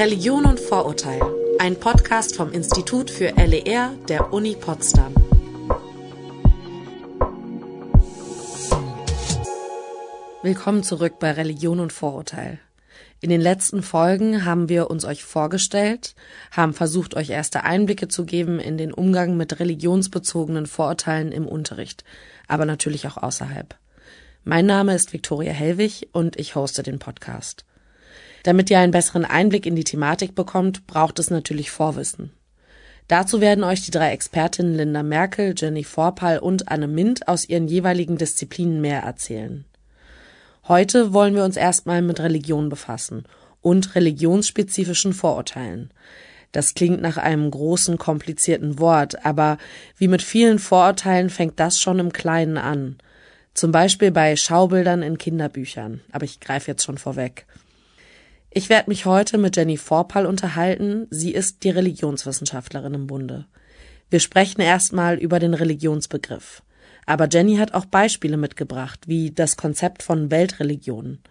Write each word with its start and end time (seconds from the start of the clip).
Religion 0.00 0.46
und 0.46 0.58
Vorurteil, 0.58 1.20
ein 1.58 1.78
Podcast 1.78 2.34
vom 2.34 2.50
Institut 2.52 3.10
für 3.10 3.34
LER 3.36 3.92
der 4.08 4.32
Uni 4.32 4.56
Potsdam. 4.58 5.12
Willkommen 10.42 10.84
zurück 10.84 11.18
bei 11.20 11.32
Religion 11.32 11.80
und 11.80 11.92
Vorurteil. 11.92 12.60
In 13.20 13.28
den 13.28 13.42
letzten 13.42 13.82
Folgen 13.82 14.46
haben 14.46 14.70
wir 14.70 14.88
uns 14.88 15.04
euch 15.04 15.22
vorgestellt, 15.22 16.14
haben 16.50 16.72
versucht, 16.72 17.14
euch 17.14 17.28
erste 17.28 17.64
Einblicke 17.64 18.08
zu 18.08 18.24
geben 18.24 18.58
in 18.58 18.78
den 18.78 18.94
Umgang 18.94 19.36
mit 19.36 19.60
religionsbezogenen 19.60 20.64
Vorurteilen 20.64 21.30
im 21.30 21.46
Unterricht, 21.46 22.04
aber 22.48 22.64
natürlich 22.64 23.06
auch 23.06 23.18
außerhalb. 23.18 23.76
Mein 24.44 24.64
Name 24.64 24.94
ist 24.94 25.12
Viktoria 25.12 25.52
Hellwig 25.52 26.08
und 26.12 26.38
ich 26.38 26.54
hoste 26.54 26.82
den 26.82 26.98
Podcast. 26.98 27.66
Damit 28.42 28.70
ihr 28.70 28.78
einen 28.78 28.92
besseren 28.92 29.24
Einblick 29.24 29.66
in 29.66 29.76
die 29.76 29.84
Thematik 29.84 30.34
bekommt, 30.34 30.86
braucht 30.86 31.18
es 31.18 31.30
natürlich 31.30 31.70
Vorwissen. 31.70 32.32
Dazu 33.08 33.40
werden 33.40 33.64
euch 33.64 33.84
die 33.84 33.90
drei 33.90 34.12
Expertinnen 34.12 34.76
Linda 34.76 35.02
Merkel, 35.02 35.54
Jenny 35.56 35.82
Vorpal 35.82 36.38
und 36.38 36.68
Anne 36.68 36.86
Mint 36.86 37.26
aus 37.26 37.48
ihren 37.48 37.66
jeweiligen 37.66 38.16
Disziplinen 38.16 38.80
mehr 38.80 39.02
erzählen. 39.02 39.64
Heute 40.68 41.12
wollen 41.12 41.34
wir 41.34 41.44
uns 41.44 41.56
erstmal 41.56 42.02
mit 42.02 42.20
Religion 42.20 42.68
befassen 42.68 43.24
und 43.60 43.94
religionsspezifischen 43.96 45.12
Vorurteilen. 45.12 45.90
Das 46.52 46.74
klingt 46.74 47.00
nach 47.00 47.16
einem 47.16 47.50
großen, 47.50 47.98
komplizierten 47.98 48.78
Wort, 48.78 49.24
aber 49.24 49.58
wie 49.96 50.08
mit 50.08 50.22
vielen 50.22 50.58
Vorurteilen 50.58 51.30
fängt 51.30 51.58
das 51.58 51.80
schon 51.80 51.98
im 51.98 52.12
Kleinen 52.12 52.58
an. 52.58 52.98
Zum 53.54 53.72
Beispiel 53.72 54.10
bei 54.10 54.36
Schaubildern 54.36 55.02
in 55.02 55.18
Kinderbüchern. 55.18 56.00
Aber 56.12 56.24
ich 56.24 56.40
greife 56.40 56.70
jetzt 56.70 56.84
schon 56.84 56.98
vorweg. 56.98 57.46
Ich 58.52 58.68
werde 58.68 58.90
mich 58.90 59.06
heute 59.06 59.38
mit 59.38 59.56
Jenny 59.56 59.76
Vorpal 59.76 60.26
unterhalten. 60.26 61.06
Sie 61.10 61.32
ist 61.32 61.62
die 61.62 61.70
Religionswissenschaftlerin 61.70 62.94
im 62.94 63.06
Bunde. 63.06 63.46
Wir 64.10 64.18
sprechen 64.18 64.60
erstmal 64.60 65.18
über 65.18 65.38
den 65.38 65.54
Religionsbegriff. 65.54 66.64
Aber 67.06 67.28
Jenny 67.28 67.56
hat 67.56 67.74
auch 67.74 67.84
Beispiele 67.84 68.36
mitgebracht, 68.36 69.06
wie 69.06 69.30
das 69.30 69.56
Konzept 69.56 70.02
von 70.02 70.32
Weltreligionen. 70.32 71.22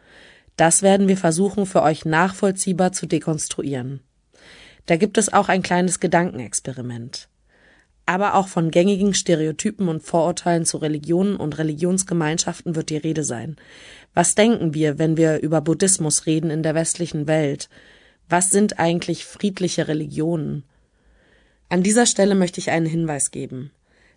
Das 0.55 0.81
werden 0.81 1.09
wir 1.09 1.17
versuchen 1.17 1.65
für 1.65 1.83
euch 1.83 2.05
nachvollziehbar 2.05 2.93
zu 2.93 3.05
dekonstruieren. 3.05 3.99
Da 4.85 4.95
gibt 4.95 5.17
es 5.17 5.31
auch 5.31 5.49
ein 5.49 5.61
kleines 5.61 5.99
Gedankenexperiment. 5.99 7.27
Aber 8.09 8.33
auch 8.33 8.47
von 8.47 8.71
gängigen 8.71 9.13
Stereotypen 9.13 9.87
und 9.87 10.01
Vorurteilen 10.01 10.65
zu 10.65 10.77
Religionen 10.77 11.35
und 11.35 11.59
Religionsgemeinschaften 11.59 12.75
wird 12.75 12.89
die 12.89 12.97
Rede 12.97 13.23
sein. 13.23 13.55
Was 14.15 14.33
denken 14.33 14.73
wir, 14.73 14.97
wenn 14.97 15.15
wir 15.15 15.41
über 15.41 15.61
Buddhismus 15.61 16.25
reden 16.25 16.49
in 16.49 16.63
der 16.63 16.73
westlichen 16.73 17.27
Welt? 17.27 17.69
Was 18.27 18.49
sind 18.49 18.79
eigentlich 18.79 19.25
friedliche 19.25 19.87
Religionen? 19.87 20.63
An 21.69 21.83
dieser 21.83 22.07
Stelle 22.07 22.33
möchte 22.33 22.59
ich 22.59 22.71
einen 22.71 22.87
Hinweis 22.87 23.29
geben. 23.29 23.69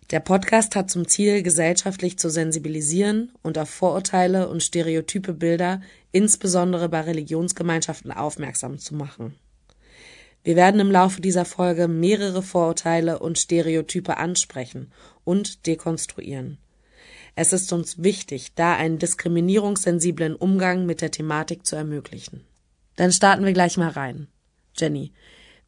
Der 0.09 0.21
Podcast 0.21 0.75
hat 0.75 0.89
zum 0.89 1.07
Ziel, 1.07 1.43
gesellschaftlich 1.43 2.17
zu 2.17 2.31
sensibilisieren 2.31 3.31
und 3.43 3.59
auf 3.59 3.69
Vorurteile 3.69 4.49
und 4.49 4.63
stereotype 4.63 5.33
Bilder, 5.33 5.81
insbesondere 6.11 6.89
bei 6.89 7.01
Religionsgemeinschaften, 7.01 8.11
aufmerksam 8.11 8.79
zu 8.79 8.95
machen. 8.95 9.35
Wir 10.43 10.55
werden 10.55 10.81
im 10.81 10.91
Laufe 10.91 11.21
dieser 11.21 11.45
Folge 11.45 11.87
mehrere 11.87 12.41
Vorurteile 12.43 13.19
und 13.19 13.39
Stereotype 13.39 14.17
ansprechen 14.17 14.91
und 15.23 15.65
dekonstruieren. 15.67 16.57
Es 17.35 17.53
ist 17.53 17.71
uns 17.73 18.03
wichtig, 18.03 18.53
da 18.55 18.75
einen 18.75 18.99
diskriminierungssensiblen 18.99 20.35
Umgang 20.35 20.85
mit 20.85 21.01
der 21.01 21.11
Thematik 21.11 21.65
zu 21.65 21.75
ermöglichen. 21.75 22.41
Dann 22.95 23.11
starten 23.11 23.45
wir 23.45 23.53
gleich 23.53 23.77
mal 23.77 23.89
rein. 23.89 24.27
Jenny, 24.77 25.13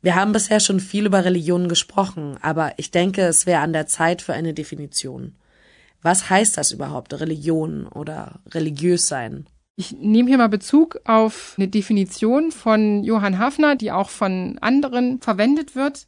wir 0.02 0.16
haben 0.16 0.34
bisher 0.34 0.60
schon 0.60 0.80
viel 0.80 1.08
über 1.08 1.26
Religionen 1.26 1.70
gesprochen, 1.70 2.38
aber 2.42 2.74
ich 2.78 2.92
denke, 2.92 3.24
es 3.24 3.46
wäre 3.46 3.62
an 3.62 3.74
der 3.74 3.88
Zeit 3.88 4.22
für 4.22 4.34
eine 4.34 4.54
Definition. 4.54 5.36
Was 6.04 6.30
heißt 6.30 6.58
das 6.58 6.72
überhaupt, 6.72 7.20
Religion 7.20 7.88
oder 7.88 8.42
religiös 8.52 9.08
sein? 9.08 9.48
Ich 9.78 9.92
nehme 9.92 10.30
hier 10.30 10.38
mal 10.38 10.48
Bezug 10.48 11.02
auf 11.04 11.56
eine 11.58 11.68
Definition 11.68 12.52
von 12.52 13.04
Johann 13.04 13.40
Hafner, 13.40 13.76
die 13.76 13.92
auch 13.92 14.10
von 14.10 14.58
anderen 14.62 15.20
verwendet 15.20 15.76
wird. 15.76 16.08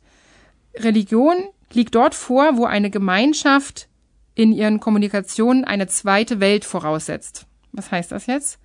Religion 0.75 1.35
liegt 1.73 1.95
dort 1.95 2.15
vor, 2.15 2.55
wo 2.55 2.63
eine 2.63 2.89
Gemeinschaft 2.89 3.89
in 4.35 4.53
ihren 4.53 4.79
Kommunikationen 4.79 5.65
eine 5.65 5.87
zweite 5.87 6.39
Welt 6.39 6.63
voraussetzt. 6.63 7.45
Was 7.73 7.91
heißt 7.91 8.11
das 8.13 8.27
jetzt? 8.27 8.59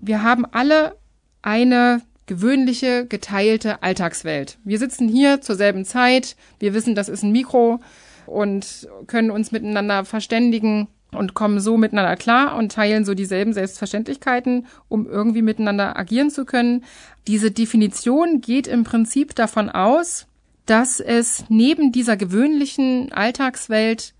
Wir 0.00 0.22
haben 0.22 0.44
alle 0.44 0.96
eine 1.42 2.02
gewöhnliche, 2.26 3.06
geteilte 3.06 3.82
Alltagswelt. 3.82 4.58
Wir 4.62 4.78
sitzen 4.78 5.08
hier 5.08 5.40
zur 5.40 5.56
selben 5.56 5.84
Zeit, 5.84 6.36
wir 6.60 6.72
wissen, 6.72 6.94
das 6.94 7.08
ist 7.08 7.24
ein 7.24 7.32
Mikro 7.32 7.80
und 8.26 8.88
können 9.08 9.32
uns 9.32 9.50
miteinander 9.50 10.04
verständigen 10.04 10.86
und 11.12 11.34
kommen 11.34 11.60
so 11.60 11.76
miteinander 11.76 12.16
klar 12.16 12.56
und 12.56 12.72
teilen 12.72 13.04
so 13.04 13.14
dieselben 13.14 13.52
Selbstverständlichkeiten, 13.52 14.66
um 14.88 15.08
irgendwie 15.08 15.42
miteinander 15.42 15.98
agieren 15.98 16.30
zu 16.30 16.44
können. 16.44 16.84
Diese 17.26 17.50
Definition 17.50 18.40
geht 18.40 18.66
im 18.66 18.84
Prinzip 18.84 19.34
davon 19.34 19.70
aus, 19.70 20.26
dass 20.66 21.00
es 21.00 21.44
neben 21.48 21.92
dieser 21.92 22.16
gewöhnlichen 22.16 23.12
Alltagswelt 23.12 24.14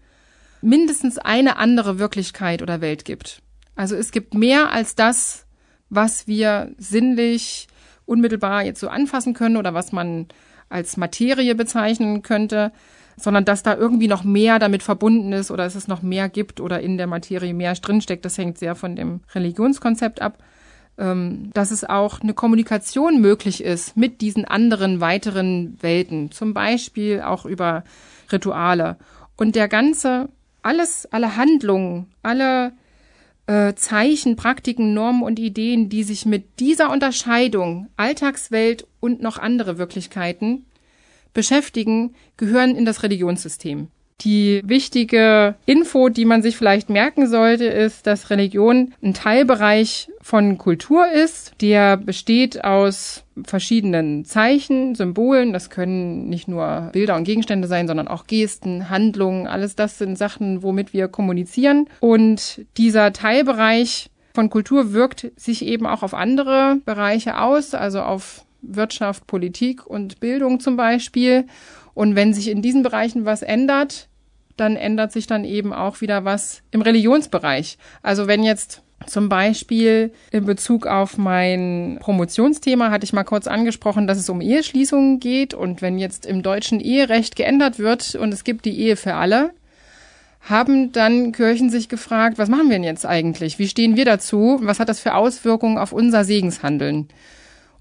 mindestens 0.63 1.19
eine 1.19 1.57
andere 1.57 1.99
Wirklichkeit 1.99 2.63
oder 2.63 2.81
Welt 2.81 3.05
gibt. 3.05 3.41
Also 3.77 3.95
es 3.95 4.11
gibt 4.11 4.35
mehr 4.35 4.73
als 4.73 4.95
das, 4.95 5.47
was 5.89 6.27
wir 6.27 6.73
sinnlich 6.77 7.69
unmittelbar 8.05 8.65
jetzt 8.65 8.81
so 8.81 8.89
anfassen 8.89 9.35
können 9.35 9.57
oder 9.57 9.75
was 9.75 9.93
man 9.93 10.27
als 10.69 10.97
Materie 10.97 11.55
bezeichnen 11.55 12.23
könnte 12.23 12.73
sondern 13.23 13.45
dass 13.45 13.63
da 13.63 13.77
irgendwie 13.77 14.09
noch 14.09 14.25
mehr 14.25 14.59
damit 14.59 14.83
verbunden 14.83 15.33
ist 15.33 15.51
oder 15.51 15.65
dass 15.65 15.75
es 15.75 15.89
noch 15.89 16.03
mehr 16.03 16.29
gibt 16.29 16.61
oder 16.61 16.81
in 16.81 16.97
der 16.97 17.07
Materie 17.07 17.55
mehr 17.55 17.75
drinsteckt. 17.75 18.25
Das 18.25 18.39
hängt 18.39 18.59
sehr 18.59 18.75
von 18.75 18.97
dem 18.97 19.21
Religionskonzept 19.35 20.23
ab. 20.23 20.39
Ähm, 20.99 21.51
dass 21.55 21.71
es 21.71 21.85
auch 21.85 22.21
eine 22.21 22.35
Kommunikation 22.35 23.23
möglich 23.23 23.65
ist 23.65 23.97
mit 23.97 24.21
diesen 24.21 24.45
anderen 24.45 25.01
weiteren 25.01 25.79
Welten, 25.81 26.31
zum 26.31 26.53
Beispiel 26.53 27.23
auch 27.23 27.47
über 27.47 27.85
Rituale. 28.31 28.99
Und 29.37 29.57
der 29.57 29.69
ganze, 29.69 30.29
alles, 30.61 31.09
alle 31.11 31.37
Handlungen, 31.37 32.09
alle 32.23 32.73
äh, 33.47 33.75
Zeichen, 33.75 34.37
Praktiken, 34.37 34.93
Normen 34.93 35.23
und 35.23 35.39
Ideen, 35.39 35.89
die 35.89 36.03
sich 36.03 36.27
mit 36.27 36.61
dieser 36.61 36.91
Unterscheidung 36.91 37.89
Alltagswelt 37.97 38.87
und 39.01 39.23
noch 39.23 39.39
andere 39.39 39.79
Wirklichkeiten 39.79 40.67
beschäftigen, 41.33 42.15
gehören 42.37 42.75
in 42.77 42.85
das 42.85 43.03
Religionssystem. 43.03 43.89
Die 44.23 44.61
wichtige 44.65 45.55
Info, 45.65 46.11
die 46.11 46.27
man 46.27 46.43
sich 46.43 46.57
vielleicht 46.57 46.91
merken 46.91 47.27
sollte, 47.27 47.65
ist, 47.65 48.07
dass 48.07 48.29
Religion 48.29 48.93
ein 49.03 49.15
Teilbereich 49.15 50.11
von 50.21 50.59
Kultur 50.59 51.11
ist, 51.11 51.55
der 51.63 51.97
besteht 51.97 52.63
aus 52.63 53.25
verschiedenen 53.45 54.27
Zeichen, 54.27 54.95
Symbolen. 54.95 55.55
Das 55.55 55.71
können 55.71 56.29
nicht 56.29 56.49
nur 56.49 56.91
Bilder 56.93 57.17
und 57.17 57.25
Gegenstände 57.25 57.67
sein, 57.67 57.89
sondern 57.89 58.09
auch 58.09 58.27
Gesten, 58.27 58.91
Handlungen. 58.91 59.47
Alles 59.47 59.75
das 59.75 59.97
sind 59.97 60.19
Sachen, 60.19 60.63
womit 60.63 60.93
wir 60.93 61.09
kommunizieren. 61.09 61.89
Und 62.01 62.67
dieser 62.77 63.15
Teilbereich 63.15 64.11
von 64.35 64.51
Kultur 64.51 64.93
wirkt 64.93 65.33
sich 65.37 65.65
eben 65.65 65.87
auch 65.87 66.03
auf 66.03 66.13
andere 66.13 66.77
Bereiche 66.85 67.41
aus, 67.41 67.75
also 67.75 68.03
auf 68.03 68.45
Wirtschaft, 68.63 69.27
Politik 69.27 69.87
und 69.87 70.21
Bildung 70.21 70.61
zum 70.61 70.77
Beispiel. 70.77 71.47
Und 71.95 72.15
wenn 72.15 72.35
sich 72.35 72.49
in 72.49 72.63
diesen 72.63 72.83
Bereichen 72.83 73.25
was 73.25 73.43
ändert, 73.43 74.09
dann 74.57 74.77
ändert 74.77 75.13
sich 75.13 75.27
dann 75.27 75.45
eben 75.45 75.73
auch 75.73 76.01
wieder 76.01 76.25
was 76.25 76.63
im 76.71 76.83
Religionsbereich. 76.83 77.79
Also 78.03 78.27
wenn 78.27 78.43
jetzt 78.43 78.83
zum 79.07 79.31
Beispiel 79.31 80.13
in 80.31 80.45
Bezug 80.45 80.87
auf 80.87 81.17
mein 81.17 81.99
Promotionsthema 82.01 82.91
hatte 82.91 83.05
ich 83.05 83.15
mal 83.15 83.25
kurz 83.25 83.47
angesprochen, 83.47 84.07
dass 84.07 84.19
es 84.19 84.29
um 84.29 84.43
Eheschließungen 84.43 85.21
geht. 85.21 85.55
Und 85.55 85.81
wenn 85.81 85.99
jetzt 85.99 86.27
im 86.27 86.43
deutschen 86.43 86.81
Eherecht 86.81 87.37
geändert 87.37 87.79
wird 87.79 88.15
und 88.15 88.33
es 88.33 88.45
gibt 88.45 88.67
die 88.67 88.79
Ehe 88.79 88.97
für 88.97 89.15
alle, 89.15 89.53
haben 90.43 90.93
dann 90.93 91.33
Kirchen 91.33 91.71
sich 91.71 91.89
gefragt, 91.89 92.39
was 92.39 92.49
machen 92.49 92.69
wir 92.69 92.77
denn 92.77 92.85
jetzt 92.85 93.07
eigentlich? 93.07 93.59
Wie 93.59 93.69
stehen 93.69 93.97
wir 93.97 94.05
dazu? 94.05 94.59
Was 94.63 94.81
hat 94.81 94.89
das 94.89 95.01
für 95.01 95.15
Auswirkungen 95.15 95.79
auf 95.79 95.93
unser 95.93 96.25
Segenshandeln? 96.25 97.09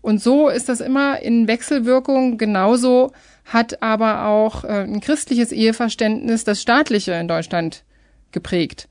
Und 0.02 0.22
so 0.22 0.50
ist 0.50 0.70
das 0.70 0.82
immer 0.82 1.22
in 1.22 1.48
Wechselwirkung. 1.48 2.38
Genauso 2.38 3.12
hat 3.46 3.82
aber 3.82 4.26
auch 4.26 4.64
äh, 4.64 4.84
ein 4.84 5.02
christliches 5.02 5.52
Eheverständnis 5.52 6.44
das 6.44 6.62
staatliche 6.62 7.14
in 7.14 7.28
Deutschland 7.28 7.84
geprägt. 8.32 8.88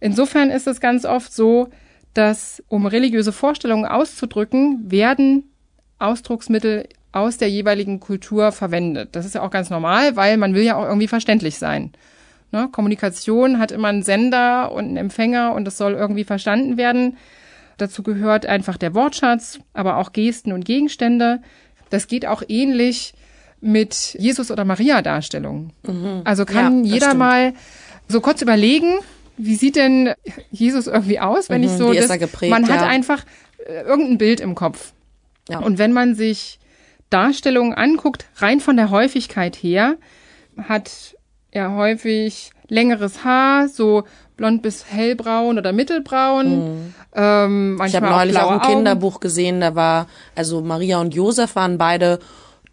Insofern 0.00 0.50
ist 0.50 0.66
es 0.66 0.80
ganz 0.80 1.04
oft 1.04 1.32
so, 1.32 1.68
dass 2.14 2.62
um 2.68 2.86
religiöse 2.86 3.32
Vorstellungen 3.32 3.84
auszudrücken, 3.84 4.90
werden 4.90 5.44
Ausdrucksmittel 5.98 6.88
aus 7.12 7.38
der 7.38 7.50
jeweiligen 7.50 8.00
Kultur 8.00 8.52
verwendet. 8.52 9.10
Das 9.12 9.26
ist 9.26 9.34
ja 9.34 9.42
auch 9.42 9.50
ganz 9.50 9.70
normal, 9.70 10.16
weil 10.16 10.36
man 10.36 10.54
will 10.54 10.62
ja 10.62 10.76
auch 10.76 10.84
irgendwie 10.84 11.08
verständlich 11.08 11.58
sein. 11.58 11.92
Ne? 12.52 12.68
Kommunikation 12.70 13.58
hat 13.58 13.72
immer 13.72 13.88
einen 13.88 14.02
Sender 14.02 14.72
und 14.72 14.84
einen 14.84 14.96
Empfänger 14.96 15.52
und 15.54 15.64
das 15.64 15.76
soll 15.76 15.94
irgendwie 15.94 16.24
verstanden 16.24 16.76
werden. 16.76 17.16
Dazu 17.78 18.02
gehört 18.02 18.44
einfach 18.46 18.76
der 18.76 18.94
Wortschatz, 18.94 19.58
aber 19.72 19.96
auch 19.96 20.12
Gesten 20.12 20.52
und 20.52 20.64
Gegenstände. 20.64 21.40
Das 21.90 22.06
geht 22.06 22.26
auch 22.26 22.42
ähnlich 22.48 23.14
mit 23.60 24.14
Jesus 24.18 24.50
oder 24.50 24.64
Maria 24.64 25.00
Darstellungen. 25.02 25.72
Also 26.24 26.44
kann 26.44 26.80
Mhm. 26.80 26.84
Ja, 26.84 26.94
jeder 26.94 27.06
stimmt. 27.06 27.18
mal 27.18 27.52
so 28.08 28.20
kurz 28.20 28.42
überlegen, 28.42 28.98
wie 29.36 29.54
sieht 29.54 29.76
denn 29.76 30.12
Jesus 30.50 30.86
irgendwie 30.86 31.18
aus, 31.20 31.48
wenn 31.48 31.62
ich 31.62 31.70
so 31.70 31.88
Mhm. 31.88 31.92
wie 31.92 31.96
ist 31.98 32.10
das, 32.10 32.18
geprägt, 32.18 32.50
man 32.50 32.68
hat 32.68 32.80
ja. 32.82 32.86
einfach 32.86 33.24
äh, 33.66 33.82
irgendein 33.82 34.18
Bild 34.18 34.40
im 34.40 34.54
Kopf. 34.54 34.92
Ja. 35.48 35.58
Und 35.60 35.78
wenn 35.78 35.92
man 35.92 36.14
sich 36.14 36.58
Darstellungen 37.10 37.74
anguckt, 37.74 38.26
rein 38.36 38.60
von 38.60 38.76
der 38.76 38.90
Häufigkeit 38.90 39.56
her, 39.56 39.96
hat 40.68 41.16
er 41.50 41.72
häufig 41.74 42.50
längeres 42.68 43.24
Haar, 43.24 43.68
so 43.68 44.04
blond 44.38 44.62
bis 44.62 44.86
hellbraun 44.86 45.58
oder 45.58 45.72
mittelbraun. 45.72 46.94
Ähm, 47.14 47.74
Mhm. 47.74 47.82
Ich 47.84 47.94
habe 47.94 48.06
neulich 48.06 48.34
blaue 48.34 48.46
auch 48.46 48.50
ein 48.52 48.60
Augen. 48.60 48.74
Kinderbuch 48.76 49.20
gesehen, 49.20 49.60
da 49.60 49.74
war, 49.74 50.06
also 50.34 50.62
Maria 50.62 50.98
und 51.00 51.14
Josef 51.14 51.54
waren 51.56 51.76
beide 51.76 52.18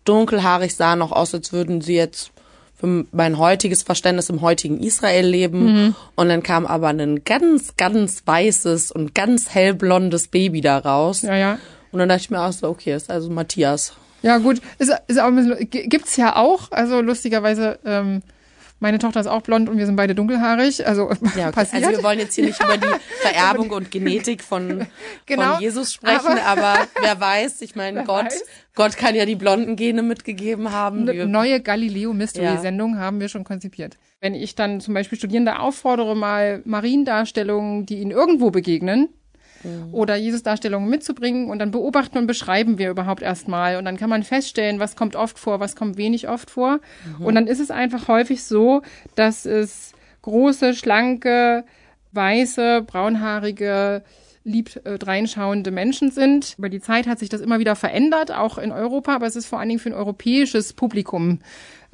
dunkelhaarig, 0.05 0.75
sahen 0.75 1.01
auch 1.01 1.11
aus, 1.11 1.33
als 1.33 1.51
würden 1.51 1.81
sie 1.81 1.95
jetzt 1.95 2.31
für 2.77 3.05
mein 3.11 3.37
heutiges 3.37 3.83
Verständnis 3.83 4.29
im 4.29 4.41
heutigen 4.41 4.79
Israel 4.81 5.25
leben. 5.25 5.65
Mhm. 5.65 5.95
Und 6.15 6.29
dann 6.29 6.43
kam 6.43 6.65
aber 6.65 6.89
ein 6.89 7.23
ganz, 7.23 7.75
ganz 7.77 8.21
weißes 8.25 8.91
und 8.91 9.15
ganz 9.15 9.49
hellblondes 9.49 10.27
Baby 10.27 10.61
da 10.61 10.77
raus. 10.77 11.21
Ja, 11.23 11.35
ja. 11.35 11.57
Und 11.91 11.99
dann 11.99 12.09
dachte 12.09 12.21
ich 12.21 12.29
mir 12.29 12.41
auch 12.41 12.51
so, 12.51 12.67
okay, 12.67 12.93
ist 12.93 13.09
also 13.09 13.29
Matthias. 13.29 13.93
Ja, 14.21 14.37
gut. 14.39 14.61
Ist, 14.77 14.91
ist 15.07 15.19
auch 15.19 15.27
ein 15.27 15.35
bisschen, 15.35 15.69
gibt's 15.69 16.17
ja 16.17 16.35
auch. 16.35 16.71
Also 16.71 16.99
lustigerweise, 17.01 17.79
ähm, 17.85 18.21
meine 18.79 18.99
Tochter 18.99 19.19
ist 19.21 19.27
auch 19.27 19.41
blond 19.41 19.69
und 19.69 19.77
wir 19.77 19.85
sind 19.85 19.95
beide 19.95 20.15
dunkelhaarig. 20.15 20.85
Also 20.85 21.09
Ja, 21.35 21.47
okay. 21.47 21.51
passiert. 21.51 21.83
Also 21.85 21.97
wir 21.97 22.03
wollen 22.03 22.19
jetzt 22.19 22.35
hier 22.35 22.45
nicht 22.45 22.61
über 22.61 22.77
die 22.77 22.87
Vererbung 23.21 23.71
und 23.71 23.89
Genetik 23.91 24.43
von, 24.43 24.85
Genau. 25.25 25.53
von 25.53 25.61
Jesus 25.61 25.93
sprechen, 25.93 26.37
aber, 26.45 26.87
wer 27.01 27.19
weiß, 27.19 27.61
ich 27.61 27.75
meine, 27.75 28.03
Gott, 28.05 28.25
weiß. 28.25 28.43
Gott 28.75 28.97
kann 28.97 29.15
ja 29.15 29.25
die 29.25 29.35
blonden 29.35 29.75
Gene 29.75 30.03
mitgegeben 30.03 30.71
haben. 30.71 31.07
Eine 31.09 31.25
neue 31.25 31.61
Galileo-Mystery-Sendung 31.61 32.99
haben 32.99 33.19
wir 33.21 33.29
schon 33.29 33.43
konzipiert. 33.45 33.97
Wenn 34.19 34.35
ich 34.35 34.55
dann 34.55 34.81
zum 34.81 34.93
Beispiel 34.93 35.17
Studierende 35.17 35.59
auffordere, 35.59 36.15
mal 36.15 36.61
Mariendarstellungen, 36.65 37.85
die 37.85 37.99
ihnen 37.99 38.11
irgendwo 38.11 38.49
begegnen, 38.51 39.09
oder 39.91 40.15
Jesus-Darstellungen 40.15 40.89
mitzubringen 40.89 41.49
und 41.49 41.59
dann 41.59 41.71
beobachten 41.71 42.17
und 42.17 42.27
beschreiben 42.27 42.77
wir 42.77 42.89
überhaupt 42.89 43.21
erstmal. 43.21 43.77
Und 43.77 43.85
dann 43.85 43.97
kann 43.97 44.09
man 44.09 44.23
feststellen, 44.23 44.79
was 44.79 44.95
kommt 44.95 45.15
oft 45.15 45.39
vor, 45.39 45.59
was 45.59 45.75
kommt 45.75 45.97
wenig 45.97 46.27
oft 46.27 46.51
vor. 46.51 46.79
Und 47.19 47.35
dann 47.35 47.47
ist 47.47 47.59
es 47.59 47.71
einfach 47.71 48.07
häufig 48.07 48.43
so, 48.43 48.81
dass 49.15 49.45
es 49.45 49.93
große, 50.21 50.73
schlanke, 50.73 51.63
weiße, 52.11 52.83
braunhaarige, 52.85 54.03
lieb 54.45 54.79
äh, 54.85 54.97
dreinschauende 54.97 55.71
Menschen 55.71 56.11
sind. 56.11 56.55
Über 56.57 56.69
die 56.69 56.79
Zeit 56.79 57.07
hat 57.07 57.19
sich 57.19 57.29
das 57.29 57.41
immer 57.41 57.59
wieder 57.59 57.75
verändert, 57.75 58.31
auch 58.31 58.57
in 58.57 58.71
Europa, 58.71 59.15
aber 59.15 59.25
es 59.25 59.35
ist 59.35 59.47
vor 59.47 59.59
allen 59.59 59.69
Dingen 59.69 59.79
für 59.79 59.89
ein 59.89 59.95
europäisches 59.95 60.73
Publikum 60.73 61.39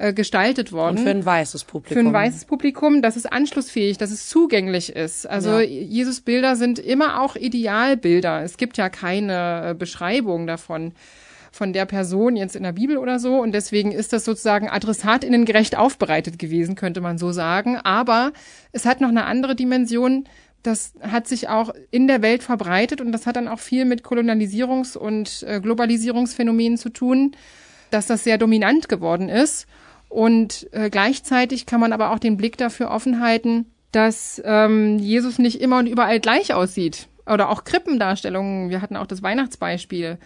äh, 0.02 0.12
gestaltet 0.12 0.72
worden 0.72 0.98
und 0.98 1.04
für 1.04 1.10
ein 1.10 1.24
weißes 1.24 1.62
Publikum. 1.62 2.02
für 2.02 2.08
ein 2.08 2.12
weißes 2.12 2.46
Publikum, 2.46 3.02
dass 3.02 3.14
es 3.14 3.24
anschlussfähig, 3.24 3.98
dass 3.98 4.10
es 4.10 4.28
zugänglich 4.28 4.90
ist. 4.96 5.26
Also 5.26 5.60
Ja. 5.60 5.60
Jesus-Bilder 5.60 6.56
sind 6.56 6.80
immer 6.80 7.20
auch 7.22 7.36
Idealbilder. 7.36 8.42
Es 8.42 8.56
gibt 8.56 8.76
ja 8.78 8.88
keine 8.88 9.70
äh, 9.70 9.74
Beschreibung 9.74 10.48
davon 10.48 10.92
von 11.52 11.72
der 11.72 11.84
Person 11.84 12.34
jetzt 12.34 12.56
in 12.56 12.64
der 12.64 12.72
Bibel 12.72 12.96
oder 12.98 13.20
so 13.20 13.40
und 13.40 13.52
deswegen 13.52 13.92
ist 13.92 14.12
das 14.12 14.24
sozusagen 14.24 14.68
adressatinnengerecht 14.68 15.76
aufbereitet 15.76 16.38
gewesen, 16.38 16.74
könnte 16.74 17.00
man 17.00 17.16
so 17.18 17.30
sagen. 17.30 17.76
Aber 17.76 18.32
es 18.72 18.86
hat 18.86 19.00
noch 19.00 19.10
eine 19.10 19.26
andere 19.26 19.54
Dimension. 19.54 20.24
Das 20.64 20.94
hat 21.00 21.28
sich 21.28 21.48
auch 21.48 21.72
in 21.92 22.08
der 22.08 22.22
Welt 22.22 22.42
verbreitet 22.42 23.00
und 23.00 23.12
das 23.12 23.26
hat 23.26 23.36
dann 23.36 23.46
auch 23.46 23.60
viel 23.60 23.84
mit 23.84 24.02
Kolonialisierungs- 24.02 24.96
und 24.96 25.44
äh, 25.46 25.60
Globalisierungsphänomenen 25.60 26.76
zu 26.78 26.88
tun, 26.88 27.36
dass 27.90 28.06
das 28.06 28.24
sehr 28.24 28.38
dominant 28.38 28.88
geworden 28.88 29.28
ist. 29.28 29.66
Und 30.12 30.68
äh, 30.72 30.90
gleichzeitig 30.90 31.64
kann 31.64 31.80
man 31.80 31.94
aber 31.94 32.10
auch 32.10 32.18
den 32.18 32.36
Blick 32.36 32.58
dafür 32.58 32.90
offen 32.90 33.20
halten, 33.20 33.64
dass 33.92 34.42
ähm, 34.44 34.98
Jesus 34.98 35.38
nicht 35.38 35.58
immer 35.58 35.78
und 35.78 35.86
überall 35.86 36.20
gleich 36.20 36.52
aussieht. 36.52 37.08
Oder 37.24 37.48
auch 37.48 37.64
Krippendarstellungen, 37.64 38.68
wir 38.68 38.82
hatten 38.82 38.98
auch 38.98 39.06
das 39.06 39.22
Weihnachtsbeispiel, 39.22 40.18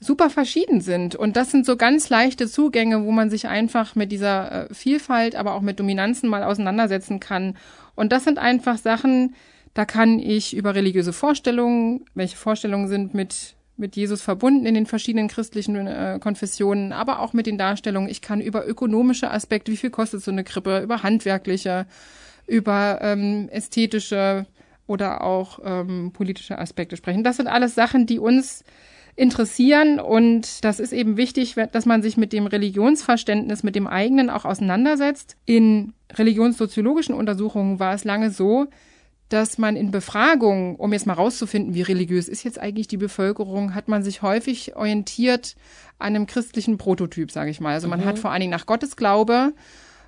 super 0.00 0.28
verschieden 0.28 0.80
sind. 0.80 1.14
Und 1.14 1.36
das 1.36 1.52
sind 1.52 1.66
so 1.66 1.76
ganz 1.76 2.08
leichte 2.08 2.48
Zugänge, 2.48 3.04
wo 3.04 3.12
man 3.12 3.30
sich 3.30 3.46
einfach 3.46 3.94
mit 3.94 4.10
dieser 4.10 4.70
äh, 4.70 4.74
Vielfalt, 4.74 5.36
aber 5.36 5.54
auch 5.54 5.62
mit 5.62 5.78
Dominanzen 5.78 6.28
mal 6.28 6.42
auseinandersetzen 6.42 7.20
kann. 7.20 7.56
Und 7.94 8.10
das 8.10 8.24
sind 8.24 8.40
einfach 8.40 8.76
Sachen, 8.76 9.36
da 9.72 9.84
kann 9.84 10.18
ich 10.18 10.56
über 10.56 10.74
religiöse 10.74 11.12
Vorstellungen, 11.12 12.04
welche 12.16 12.36
Vorstellungen 12.36 12.88
sind 12.88 13.14
mit 13.14 13.54
mit 13.78 13.96
Jesus 13.96 14.22
verbunden 14.22 14.66
in 14.66 14.74
den 14.74 14.86
verschiedenen 14.86 15.28
christlichen 15.28 15.86
äh, 15.86 16.18
Konfessionen, 16.20 16.92
aber 16.92 17.20
auch 17.20 17.32
mit 17.32 17.46
den 17.46 17.58
Darstellungen. 17.58 18.10
Ich 18.10 18.20
kann 18.20 18.40
über 18.40 18.66
ökonomische 18.66 19.30
Aspekte, 19.30 19.72
wie 19.72 19.76
viel 19.76 19.90
kostet 19.90 20.22
so 20.22 20.30
eine 20.30 20.44
Krippe, 20.44 20.80
über 20.80 21.02
handwerkliche, 21.02 21.86
über 22.46 22.98
ähm, 23.02 23.48
ästhetische 23.50 24.46
oder 24.86 25.22
auch 25.22 25.60
ähm, 25.64 26.12
politische 26.12 26.58
Aspekte 26.58 26.96
sprechen. 26.96 27.22
Das 27.22 27.36
sind 27.36 27.46
alles 27.46 27.74
Sachen, 27.74 28.06
die 28.06 28.18
uns 28.18 28.64
interessieren 29.14 29.98
und 29.98 30.64
das 30.64 30.78
ist 30.78 30.92
eben 30.92 31.16
wichtig, 31.16 31.56
dass 31.72 31.86
man 31.86 32.02
sich 32.02 32.16
mit 32.16 32.32
dem 32.32 32.46
Religionsverständnis, 32.46 33.64
mit 33.64 33.74
dem 33.74 33.86
eigenen 33.88 34.30
auch 34.30 34.44
auseinandersetzt. 34.44 35.36
In 35.44 35.92
religionssoziologischen 36.14 37.14
Untersuchungen 37.14 37.80
war 37.80 37.94
es 37.94 38.04
lange 38.04 38.30
so, 38.30 38.66
dass 39.28 39.58
man 39.58 39.76
in 39.76 39.90
Befragungen, 39.90 40.76
um 40.76 40.92
jetzt 40.92 41.06
mal 41.06 41.12
rauszufinden, 41.12 41.74
wie 41.74 41.82
religiös 41.82 42.28
ist 42.28 42.44
jetzt 42.44 42.58
eigentlich 42.58 42.88
die 42.88 42.96
Bevölkerung, 42.96 43.74
hat 43.74 43.88
man 43.88 44.02
sich 44.02 44.22
häufig 44.22 44.76
orientiert 44.76 45.54
an 45.98 46.14
einem 46.14 46.26
christlichen 46.26 46.78
Prototyp, 46.78 47.30
sage 47.30 47.50
ich 47.50 47.60
mal. 47.60 47.74
Also 47.74 47.88
man 47.88 48.04
hat 48.04 48.18
vor 48.18 48.30
allen 48.30 48.40
Dingen 48.40 48.52
nach 48.52 48.66
Gottesglaube 48.66 49.52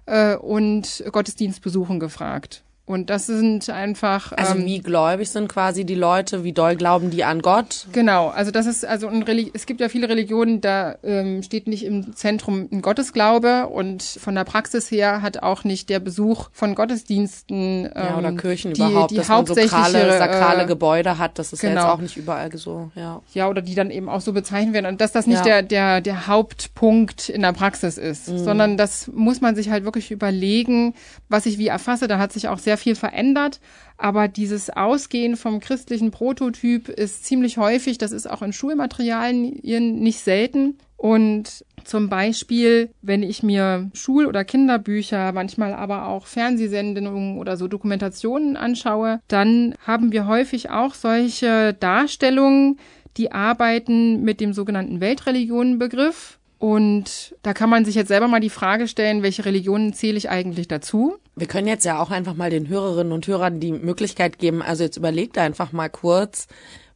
äh, 0.07 0.37
und 0.37 1.05
Gottesdienstbesuchen 1.11 2.01
gefragt. 2.01 2.65
Und 2.91 3.09
das 3.09 3.27
sind 3.27 3.71
einfach. 3.71 4.33
Also 4.33 4.55
ähm, 4.55 4.65
wie 4.67 4.81
gläubig 4.81 5.31
sind 5.31 5.47
quasi 5.47 5.85
die 5.85 5.95
Leute, 5.95 6.43
wie 6.43 6.53
doll 6.53 6.75
glauben 6.75 7.11
die 7.11 7.23
an 7.23 7.41
Gott? 7.41 7.87
Genau, 7.93 8.31
also 8.31 8.51
das 8.51 8.67
ist 8.67 8.85
also 8.85 9.07
ein 9.07 9.23
Reli 9.23 9.49
es 9.55 9.67
gibt 9.67 9.81
ja 9.81 9.89
viele 9.89 10.09
Religionen, 10.09 10.61
da 10.61 10.97
ähm, 11.05 11.45
steht 11.45 11.69
nicht 11.69 11.85
im 11.85 12.17
Zentrum 12.17 12.69
ein 12.73 12.83
Gottesglaube 12.83 13.69
und 13.69 14.03
von 14.03 14.35
der 14.35 14.43
Praxis 14.43 14.91
her 14.91 15.23
hat 15.23 15.41
auch 15.41 15.63
nicht 15.63 15.89
der 15.89 16.01
Besuch 16.01 16.49
von 16.53 16.75
Gottesdiensten 16.75 17.85
ähm, 17.85 17.91
Ja, 17.95 18.19
oder 18.19 18.33
Kirchen 18.33 18.73
die, 18.75 18.81
überhaupt, 18.81 19.13
die 19.13 19.19
dass 19.19 19.29
man 19.29 19.47
so 19.47 19.55
sakrale, 19.55 20.19
sakrale 20.19 20.65
äh, 20.65 20.67
Gebäude 20.67 21.17
hat. 21.19 21.39
Das 21.39 21.53
ist 21.53 21.63
ja 21.63 21.69
genau. 21.69 21.83
jetzt 21.83 21.91
auch 21.93 22.01
nicht 22.01 22.17
überall 22.17 22.51
so, 22.57 22.91
ja. 22.97 23.23
ja, 23.35 23.49
oder 23.49 23.63
die 23.63 23.77
dann 23.77 23.93
eben 23.93 24.09
auch 24.09 24.21
so 24.21 24.33
bezeichnet 24.33 24.75
werden 24.75 24.87
und 24.87 25.01
dass 25.01 25.13
das 25.13 25.29
nicht 25.29 25.47
Ja. 25.47 25.63
der, 25.63 25.63
der, 25.63 26.01
der 26.01 26.27
Hauptpunkt 26.27 27.29
in 27.29 27.43
der 27.43 27.53
Praxis 27.53 27.99
ist, 27.99 28.29
Mhm. 28.31 28.39
sondern 28.39 28.77
das 28.77 29.07
muss 29.15 29.41
man 29.41 29.55
sich 29.55 29.71
halt 29.71 29.85
wirklich 29.85 30.11
überlegen, 30.11 30.95
was 31.29 31.47
ich 31.47 31.57
wie 31.59 31.69
erfasse. 31.69 32.09
Da 32.09 32.19
hat 32.19 32.33
sich 32.33 32.49
auch 32.49 32.59
sehr 32.59 32.80
viel 32.81 32.95
verändert, 32.95 33.61
aber 33.97 34.29
dieses 34.29 34.71
Ausgehen 34.71 35.37
vom 35.37 35.61
christlichen 35.61 36.11
Prototyp 36.11 36.89
ist 36.89 37.25
ziemlich 37.25 37.59
häufig, 37.59 37.99
das 37.99 38.13
ist 38.13 38.29
auch 38.29 38.43
in 38.43 38.53
Schulmaterialien 38.53 40.01
nicht 40.01 40.21
selten. 40.21 40.79
Und 40.97 41.65
zum 41.85 42.09
Beispiel, 42.09 42.91
wenn 43.01 43.23
ich 43.23 43.43
mir 43.43 43.91
Schul- 43.95 44.27
oder 44.27 44.45
Kinderbücher, 44.45 45.33
manchmal 45.33 45.73
aber 45.73 46.09
auch 46.09 46.27
Fernsehsendungen 46.27 47.39
oder 47.39 47.57
so 47.57 47.69
Dokumentationen 47.69 48.57
anschaue, 48.57 49.21
dann 49.29 49.75
haben 49.87 50.13
wir 50.13 50.27
häufig 50.27 50.71
auch 50.71 50.95
solche 50.95 51.75
Darstellungen, 51.75 52.79
die 53.17 53.33
arbeiten 53.33 54.23
mit 54.23 54.41
dem 54.41 54.53
sogenannten 54.53 55.01
Weltreligionenbegriff. 55.01 56.39
Und 56.59 57.35
da 57.43 57.55
kann 57.55 57.71
man 57.71 57.87
sich 57.87 57.95
jetzt 57.95 58.09
selber 58.09 58.29
mal 58.29 58.41
die 58.41 58.51
Frage 58.51 58.87
stellen, 58.87 59.23
welche 59.23 59.47
Religionen 59.47 59.95
zähle 59.95 60.19
ich 60.19 60.29
eigentlich 60.29 60.69
dazu? 60.69 61.17
Wir 61.41 61.47
können 61.47 61.69
jetzt 61.69 61.87
ja 61.87 62.03
auch 62.03 62.11
einfach 62.11 62.35
mal 62.35 62.51
den 62.51 62.69
Hörerinnen 62.69 63.15
und 63.15 63.27
Hörern 63.27 63.61
die 63.61 63.73
Möglichkeit 63.73 64.39
geben, 64.39 64.61
also 64.61 64.85
jetzt 64.85 64.99
überlegt 64.99 65.39
einfach 65.39 65.73
mal 65.73 65.89
kurz, 65.89 66.49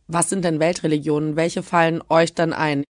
was 0.06 0.28
sind 0.28 0.44
denn 0.44 0.60
Weltreligionen? 0.60 1.34
Welche 1.34 1.62
fallen 1.62 2.02
euch 2.10 2.34
dann 2.34 2.52
ein? 2.52 2.84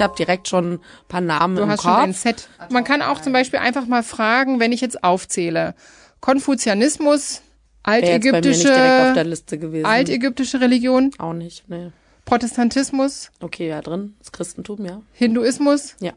Ich 0.00 0.04
habe 0.04 0.16
direkt 0.16 0.48
schon 0.48 0.72
ein 0.74 0.80
paar 1.08 1.20
Namen 1.20 1.56
Du 1.56 1.62
im 1.62 1.68
hast 1.70 1.82
schon 1.82 1.92
Kopf. 1.92 2.02
ein 2.02 2.12
Set. 2.14 2.48
Man 2.70 2.84
kann 2.84 3.02
auch 3.02 3.20
zum 3.20 3.34
Beispiel 3.34 3.58
einfach 3.58 3.84
mal 3.86 4.02
fragen, 4.02 4.58
wenn 4.58 4.72
ich 4.72 4.80
jetzt 4.80 5.04
aufzähle. 5.04 5.74
Konfuzianismus, 6.20 7.42
altägyptische, 7.82 8.72
altägyptische 9.84 10.60
Religion, 10.62 11.10
Auch 11.18 11.34
nicht, 11.34 11.64
nee. 11.68 11.90
Protestantismus, 12.24 13.30
Okay, 13.42 13.68
ja, 13.68 13.82
drin. 13.82 14.14
Das 14.20 14.32
Christentum, 14.32 14.84
ja. 14.86 15.02
Hinduismus, 15.12 15.96
Ja. 16.00 16.12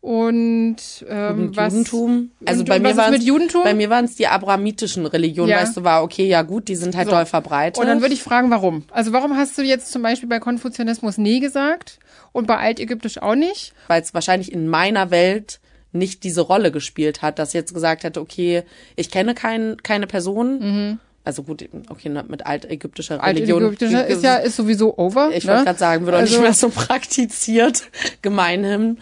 und 0.00 0.76
ähm, 1.08 1.38
Und 1.48 1.56
was 1.56 1.72
Judentum. 1.72 2.30
Also 2.44 2.64
bei 2.64 2.78
mir 2.78 2.84
was 2.84 2.90
ist 2.92 2.98
waren 2.98 3.10
mit 3.12 3.22
Judentum? 3.24 3.62
Bei 3.64 3.74
mir 3.74 3.90
waren 3.90 4.04
es 4.04 4.14
die 4.16 4.26
abrahamitischen 4.28 5.06
Religionen, 5.06 5.50
Ja. 5.50 5.60
weißt 5.60 5.76
du, 5.76 5.84
war 5.84 6.02
okay, 6.04 6.26
ja 6.28 6.42
gut, 6.42 6.68
die 6.68 6.76
sind 6.76 6.96
halt 6.96 7.06
So. 7.08 7.14
doll 7.14 7.26
verbreitet. 7.26 7.78
Und 7.80 7.86
dann 7.88 8.00
würde 8.00 8.14
ich 8.14 8.22
fragen, 8.22 8.50
warum? 8.50 8.84
Also 8.90 9.12
warum 9.12 9.36
hast 9.36 9.56
du 9.58 9.62
jetzt 9.62 9.90
zum 9.90 10.02
Beispiel 10.02 10.28
bei 10.28 10.38
Konfuzianismus 10.38 11.18
nee 11.18 11.40
gesagt 11.40 11.98
und 12.32 12.46
bei 12.46 12.56
Altägyptisch 12.58 13.20
auch 13.20 13.34
nicht? 13.34 13.72
weil 13.88 14.02
es 14.02 14.14
wahrscheinlich 14.14 14.52
in 14.52 14.68
meiner 14.68 15.10
Welt 15.10 15.60
nicht 15.92 16.24
diese 16.24 16.40
Rolle 16.40 16.72
gespielt 16.72 17.20
hat, 17.22 17.38
dass 17.38 17.52
jetzt 17.52 17.74
gesagt 17.74 18.02
hätte, 18.04 18.20
okay, 18.20 18.62
ich 18.96 19.10
kenne 19.10 19.34
kein, 19.34 19.76
keine 19.82 20.06
Person. 20.06 20.98
Also 21.24 21.42
gut, 21.44 21.68
okay, 21.90 22.08
mit 22.08 22.46
altägyptischer 22.46 23.22
Religion. 23.22 23.62
Altägyptische 23.62 24.00
ist 24.02 24.24
ja 24.24 24.36
ist 24.36 24.56
sowieso 24.56 24.96
over. 24.98 25.30
ich 25.34 25.44
ne? 25.44 25.50
wollte 25.52 25.64
gerade 25.66 25.78
sagen, 25.78 26.04
wird 26.06 26.16
auch 26.16 26.20
Also- 26.20 26.32
nicht 26.34 26.42
mehr 26.42 26.54
so 26.54 26.68
praktiziert, 26.70 27.84
gemeinhin. 28.22 28.98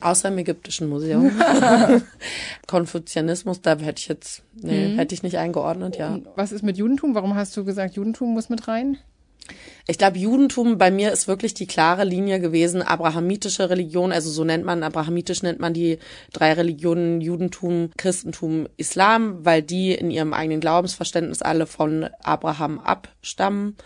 Außer 0.00 0.28
im 0.30 0.38
Ägyptischen 0.38 0.88
Museum. 0.88 1.30
Konfuzianismus, 2.66 3.60
da 3.60 3.76
hätte 3.78 4.00
ich 4.00 4.08
jetzt, 4.08 4.42
nee, 4.54 4.88
Mhm. 4.88 4.98
hätte 4.98 5.14
ich 5.14 5.22
nicht 5.22 5.38
eingeordnet, 5.38 5.96
ja. 5.96 6.18
Was 6.36 6.52
ist 6.52 6.62
mit 6.62 6.76
Judentum? 6.76 7.14
Warum 7.14 7.34
hast 7.34 7.56
du 7.56 7.64
gesagt, 7.64 7.94
Judentum 7.94 8.32
muss 8.34 8.48
mit 8.48 8.66
rein? 8.68 8.98
Ich 9.86 9.98
glaube, 9.98 10.18
Judentum 10.18 10.78
bei 10.78 10.90
mir 10.90 11.12
ist 11.12 11.26
wirklich 11.26 11.54
die 11.54 11.66
klare 11.66 12.04
Linie 12.04 12.38
gewesen, 12.38 12.82
abrahamitische 12.82 13.68
Religion, 13.68 14.12
also 14.12 14.30
so 14.30 14.44
nennt 14.44 14.64
man, 14.64 14.82
abrahamitisch 14.82 15.42
nennt 15.42 15.58
man 15.58 15.74
die 15.74 15.98
drei 16.32 16.52
Religionen 16.52 17.20
Judentum, 17.20 17.90
Christentum, 17.96 18.68
Islam, 18.76 19.44
weil 19.44 19.62
die 19.62 19.92
in 19.92 20.10
ihrem 20.10 20.32
eigenen 20.32 20.60
Glaubensverständnis 20.60 21.42
alle 21.42 21.66
von 21.66 22.08
Abraham 22.22 22.78
abstammen. 22.78 23.76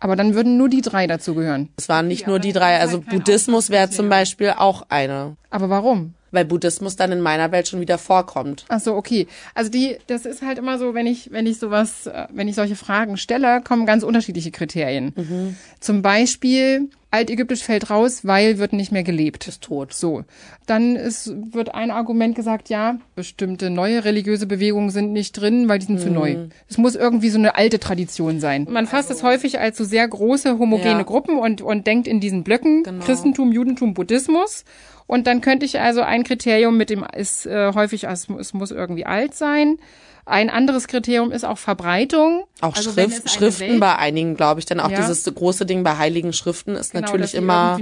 Aber 0.00 0.16
dann 0.16 0.34
würden 0.34 0.56
nur 0.56 0.68
die 0.68 0.82
drei 0.82 1.06
dazugehören. 1.06 1.70
Es 1.76 1.88
waren 1.88 2.08
nicht 2.08 2.26
nur 2.26 2.38
die 2.38 2.52
drei, 2.52 2.78
also 2.78 3.00
Buddhismus 3.00 3.70
wäre 3.70 3.90
zum 3.90 4.08
Beispiel 4.08 4.54
auch 4.56 4.86
eine, 4.88 5.36
Aber 5.50 5.70
warum? 5.70 6.14
Weil 6.34 6.44
Buddhismus 6.44 6.96
dann 6.96 7.12
in 7.12 7.20
meiner 7.20 7.52
Welt 7.52 7.68
schon 7.68 7.80
wieder 7.80 7.98
vorkommt. 7.98 8.64
Ach 8.68 8.80
so, 8.80 8.94
okay. 8.94 9.26
Also 9.54 9.70
die, 9.70 9.96
das 10.06 10.26
ist 10.26 10.42
halt 10.42 10.58
immer 10.58 10.78
so, 10.78 10.94
wenn 10.94 11.06
ich, 11.06 11.30
wenn 11.32 11.46
ich 11.46 11.58
sowas, 11.58 12.06
äh, 12.06 12.26
wenn 12.32 12.48
ich 12.48 12.54
solche 12.54 12.76
Fragen 12.76 13.16
stelle, 13.16 13.62
kommen 13.62 13.86
ganz 13.86 14.02
unterschiedliche 14.02 14.50
Kriterien. 14.50 15.56
Zum 15.80 16.02
Beispiel, 16.02 16.90
Altägyptisch 17.14 17.62
fällt 17.62 17.90
raus, 17.90 18.24
weil 18.24 18.58
wird 18.58 18.72
nicht 18.72 18.90
mehr 18.90 19.04
gelebt. 19.04 19.46
Ist 19.46 19.62
tot. 19.62 19.92
So. 19.92 20.24
Dann 20.66 20.96
ist, 20.96 21.32
wird 21.52 21.72
ein 21.74 21.90
Argument 21.92 22.34
gesagt, 22.34 22.68
ja, 22.68 22.98
bestimmte 23.14 23.70
neue 23.70 24.04
religiöse 24.04 24.46
Bewegungen 24.46 24.90
sind 24.90 25.12
nicht 25.12 25.32
drin, 25.32 25.68
weil 25.68 25.78
die 25.78 25.86
sind 25.86 26.00
zu 26.00 26.10
neu. 26.10 26.48
Es 26.68 26.76
muss 26.76 26.96
irgendwie 26.96 27.30
so 27.30 27.38
eine 27.38 27.54
alte 27.54 27.78
Tradition 27.78 28.40
sein. 28.40 28.66
Man 28.68 28.88
fasst 28.88 29.12
es 29.12 29.22
häufig 29.22 29.60
als 29.60 29.78
so 29.78 29.84
sehr 29.84 30.08
große 30.08 30.58
homogene 30.58 30.90
Ja. 30.90 31.02
Gruppen 31.02 31.38
und, 31.38 31.62
und 31.62 31.86
denkt 31.86 32.08
in 32.08 32.18
diesen 32.18 32.42
Blöcken 32.42 32.82
Christentum, 33.04 33.52
Judentum, 33.52 33.94
Buddhismus. 33.94 34.64
Und 35.06 35.26
dann 35.26 35.40
könnte 35.40 35.66
ich 35.66 35.78
also 35.80 36.00
ein 36.00 36.24
Kriterium 36.24 36.76
mit 36.76 36.90
dem 36.90 37.04
ist 37.16 37.46
äh, 37.46 37.72
häufig, 37.74 38.04
es 38.04 38.54
muss 38.54 38.70
irgendwie 38.70 39.06
alt 39.06 39.34
sein. 39.34 39.78
Ein 40.26 40.48
anderes 40.48 40.86
Kriterium 40.88 41.30
ist 41.32 41.44
auch 41.44 41.58
Verbreitung. 41.58 42.44
Auch 42.62 42.74
Also 42.76 42.92
Schrift, 42.92 43.28
Schriften 43.30 43.60
Welt- 43.72 43.80
bei 43.80 43.96
einigen, 43.96 44.36
glaube 44.36 44.58
ich, 44.60 44.64
dann 44.66 44.80
auch 44.80 44.90
Ja. 44.90 44.96
dieses 44.96 45.24
große 45.24 45.66
Ding 45.66 45.82
bei 45.84 45.98
heiligen 45.98 46.32
Schriften 46.32 46.76
ist 46.76 46.92
Genau, 46.92 47.02
natürlich 47.02 47.34
immer 47.34 47.78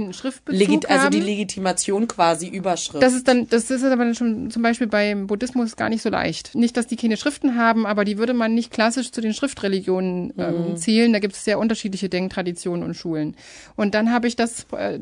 legit, 0.47 0.89
also 0.89 1.09
die. 1.09 1.21
Legitimation 1.21 2.07
quasi 2.07 2.47
Überschrift. 2.47 3.01
Das 3.01 3.13
ist 3.13 3.27
dann, 3.27 3.47
das 3.47 3.71
ist 3.71 3.83
aber 3.83 4.03
dann 4.03 4.15
schon 4.15 4.51
zum 4.51 4.61
Beispiel 4.61 4.87
beim 4.87 5.27
Buddhismus 5.27 5.75
gar 5.77 5.87
nicht 5.89 6.01
so 6.01 6.09
leicht. 6.09 6.53
Nicht, 6.53 6.75
dass 6.75 6.87
die 6.87 6.97
keine 6.97 7.15
Schriften 7.15 7.55
haben, 7.57 7.85
aber 7.85 8.03
die 8.03 8.17
würde 8.17 8.33
man 8.33 8.53
nicht 8.53 8.71
klassisch 8.71 9.11
zu 9.11 9.21
den 9.21 9.33
Schriftreligionen 9.33 10.33
ähm, 10.37 10.75
zählen. 10.77 11.13
Da 11.13 11.19
gibt 11.19 11.35
es 11.35 11.45
sehr 11.45 11.59
unterschiedliche 11.59 12.09
Denktraditionen 12.09 12.83
und 12.83 12.95
Schulen. 12.95 13.35
Und 13.75 13.95
dann 13.95 14.11
habe 14.11 14.27
ich 14.27 14.35
das, 14.35 14.65
äh, 14.75 14.99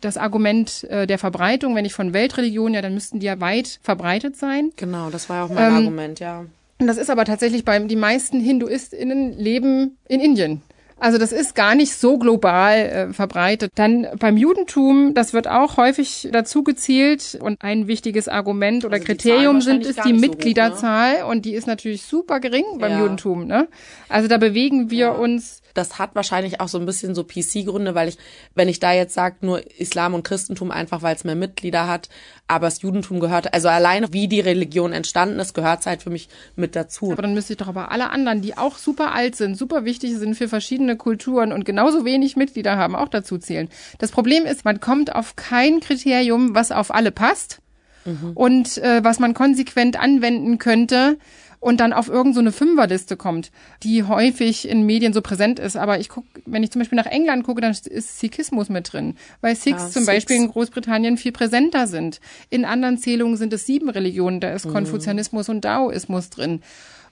das 0.00 0.16
Argument 0.16 0.84
äh, 0.84 1.06
der 1.06 1.18
Verbreitung, 1.18 1.74
wenn 1.74 1.84
ich 1.84 1.92
von 1.92 2.12
Weltreligionen, 2.14 2.74
ja, 2.74 2.82
dann 2.82 2.94
müssten 2.94 3.20
die 3.20 3.26
ja 3.26 3.38
weit 3.40 3.78
verbreitet 3.82 4.36
sein. 4.36 4.70
Genau, 4.76 5.10
das 5.10 5.28
war 5.28 5.36
ja 5.36 5.44
auch 5.44 5.48
mein 5.50 5.68
Ähm, 5.68 5.74
Argument, 5.76 6.20
ja. 6.20 6.44
Und 6.80 6.86
das 6.86 6.96
ist 6.96 7.10
aber 7.10 7.24
tatsächlich 7.24 7.64
beim, 7.64 7.88
die 7.88 7.96
meisten 7.96 8.40
HinduistInnen 8.40 9.32
leben 9.32 9.98
in 10.08 10.20
Indien. 10.20 10.62
Also 11.00 11.16
das 11.18 11.30
ist 11.30 11.54
gar 11.54 11.76
nicht 11.76 11.94
so 11.94 12.18
global 12.18 12.76
äh, 12.76 13.12
verbreitet. 13.12 13.72
Dann 13.76 14.06
beim 14.18 14.36
Judentum, 14.36 15.14
das 15.14 15.32
wird 15.32 15.46
auch 15.46 15.76
häufig 15.76 16.28
dazu 16.32 16.64
gezählt 16.64 17.38
und 17.40 17.62
ein 17.62 17.86
wichtiges 17.86 18.26
Argument 18.26 18.84
oder 18.84 18.94
Also 18.94 19.06
Kriterium 19.06 19.60
sind 19.60 19.86
ist 19.86 20.04
die 20.04 20.12
nicht 20.12 20.20
so 20.20 20.26
hoch, 20.26 20.28
ne? 20.28 20.28
Mitgliederzahl 20.28 21.22
und 21.28 21.44
die 21.44 21.54
ist 21.54 21.68
natürlich 21.68 22.02
super 22.02 22.40
gering 22.40 22.64
beim 22.78 22.92
Ja. 22.92 22.98
Judentum. 23.00 23.46
Ne? 23.46 23.68
Also 24.08 24.26
da 24.26 24.38
bewegen 24.38 24.90
wir 24.90 25.16
uns 25.18 25.62
Das 25.78 25.98
hat 25.98 26.14
wahrscheinlich 26.14 26.60
auch 26.60 26.68
so 26.68 26.78
ein 26.78 26.86
bisschen 26.86 27.14
so 27.14 27.22
PC-Gründe, 27.24 27.94
weil 27.94 28.08
ich, 28.08 28.18
wenn 28.54 28.68
ich 28.68 28.80
da 28.80 28.92
jetzt 28.92 29.14
sage, 29.14 29.36
nur 29.42 29.62
Islam 29.78 30.14
und 30.14 30.24
Christentum 30.24 30.70
einfach, 30.70 31.02
weil 31.02 31.14
es 31.14 31.24
mehr 31.24 31.36
Mitglieder 31.36 31.86
hat, 31.86 32.08
aber 32.48 32.66
das 32.66 32.82
Judentum 32.82 33.20
gehört, 33.20 33.54
also 33.54 33.68
alleine 33.68 34.12
wie 34.12 34.26
die 34.26 34.40
Religion 34.40 34.92
entstanden 34.92 35.38
ist, 35.38 35.54
gehört 35.54 35.80
es 35.80 35.86
halt 35.86 36.02
für 36.02 36.10
mich 36.10 36.28
mit 36.56 36.74
dazu. 36.74 37.12
Aber 37.12 37.22
dann 37.22 37.34
müsste 37.34 37.52
ich 37.52 37.58
doch 37.58 37.68
aber 37.68 37.92
alle 37.92 38.10
anderen, 38.10 38.42
die 38.42 38.58
auch 38.58 38.76
super 38.76 39.12
alt 39.12 39.36
sind, 39.36 39.56
super 39.56 39.84
wichtig 39.84 40.16
sind 40.16 40.34
für 40.34 40.48
verschiedene 40.48 40.96
Kulturen 40.96 41.52
und 41.52 41.64
genauso 41.64 42.04
wenig 42.04 42.36
Mitglieder 42.36 42.76
haben, 42.76 42.96
auch 42.96 43.08
dazu 43.08 43.38
zählen. 43.38 43.68
Das 43.98 44.10
Problem 44.10 44.44
ist, 44.44 44.64
man 44.64 44.80
kommt 44.80 45.14
auf 45.14 45.36
kein 45.36 45.80
Kriterium, 45.80 46.54
was 46.54 46.72
auf 46.72 46.92
alle 46.92 47.12
passt 47.12 47.60
und 48.34 48.78
äh, 48.78 49.02
was 49.04 49.18
man 49.18 49.34
konsequent 49.34 49.98
anwenden 49.98 50.58
könnte 50.58 51.18
und 51.60 51.80
dann 51.80 51.92
auf 51.92 52.06
irgendeine 52.08 52.34
so 52.34 52.40
eine 52.40 52.52
Fünferliste 52.52 53.16
kommt, 53.16 53.50
die 53.82 54.04
häufig 54.04 54.68
in 54.68 54.82
Medien 54.86 55.12
so 55.12 55.22
präsent 55.22 55.58
ist. 55.58 55.76
Aber 55.76 55.98
ich 55.98 56.08
guck, 56.08 56.24
wenn 56.46 56.62
ich 56.62 56.70
zum 56.70 56.80
Beispiel 56.80 56.96
nach 56.96 57.06
England 57.06 57.42
gucke, 57.44 57.60
dann 57.60 57.72
ist 57.72 58.20
Sikhismus 58.20 58.68
mit 58.68 58.92
drin, 58.92 59.16
weil 59.40 59.56
Sikhs 59.56 59.82
Ah, 59.82 59.86
zum 59.86 60.02
Sikhs. 60.02 60.06
Beispiel 60.06 60.36
in 60.36 60.48
Großbritannien 60.48 61.16
viel 61.16 61.32
präsenter 61.32 61.86
sind. 61.88 62.20
In 62.48 62.64
anderen 62.64 62.98
Zählungen 62.98 63.36
sind 63.36 63.52
es 63.52 63.66
sieben 63.66 63.90
Religionen, 63.90 64.38
da 64.40 64.52
ist 64.52 64.68
Konfuzianismus 64.68 65.48
und 65.48 65.64
Daoismus 65.64 66.30
drin. 66.30 66.62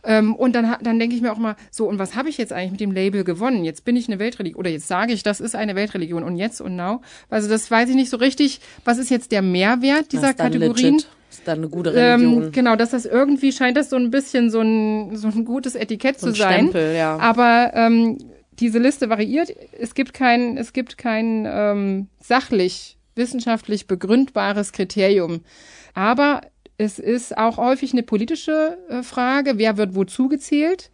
Ähm, 0.06 0.34
und 0.34 0.54
dann, 0.54 0.76
dann 0.82 0.98
denke 0.98 1.14
ich 1.16 1.22
mir 1.22 1.32
auch 1.32 1.38
mal, 1.38 1.56
so, 1.70 1.86
und 1.88 1.98
was 1.98 2.14
habe 2.14 2.28
ich 2.28 2.38
jetzt 2.38 2.52
eigentlich 2.52 2.70
mit 2.72 2.80
dem 2.80 2.92
Label 2.92 3.24
gewonnen? 3.24 3.64
Jetzt 3.64 3.84
bin 3.84 3.96
ich 3.96 4.08
eine 4.08 4.18
Weltreligion 4.18 4.58
oder 4.58 4.70
jetzt 4.70 4.88
sage 4.88 5.12
ich, 5.12 5.22
das 5.22 5.40
ist 5.40 5.54
eine 5.56 5.74
Weltreligion 5.74 6.22
und 6.22 6.36
jetzt 6.36 6.60
und 6.60 6.76
now. 6.76 7.00
Also 7.28 7.48
das 7.48 7.70
weiß 7.70 7.88
ich 7.90 7.96
nicht 7.96 8.10
so 8.10 8.16
richtig. 8.16 8.60
Was 8.84 8.98
ist 8.98 9.10
jetzt 9.10 9.32
der 9.32 9.42
Mehrwert 9.42 10.12
dieser 10.12 10.22
Das 10.22 10.30
ist 10.32 10.40
dann 10.40 10.52
Kategorien? 10.52 10.94
legit. 10.94 11.08
Das 11.28 11.38
ist 11.38 11.48
dann 11.48 11.58
eine 11.58 11.68
gute 11.68 11.92
Religion. 11.92 12.44
Ähm, 12.44 12.52
genau, 12.52 12.76
dass 12.76 12.90
das 12.90 13.04
irgendwie 13.04 13.52
scheint 13.52 13.76
das 13.76 13.90
so 13.90 13.96
ein 13.96 14.10
bisschen 14.10 14.50
so 14.50 14.60
ein, 14.60 15.16
so 15.16 15.28
ein 15.28 15.44
gutes 15.44 15.74
Etikett 15.74 16.20
So 16.20 16.28
ein 16.28 16.34
zu 16.34 16.40
sein. 16.40 16.52
Stempel, 16.70 16.94
ja. 16.96 17.18
Aber 17.18 17.72
ähm, 17.74 18.18
diese 18.58 18.78
Liste 18.78 19.10
variiert. 19.10 19.52
Es 19.78 19.94
gibt 19.94 20.14
kein, 20.14 20.56
es 20.56 20.72
gibt 20.72 20.96
kein 20.98 21.46
ähm, 21.46 22.08
sachlich, 22.20 22.96
wissenschaftlich 23.14 23.86
begründbares 23.86 24.72
Kriterium. 24.72 25.40
Aber 25.94 26.42
es 26.78 26.98
ist 26.98 27.36
auch 27.36 27.56
häufig 27.56 27.92
eine 27.92 28.02
politische 28.02 28.78
äh, 28.88 29.02
Frage, 29.02 29.58
wer 29.58 29.76
wird 29.76 29.94
wozu 29.94 30.28
gezählt, 30.28 30.90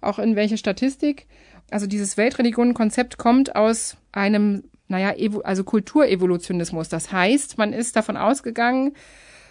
auch 0.00 0.18
in 0.18 0.36
welche 0.36 0.58
Statistik. 0.58 1.26
Also 1.70 1.86
dieses 1.86 2.16
Weltreligionenkonzept 2.16 3.16
kommt 3.16 3.54
aus 3.54 3.96
einem, 4.12 4.64
naja, 4.88 5.14
also 5.44 5.62
Kulturevolutionismus. 5.62 6.88
Das 6.88 7.12
heißt, 7.12 7.58
man 7.58 7.72
ist 7.72 7.94
davon 7.94 8.16
ausgegangen, 8.16 8.94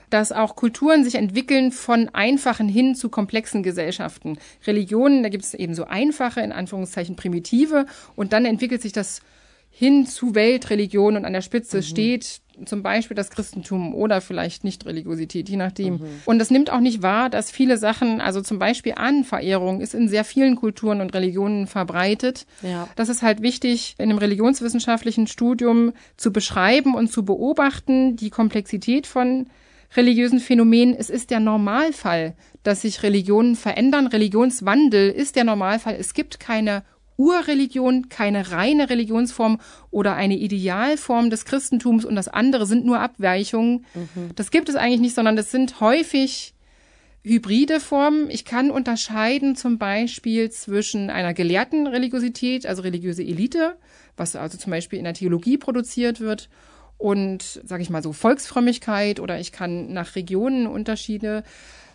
dass 0.09 0.31
auch 0.31 0.55
Kulturen 0.55 1.03
sich 1.03 1.15
entwickeln 1.15 1.71
von 1.71 2.09
einfachen 2.09 2.67
hin 2.67 2.95
zu 2.95 3.09
komplexen 3.09 3.63
Gesellschaften. 3.63 4.39
Religionen, 4.65 5.24
da 5.24 5.29
gibt 5.29 5.43
es 5.43 5.53
eben 5.53 5.75
so 5.75 5.86
einfache, 5.86 6.41
in 6.41 6.51
Anführungszeichen 6.51 7.15
primitive, 7.15 7.86
und 8.15 8.33
dann 8.33 8.45
entwickelt 8.45 8.81
sich 8.81 8.91
das 8.91 9.21
hin 9.69 10.07
zu 10.07 10.36
Weltreligion 10.36 11.15
und 11.15 11.25
an 11.25 11.33
der 11.33 11.41
Spitze 11.41 11.83
steht 11.83 12.41
zum 12.65 12.83
Beispiel 12.83 13.15
das 13.15 13.29
Christentum 13.29 13.93
oder 13.93 14.21
vielleicht 14.21 14.63
Nicht-Religiosität, 14.63 15.49
je 15.49 15.57
nachdem. 15.57 16.01
Und 16.25 16.39
das 16.39 16.51
nimmt 16.51 16.71
auch 16.71 16.79
nicht 16.79 17.01
wahr, 17.01 17.29
dass 17.29 17.51
viele 17.51 17.77
Sachen, 17.77 18.21
also 18.21 18.41
zum 18.41 18.59
Beispiel 18.59 18.93
Ahnenverehrung, 18.95 19.81
ist 19.81 19.93
in 19.93 20.07
sehr 20.07 20.23
vielen 20.23 20.55
Kulturen 20.55 21.01
und 21.01 21.13
Religionen 21.13 21.67
verbreitet. 21.67 22.45
Ja. 22.61 22.87
Das 22.95 23.09
ist 23.09 23.21
halt 23.21 23.41
wichtig, 23.41 23.95
in 23.97 24.09
einem 24.09 24.17
religionswissenschaftlichen 24.17 25.27
Studium 25.27 25.93
zu 26.17 26.31
beschreiben 26.31 26.95
und 26.95 27.11
zu 27.11 27.23
beobachten, 27.25 28.15
die 28.15 28.29
Komplexität 28.29 29.07
von 29.07 29.47
religiösen 29.95 30.39
Phänomenen. 30.39 30.95
Es 30.95 31.09
ist 31.09 31.31
der 31.31 31.39
Normalfall, 31.39 32.35
dass 32.63 32.81
sich 32.81 33.03
Religionen 33.03 33.55
verändern. 33.55 34.07
Religionswandel 34.07 35.09
ist 35.09 35.35
der 35.35 35.43
Normalfall. 35.43 35.95
Es 35.99 36.13
gibt 36.13 36.39
keine 36.39 36.83
Urreligion, 37.19 38.07
keine 38.07 38.51
reine 38.51 38.89
Religionsform 38.89 39.59
oder 39.91 40.15
eine 40.15 40.38
Idealform 40.38 41.29
des 41.29 41.43
Christentums 41.43 42.05
und 42.05 42.15
das 42.15 42.29
andere 42.29 42.65
sind 42.65 42.85
nur 42.85 42.99
Abweichungen. 42.99 43.85
Das 44.35 44.51
gibt 44.51 44.69
es 44.69 44.75
eigentlich 44.75 45.01
nicht, 45.01 45.15
sondern 45.15 45.35
das 45.35 45.51
sind 45.51 45.81
häufig 45.81 46.53
hybride 47.21 47.81
Formen. 47.81 48.29
Ich 48.29 48.45
kann 48.45 48.71
unterscheiden 48.71 49.57
zum 49.57 49.77
Beispiel 49.77 50.49
zwischen 50.49 51.09
einer 51.09 51.33
gelehrten 51.33 51.88
Religiosität, 51.88 52.65
also 52.65 52.83
religiöse 52.83 53.23
Elite, 53.23 53.75
was 54.15 54.38
also 54.38 54.57
zum 54.57 54.71
Beispiel 54.71 54.97
in 54.97 55.05
der 55.05 55.13
Theologie 55.13 55.57
produziert 55.57 56.21
wird, 56.21 56.49
und, 56.97 57.61
sage 57.63 57.81
ich 57.81 57.89
mal 57.89 58.03
so, 58.03 58.11
Volksfrömmigkeit 58.11 59.21
oder 59.21 59.39
ich 59.39 59.53
kann 59.53 59.93
nach 59.93 60.15
Regionen 60.15 60.67
Unterschiede 60.67 61.43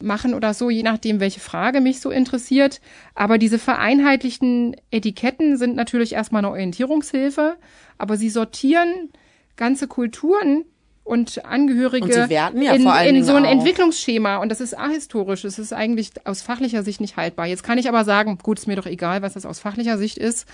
machen 0.01 0.35
oder 0.35 0.55
so, 0.55 0.71
je 0.71 0.83
nachdem, 0.83 1.21
welche 1.21 1.41
Frage 1.41 1.81
mich 1.81 2.01
so 2.01 2.11
interessiert. 2.11 2.81
Aber 3.15 3.39
diese 3.39 3.59
vereinheitlichten 3.59 4.77
Etiketten 4.91 5.57
sind 5.57 5.77
natürlich 5.77 6.13
erstmal 6.15 6.41
eine 6.41 6.51
Orientierungshilfe, 6.51 7.57
aber 7.99 8.17
sie 8.17 8.31
sortieren 8.31 9.11
ganze 9.57 9.87
Kulturen 9.87 10.65
und 11.05 11.45
Angehörige 11.45 12.05
Und 12.05 12.13
ja 12.31 13.03
in, 13.03 13.17
in 13.17 13.25
so 13.25 13.35
ein 13.35 13.45
auch. 13.45 13.51
Entwicklungsschema 13.51 14.39
und 14.39 14.49
das 14.49 14.63
ist 14.63 14.77
ahistorisch. 14.77 15.43
Das 15.43 15.59
ist 15.59 15.73
eigentlich 15.73 16.13
aus 16.25 16.41
fachlicher 16.41 16.83
Sicht 16.83 17.01
nicht 17.01 17.17
haltbar. 17.17 17.47
Jetzt 17.47 17.63
kann 17.63 17.77
ich 17.77 17.89
aber 17.89 18.05
sagen, 18.05 18.39
gut, 18.43 18.59
ist 18.59 18.67
mir 18.67 18.77
doch 18.77 18.87
egal, 18.87 19.21
was 19.21 19.35
das 19.35 19.45
aus 19.45 19.61
fachlicher 19.61 19.99
Sicht 19.99 20.17
ist. 20.17 20.47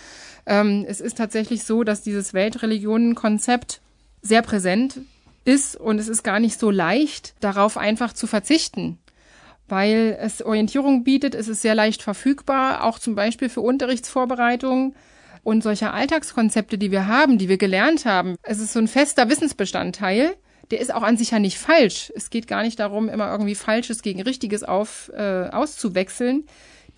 Ähm, 0.47 0.85
es 0.89 1.01
ist 1.01 1.17
tatsächlich 1.17 1.63
so, 1.63 1.85
dass 1.85 2.03
dieses 2.03 2.35
Weltreligionenkonzept 2.35 3.81
sehr 4.23 4.43
präsent 4.43 5.01
ist 5.45 5.77
und 5.77 5.99
es 5.99 6.09
ist 6.09 6.25
gar 6.25 6.41
nicht 6.41 6.59
so 6.59 6.71
leicht, 6.71 7.35
darauf 7.41 7.79
einfach 7.79 8.13
zu 8.13 8.27
verzichten 8.27 8.99
weil 9.71 10.19
es 10.21 10.43
Orientierung 10.43 11.05
bietet, 11.05 11.35
es 11.35 11.49
ist 11.49 11.62
sehr 11.62 11.75
leicht 11.75 12.03
verfügbar, 12.03 12.85
auch 12.85 12.99
zum 12.99 13.15
Beispiel 13.15 13.49
für 13.49 13.61
Unterrichtsvorbereitungen 13.61 14.95
und 15.43 15.62
solche 15.62 15.93
Alltagskonzepte, 15.93 16.79
die 16.79 16.91
wir 16.91 17.07
haben, 17.07 17.39
die 17.39 17.49
wir 17.49 17.59
gelernt 17.59 18.05
haben. 18.05 18.37
Es 18.43 18.59
ist 18.59 18.73
so 18.73 18.79
ein 18.79 18.89
fester 18.89 19.29
Wissensbestandteil. 19.29 20.35
Der 20.71 20.81
ist 20.81 20.95
auch 20.95 21.03
an 21.03 21.17
sich 21.17 21.33
ja 21.33 21.39
nicht 21.39 21.59
falsch. 21.59 22.12
Es 22.15 22.31
geht 22.31 22.47
gar 22.47 22.62
nicht 22.62 22.79
darum, 22.79 23.09
immer 23.09 23.31
irgendwie 23.31 23.55
Falsches 23.55 24.03
gegen 24.03 24.23
Richtiges 24.23 24.62
auf, 24.62 25.11
äh, 25.15 25.49
auszuwechseln. 25.50 26.45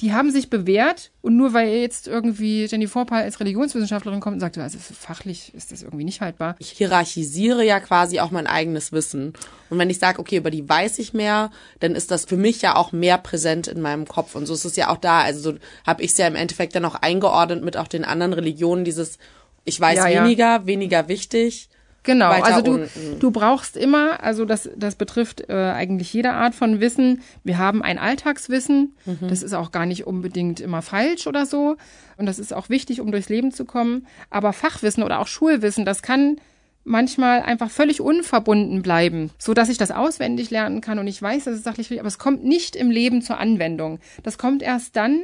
Die 0.03 0.13
haben 0.13 0.33
sich 0.33 0.51
bewährt 0.51 1.13
und 1.21 1.37
nur 1.37 1.55
weil 1.55 1.69
jetzt 1.69 2.09
irgendwie 2.09 2.67
Jenny 2.67 2.89
Vorpal 2.89 3.23
als 3.23 3.39
Religionswissenschaftlerin 3.39 4.19
kommt 4.19 4.35
und 4.35 4.41
sagt, 4.41 4.59
also 4.59 4.79
fachlich 4.79 5.55
ist 5.55 5.71
das 5.71 5.83
irgendwie 5.83 6.05
nicht 6.05 6.21
haltbar. 6.21 6.57
Ich 6.59 6.71
hierarchisiere 6.71 7.65
ja 7.65 7.79
quasi 7.79 8.19
auch 8.19 8.33
mein 8.33 8.49
eigenes 8.49 8.91
Wissen. 8.91 9.33
Und 9.71 9.79
wenn 9.79 9.89
ich 9.91 10.01
sage, 10.01 10.19
okay, 10.19 10.39
über 10.39 10.51
die 10.51 10.69
weiß 10.69 10.99
ich 10.99 11.15
mehr, 11.15 11.53
dann 11.79 11.95
ist 11.95 12.11
das 12.11 12.25
für 12.25 12.37
mich 12.37 12.61
ja 12.63 12.75
auch 12.75 12.91
mehr 12.91 13.17
präsent 13.17 13.69
in 13.69 13.81
meinem 13.81 14.07
Kopf. 14.09 14.35
Und 14.35 14.47
so 14.47 14.55
ist 14.55 14.65
es 14.65 14.75
ja 14.75 14.89
auch 14.89 14.99
da. 14.99 15.21
Also 15.21 15.53
so 15.53 15.59
habe 15.87 16.03
ich 16.03 16.11
es 16.11 16.19
ja 16.19 16.27
im 16.27 16.35
Endeffekt 16.35 16.75
dann 16.75 16.85
auch 16.85 16.97
eingeordnet 16.97 17.63
mit 17.63 17.77
auch 17.77 17.89
den 17.89 18.05
anderen 18.05 18.33
Religionen, 18.33 18.85
dieses 18.85 19.19
ich 19.65 19.81
weiß 19.81 19.99
Ja, 19.99 20.09
ja. 20.09 20.25
weniger, 20.25 20.67
weniger 20.67 21.09
wichtig. 21.09 21.69
Genau, 22.05 22.31
also 22.31 22.63
du, 22.63 22.73
unten. 22.83 23.19
du 23.21 23.31
brauchst 23.31 23.77
immer, 23.77 24.23
also 24.23 24.45
das, 24.45 24.69
das 24.77 24.97
betrifft 24.97 25.49
äh, 25.49 25.53
eigentlich 25.55 26.13
jede 26.13 26.33
Art 26.33 26.55
von 26.55 26.81
Wissen. 26.81 27.23
Wir 27.45 27.59
haben 27.59 27.83
ein 27.83 27.99
Alltagswissen, 27.99 28.95
Mhm. 29.07 29.29
das 29.29 29.43
ist 29.43 29.53
auch 29.55 29.71
gar 29.71 29.87
nicht 29.87 30.07
unbedingt 30.07 30.61
immer 30.61 30.83
falsch 30.83 31.27
oder 31.27 31.47
so. 31.47 31.77
Und 32.17 32.27
das 32.27 32.39
ist 32.39 32.53
auch 32.53 32.69
wichtig, 32.69 33.01
um 33.01 33.13
durchs 33.13 33.29
Leben 33.29 33.53
zu 33.53 33.65
kommen. 33.65 34.07
Aber 34.31 34.53
Fachwissen 34.53 35.03
oder 35.03 35.21
auch 35.21 35.27
Schulwissen, 35.29 35.85
das 35.85 36.03
kann 36.03 36.37
manchmal 36.85 37.43
einfach 37.43 37.71
völlig 37.71 38.01
unverbunden 38.01 38.83
bleiben, 38.83 39.31
so 39.39 39.55
dass 39.55 39.69
ich 39.69 39.79
das 39.79 39.93
auswendig 39.93 40.51
lernen 40.51 40.81
kann 40.81 40.99
und 40.99 41.07
ich 41.07 41.23
weiß, 41.23 41.45
dass 41.45 41.55
es 41.55 41.63
sachlich 41.63 41.87
richtig, 41.87 42.01
aber 42.01 42.09
es 42.09 42.19
kommt 42.19 42.43
nicht 42.45 42.75
im 42.75 42.91
Leben 42.91 43.23
zur 43.23 43.39
Anwendung. 43.39 44.01
Das 44.25 44.37
kommt 44.37 44.63
erst 44.63 44.97
dann 44.97 45.21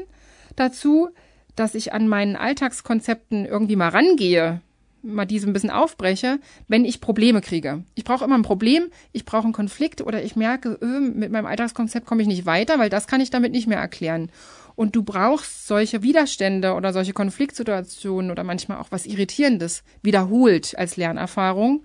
dazu, 0.54 1.08
dass 1.56 1.74
ich 1.74 1.92
an 1.92 2.06
meinen 2.06 2.36
Alltagskonzepten 2.36 3.44
irgendwie 3.44 3.74
mal 3.74 3.88
rangehe, 3.88 4.60
mal 5.02 5.24
diese 5.24 5.46
ein 5.46 5.52
bisschen 5.52 5.70
aufbreche, 5.70 6.38
wenn 6.66 6.84
ich 6.84 7.00
Probleme 7.00 7.40
kriege. 7.40 7.84
Ich 7.94 8.04
brauche 8.04 8.24
immer 8.24 8.36
ein 8.36 8.42
Problem, 8.42 8.88
ich 9.12 9.24
brauche 9.24 9.44
einen 9.44 9.52
Konflikt 9.52 10.00
oder 10.00 10.22
ich 10.22 10.36
merke, 10.36 10.78
äh, 10.82 11.00
mit 11.00 11.30
meinem 11.30 11.46
Alltagskonzept 11.46 12.06
komme 12.06 12.22
ich 12.22 12.28
nicht 12.28 12.46
weiter, 12.46 12.78
weil 12.78 12.90
das 12.90 13.06
kann 13.06 13.20
ich 13.20 13.30
damit 13.30 13.52
nicht 13.52 13.66
mehr 13.66 13.78
erklären. 13.78 14.30
Und 14.74 14.94
du 14.94 15.02
brauchst 15.02 15.66
solche 15.66 16.02
Widerstände 16.02 16.74
oder 16.74 16.92
solche 16.92 17.12
Konfliktsituationen 17.12 18.30
oder 18.30 18.44
manchmal 18.44 18.78
auch 18.78 18.88
was 18.90 19.06
Irritierendes 19.06 19.82
wiederholt 20.02 20.78
als 20.78 20.96
Lernerfahrung, 20.96 21.84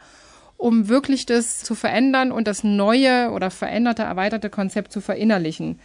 um 0.58 0.90
wirklich 0.90 1.26
das 1.26 1.64
zu 1.64 1.74
verändern 1.74 2.32
und 2.32 2.48
das 2.48 2.64
neue 2.64 3.32
oder 3.32 3.50
veränderte, 3.50 4.04
erweiterte 4.04 4.50
Konzept 4.50 4.92
zu 4.92 5.02
verinnerlichen. 5.02 5.80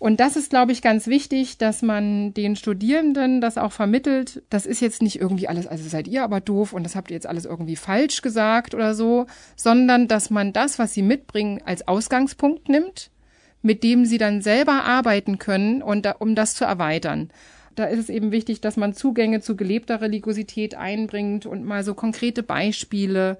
Und 0.00 0.18
das 0.18 0.34
ist, 0.34 0.48
glaube 0.48 0.72
ich, 0.72 0.80
ganz 0.80 1.08
wichtig, 1.08 1.58
dass 1.58 1.82
man 1.82 2.32
den 2.32 2.56
Studierenden 2.56 3.42
das 3.42 3.58
auch 3.58 3.70
vermittelt. 3.70 4.42
Das 4.48 4.64
ist 4.64 4.80
jetzt 4.80 5.02
nicht 5.02 5.20
irgendwie 5.20 5.46
alles, 5.46 5.66
also 5.66 5.86
seid 5.86 6.08
ihr 6.08 6.24
aber 6.24 6.40
doof 6.40 6.72
und 6.72 6.84
das 6.84 6.96
habt 6.96 7.10
ihr 7.10 7.16
jetzt 7.16 7.26
alles 7.26 7.44
irgendwie 7.44 7.76
falsch 7.76 8.22
gesagt 8.22 8.74
oder 8.74 8.94
so, 8.94 9.26
sondern 9.56 10.08
dass 10.08 10.30
man 10.30 10.54
das, 10.54 10.78
was 10.78 10.94
sie 10.94 11.02
mitbringen, 11.02 11.60
als 11.66 11.86
Ausgangspunkt 11.86 12.70
nimmt, 12.70 13.10
mit 13.60 13.84
dem 13.84 14.06
sie 14.06 14.16
dann 14.16 14.40
selber 14.40 14.84
arbeiten 14.84 15.38
können 15.38 15.82
und 15.82 16.06
da, 16.06 16.12
um 16.12 16.34
das 16.34 16.54
zu 16.54 16.64
erweitern. 16.64 17.30
Da 17.74 17.84
ist 17.84 17.98
es 17.98 18.08
eben 18.08 18.32
wichtig, 18.32 18.62
dass 18.62 18.78
man 18.78 18.94
Zugänge 18.94 19.42
zu 19.42 19.54
gelebter 19.54 20.00
Religiosität 20.00 20.76
einbringt 20.76 21.44
und 21.44 21.66
mal 21.66 21.84
so 21.84 21.92
konkrete 21.92 22.42
Beispiele 22.42 23.36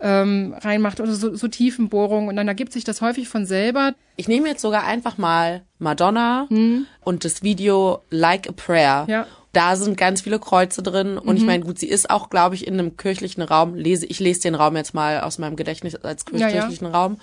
ähm, 0.00 0.54
reinmacht 0.58 1.00
oder 1.00 1.14
so, 1.14 1.34
so 1.34 1.48
Tiefenbohrungen 1.48 2.28
und 2.28 2.36
dann 2.36 2.48
ergibt 2.48 2.72
sich 2.72 2.84
das 2.84 3.00
häufig 3.00 3.28
von 3.28 3.46
selber. 3.46 3.94
Ich 4.16 4.28
nehme 4.28 4.48
jetzt 4.48 4.62
sogar 4.62 4.84
einfach 4.84 5.18
mal 5.18 5.62
Madonna 5.78 6.46
und 6.48 7.24
das 7.24 7.42
Video 7.42 8.02
Like 8.10 8.48
a 8.48 8.52
Prayer. 8.52 9.02
Hm. 9.06 9.10
Ja. 9.10 9.22
Mhm. 9.22 9.26
Da 9.52 9.76
sind 9.76 9.96
ganz 9.96 10.22
viele 10.22 10.40
Kreuze 10.40 10.82
drin 10.82 11.16
und 11.16 11.36
ich 11.36 11.44
meine, 11.44 11.62
gut, 11.64 11.78
sie 11.78 11.88
ist 11.88 12.10
auch, 12.10 12.28
glaube 12.28 12.56
ich, 12.56 12.66
in 12.66 12.74
einem 12.74 12.96
kirchlichen 12.96 13.40
Raum. 13.40 13.76
Lese, 13.76 14.04
ich 14.04 14.18
lese 14.18 14.40
den 14.40 14.56
Raum 14.56 14.74
jetzt 14.74 14.94
mal 14.94 15.20
aus 15.20 15.38
meinem 15.38 15.54
Gedächtnis 15.54 15.94
als 15.94 16.24
Ja, 16.32 16.48
ja. 16.48 16.50
kirchlichen 16.50 16.88
Raum. 16.88 17.18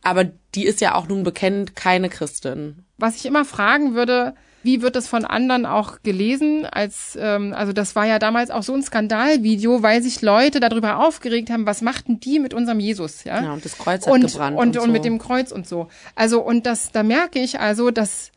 Aber 0.00 0.24
die 0.54 0.64
ist 0.64 0.80
ja 0.80 0.94
auch 0.94 1.08
nun 1.08 1.24
bekannt 1.24 1.74
keine 1.74 2.08
Christin. 2.08 2.84
Was 2.98 3.16
ich 3.16 3.26
immer 3.26 3.44
fragen 3.44 3.94
würde, 3.96 4.34
wie 4.62 4.82
wird 4.82 4.96
das 4.96 5.08
von 5.08 5.24
anderen 5.24 5.66
auch 5.66 6.02
gelesen? 6.02 6.66
Als 6.66 7.16
ähm, 7.20 7.54
also 7.54 7.72
das 7.72 7.96
war 7.96 8.06
ja 8.06 8.18
damals 8.18 8.50
auch 8.50 8.62
so 8.62 8.74
ein 8.74 8.82
Skandalvideo, 8.82 9.82
weil 9.82 10.02
sich 10.02 10.22
Leute 10.22 10.60
darüber 10.60 10.98
aufgeregt 10.98 11.50
haben, 11.50 11.66
was 11.66 11.82
machten 11.82 12.20
die 12.20 12.38
mit 12.38 12.52
unserem 12.52 12.80
Jesus, 12.80 13.24
ja? 13.24 13.42
Ja, 13.42 13.52
und 13.52 13.64
das 13.64 13.78
Kreuz 13.78 14.06
hat 14.06 14.12
und, 14.12 14.20
gebrannt. 14.22 14.58
und, 14.58 14.76
und, 14.76 14.86
so. 14.86 14.90
mit 14.92 15.04
dem 15.04 15.18
Kreuz 15.18 15.52
und 15.52 15.66
so. 15.66 15.88
Also 16.14 16.42
und 16.42 16.66
das, 16.66 16.92
da 16.92 17.02
merke 17.02 17.38
ich 17.38 17.60
also, 17.60 17.90
dass 17.90 18.30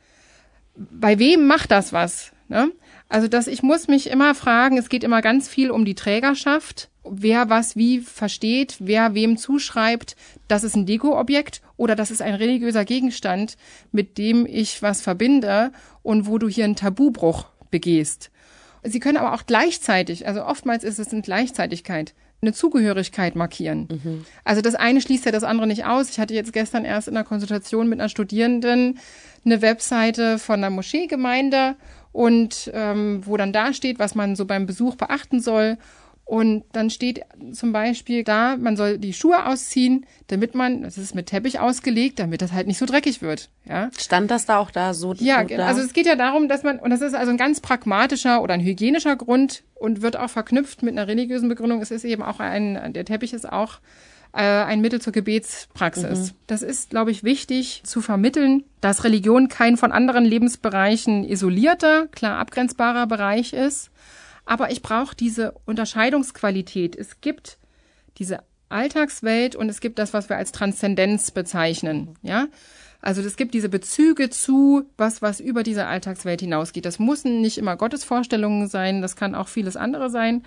bei 0.75 1.19
wem 1.19 1.45
macht 1.45 1.71
das 1.71 1.93
was? 1.93 2.31
Ne? 2.47 2.71
Also 3.13 3.27
dass 3.27 3.45
ich 3.45 3.61
muss 3.61 3.87
mich 3.87 4.09
immer 4.09 4.33
fragen, 4.33 4.79
es 4.79 4.89
geht 4.89 5.03
immer 5.03 5.21
ganz 5.21 5.47
viel 5.47 5.69
um 5.69 5.85
die 5.85 5.93
Trägerschaft, 5.93 6.89
wer 7.03 7.47
was 7.47 7.75
wie 7.75 7.99
versteht, 7.99 8.77
wer 8.79 9.13
wem 9.13 9.37
zuschreibt, 9.37 10.15
das 10.47 10.63
ist 10.63 10.75
ein 10.75 10.87
Dekoobjekt 10.87 11.61
oder 11.77 11.95
das 11.95 12.09
ist 12.09 12.23
ein 12.23 12.33
religiöser 12.33 12.85
Gegenstand, 12.85 13.55
mit 13.91 14.17
dem 14.17 14.47
ich 14.47 14.81
was 14.81 15.01
verbinde 15.01 15.71
und 16.01 16.25
wo 16.25 16.39
du 16.39 16.49
hier 16.49 16.65
einen 16.65 16.75
Tabubruch 16.75 17.45
begehst. 17.69 18.31
Sie 18.81 18.99
können 18.99 19.19
aber 19.19 19.35
auch 19.35 19.45
gleichzeitig, 19.45 20.25
also 20.25 20.43
oftmals 20.43 20.83
ist 20.83 20.97
es 20.97 21.13
eine 21.13 21.21
Gleichzeitigkeit, 21.21 22.15
eine 22.41 22.51
Zugehörigkeit 22.51 23.35
markieren. 23.35 23.87
Also 24.43 24.61
das 24.61 24.73
eine 24.73 25.01
schließt 25.01 25.25
ja 25.25 25.31
das 25.31 25.43
andere 25.43 25.67
nicht 25.67 25.85
aus. 25.85 26.09
Ich 26.09 26.19
hatte 26.19 26.33
jetzt 26.33 26.51
gestern 26.51 26.83
erst 26.83 27.07
in 27.07 27.15
einer 27.15 27.23
Konsultation 27.23 27.87
mit 27.87 27.99
einer 27.99 28.09
Studierenden 28.09 28.97
eine 29.45 29.61
Webseite 29.61 30.39
von 30.39 30.55
einer 30.55 30.71
Moscheegemeinde 30.71 31.75
und 32.13 32.71
ähm, 32.73 33.21
wo 33.25 33.35
dann 33.35 33.51
da 33.51 33.73
steht, 33.73 33.99
was 33.99 34.15
man 34.15 34.37
so 34.37 34.45
beim 34.45 34.65
Besuch 34.65 34.95
beachten 34.95 35.41
soll. 35.41 35.77
Und 36.25 36.63
dann 36.71 36.89
steht 36.89 37.21
zum 37.51 37.73
Beispiel 37.73 38.23
da, 38.23 38.55
man 38.55 38.77
soll 38.77 38.97
die 38.97 39.11
Schuhe 39.11 39.45
ausziehen, 39.45 40.05
damit 40.27 40.55
man, 40.55 40.83
das 40.83 40.97
ist 40.97 41.15
mit 41.15 41.25
Teppich 41.25 41.59
ausgelegt, 41.59 42.17
damit 42.17 42.41
das 42.41 42.53
halt 42.53 42.65
nicht 42.65 42.77
so 42.77 42.85
dreckig 42.85 43.21
wird. 43.21 43.49
Ja, 43.65 43.89
Stand 43.97 44.31
das 44.31 44.45
da 44.45 44.57
auch 44.57 44.71
da 44.71 44.93
so? 44.93 45.13
ja, 45.15 45.43
da? 45.43 45.65
also 45.65 45.81
es 45.81 45.91
geht 45.91 46.05
ja 46.05 46.15
darum, 46.15 46.47
dass 46.47 46.63
man, 46.63 46.79
und 46.79 46.91
das 46.91 47.01
ist 47.01 47.13
also 47.13 47.29
ein 47.29 47.37
ganz 47.37 47.59
pragmatischer 47.59 48.41
oder 48.41 48.53
ein 48.53 48.61
hygienischer 48.61 49.17
Grund 49.17 49.63
und 49.75 50.01
wird 50.01 50.15
auch 50.15 50.29
verknüpft 50.29 50.81
mit 50.81 50.93
einer 50.93 51.09
religiösen 51.09 51.49
Begründung. 51.49 51.81
Es 51.81 51.91
ist 51.91 52.05
eben 52.05 52.23
auch 52.23 52.39
ein, 52.39 52.93
der 52.93 53.03
Teppich 53.03 53.33
ist 53.33 53.51
auch 53.51 53.79
äh, 54.33 54.41
ein 54.41 54.81
Mittel 54.81 54.99
zur 54.99 55.13
Gebetspraxis. 55.13 56.33
Das 56.47 56.61
ist, 56.61 56.89
glaube 56.89 57.11
ich, 57.11 57.23
wichtig 57.23 57.81
zu 57.85 58.01
vermitteln, 58.01 58.63
dass 58.81 59.03
Religion 59.03 59.47
kein 59.47 59.77
von 59.77 59.91
anderen 59.91 60.25
Lebensbereichen 60.25 61.23
isolierter, 61.23 62.07
klar 62.07 62.39
abgrenzbarer 62.39 63.07
Bereich 63.07 63.53
ist. 63.53 63.91
Aber 64.45 64.71
ich 64.71 64.81
brauche 64.81 65.15
diese 65.15 65.53
Unterscheidungsqualität. 65.65 66.95
Es 66.95 67.21
gibt 67.21 67.57
diese 68.17 68.39
Alltagswelt 68.69 69.55
und 69.55 69.69
es 69.69 69.79
gibt 69.79 69.99
das, 69.99 70.13
was 70.13 70.29
wir 70.29 70.37
als 70.37 70.51
Transzendenz 70.51 71.31
bezeichnen. 71.31 72.15
Ja, 72.23 72.47
also 73.01 73.21
es 73.21 73.35
gibt 73.35 73.53
diese 73.53 73.69
Bezüge 73.69 74.29
zu 74.29 74.89
was, 74.97 75.21
was 75.21 75.39
über 75.39 75.61
diese 75.61 75.85
Alltagswelt 75.85 76.41
hinausgeht. 76.41 76.85
Das 76.85 76.99
müssen 76.99 77.41
nicht 77.41 77.57
immer 77.57 77.77
Gottesvorstellungen 77.77 78.67
sein, 78.67 79.01
das 79.01 79.15
kann 79.15 79.35
auch 79.35 79.47
vieles 79.47 79.77
andere 79.77 80.09
sein. 80.09 80.43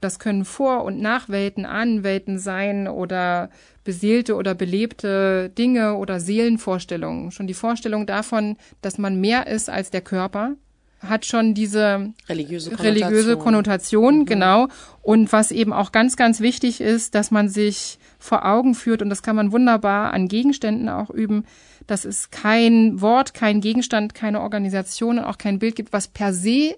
Das 0.00 0.18
können 0.18 0.44
Vor- 0.44 0.84
und 0.84 1.00
Nachwelten, 1.00 1.64
Ahnenwelten 1.64 2.38
sein 2.38 2.88
oder 2.88 3.50
beseelte 3.84 4.34
oder 4.34 4.54
belebte 4.54 5.50
Dinge 5.50 5.94
oder 5.94 6.20
Seelenvorstellungen. 6.20 7.30
Schon 7.30 7.46
die 7.46 7.54
Vorstellung 7.54 8.06
davon, 8.06 8.56
dass 8.82 8.98
man 8.98 9.20
mehr 9.20 9.46
ist 9.46 9.70
als 9.70 9.90
der 9.90 10.02
Körper, 10.02 10.56
hat 11.00 11.24
schon 11.24 11.54
diese 11.54 12.12
religiöse 12.28 12.70
Konnotation. 12.70 13.02
religiöse 13.02 13.36
Konnotation, 13.36 14.26
genau. 14.26 14.68
Und 15.02 15.32
was 15.32 15.50
eben 15.52 15.72
auch 15.72 15.92
ganz, 15.92 16.16
ganz 16.16 16.40
wichtig 16.40 16.80
ist, 16.80 17.14
dass 17.14 17.30
man 17.30 17.48
sich 17.48 17.98
vor 18.18 18.44
Augen 18.44 18.74
führt, 18.74 19.02
und 19.02 19.10
das 19.10 19.22
kann 19.22 19.36
man 19.36 19.52
wunderbar 19.52 20.12
an 20.12 20.28
Gegenständen 20.28 20.88
auch 20.88 21.10
üben, 21.10 21.44
dass 21.86 22.04
es 22.04 22.30
kein 22.30 23.00
Wort, 23.00 23.34
kein 23.34 23.60
Gegenstand, 23.60 24.14
keine 24.14 24.40
Organisation 24.40 25.18
und 25.18 25.24
auch 25.24 25.38
kein 25.38 25.58
Bild 25.58 25.76
gibt, 25.76 25.92
was 25.92 26.08
per 26.08 26.32
se 26.32 26.74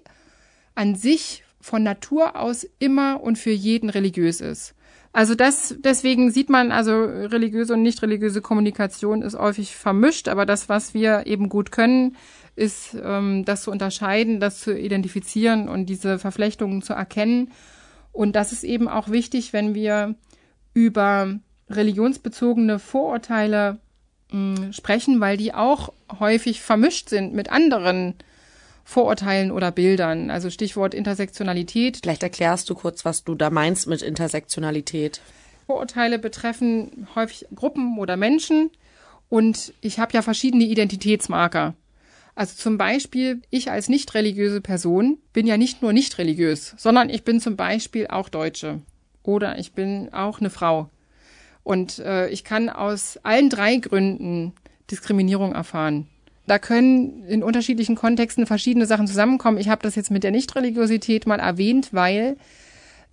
an 0.75 0.95
sich 0.95 1.43
von 1.59 1.83
Natur 1.83 2.35
aus 2.35 2.67
immer 2.79 3.21
und 3.21 3.37
für 3.37 3.51
jeden 3.51 3.89
religiös 3.89 4.41
ist. 4.41 4.75
Also 5.11 5.33
das, 5.33 5.75
deswegen 5.79 6.31
sieht 6.31 6.49
man, 6.49 6.71
also 6.71 7.03
religiöse 7.03 7.73
und 7.73 7.81
nicht 7.81 8.01
religiöse 8.03 8.41
Kommunikation 8.41 9.23
ist 9.23 9.37
häufig 9.37 9.75
vermischt, 9.75 10.27
aber 10.27 10.45
das, 10.45 10.69
was 10.69 10.93
wir 10.93 11.25
eben 11.25 11.49
gut 11.49 11.71
können, 11.71 12.15
ist, 12.55 12.95
ähm, 13.03 13.43
das 13.43 13.63
zu 13.63 13.71
unterscheiden, 13.71 14.39
das 14.39 14.59
zu 14.59 14.77
identifizieren 14.77 15.67
und 15.67 15.87
diese 15.87 16.19
Verflechtungen 16.19 16.83
zu 16.83 16.93
erkennen. 16.93 17.51
Und 18.11 18.35
das 18.35 18.51
ist 18.51 18.63
eben 18.63 18.87
auch 18.87 19.09
wichtig, 19.09 19.51
wenn 19.51 19.73
wir 19.73 20.15
über 20.73 21.39
religionsbezogene 21.69 22.77
Vorurteile 22.77 23.79
mh, 24.31 24.57
hm, 24.57 24.73
sprechen, 24.73 25.19
weil 25.19 25.37
die 25.37 25.53
auch 25.53 25.91
häufig 26.19 26.61
vermischt 26.61 27.09
sind 27.09 27.33
mit 27.33 27.51
anderen 27.51 28.15
Vorurteilen 28.89 29.51
oder 29.51 29.71
Bildern. 29.71 30.31
Also 30.31 30.49
Stichwort 30.49 30.95
Intersektionalität. 30.95 31.99
Vielleicht 32.01 32.23
erklärst 32.23 32.67
du 32.71 32.73
kurz, 32.73 33.05
was 33.05 33.23
du 33.23 33.35
da 33.35 33.51
meinst 33.51 33.85
mit 33.85 34.01
Intersektionalität. 34.01 35.21
Vorurteile 35.67 36.17
betreffen 36.17 37.07
häufig 37.13 37.45
Gruppen 37.53 37.99
oder 37.99 38.17
Menschen 38.17 38.71
und 39.29 39.73
ich 39.81 39.99
habe 39.99 40.13
ja 40.13 40.23
verschiedene 40.23 40.63
Identitätsmarker. 40.63 41.75
Also 42.33 42.55
zum 42.55 42.79
Beispiel, 42.79 43.43
ich 43.51 43.69
als 43.69 43.89
nicht 43.89 44.15
religiöse 44.15 44.59
Person 44.59 45.19
bin 45.33 45.45
ja 45.45 45.57
nicht 45.57 45.83
nur 45.83 45.93
nicht 45.93 46.17
religiös, 46.17 46.73
sondern 46.77 47.11
ich 47.11 47.23
bin 47.23 47.39
zum 47.39 47.55
Beispiel 47.55 48.07
auch 48.07 48.27
Deutsche 48.27 48.81
oder 49.21 49.59
ich 49.59 49.73
bin 49.73 50.11
auch 50.13 50.39
eine 50.39 50.49
Frau. 50.49 50.89
Und 51.61 51.99
äh, 51.99 52.27
ich 52.29 52.43
kann 52.43 52.69
aus 52.69 53.19
allen 53.21 53.51
drei 53.51 53.75
Gründen 53.75 54.53
Diskriminierung 54.89 55.53
erfahren. 55.53 56.07
Da 56.49 56.57
können 56.57 57.23
in 57.27 57.43
unterschiedlichen 57.43 57.95
Kontexten 57.95 58.47
verschiedene 58.47 58.87
Sachen 58.87 59.05
zusammenkommen. 59.05 59.59
Ich 59.59 59.69
habe 59.69 59.83
das 59.83 59.95
jetzt 59.95 60.09
mit 60.09 60.23
der 60.23 60.31
Nichtreligiosität 60.31 61.27
mal 61.27 61.39
erwähnt, 61.39 61.89
weil 61.91 62.37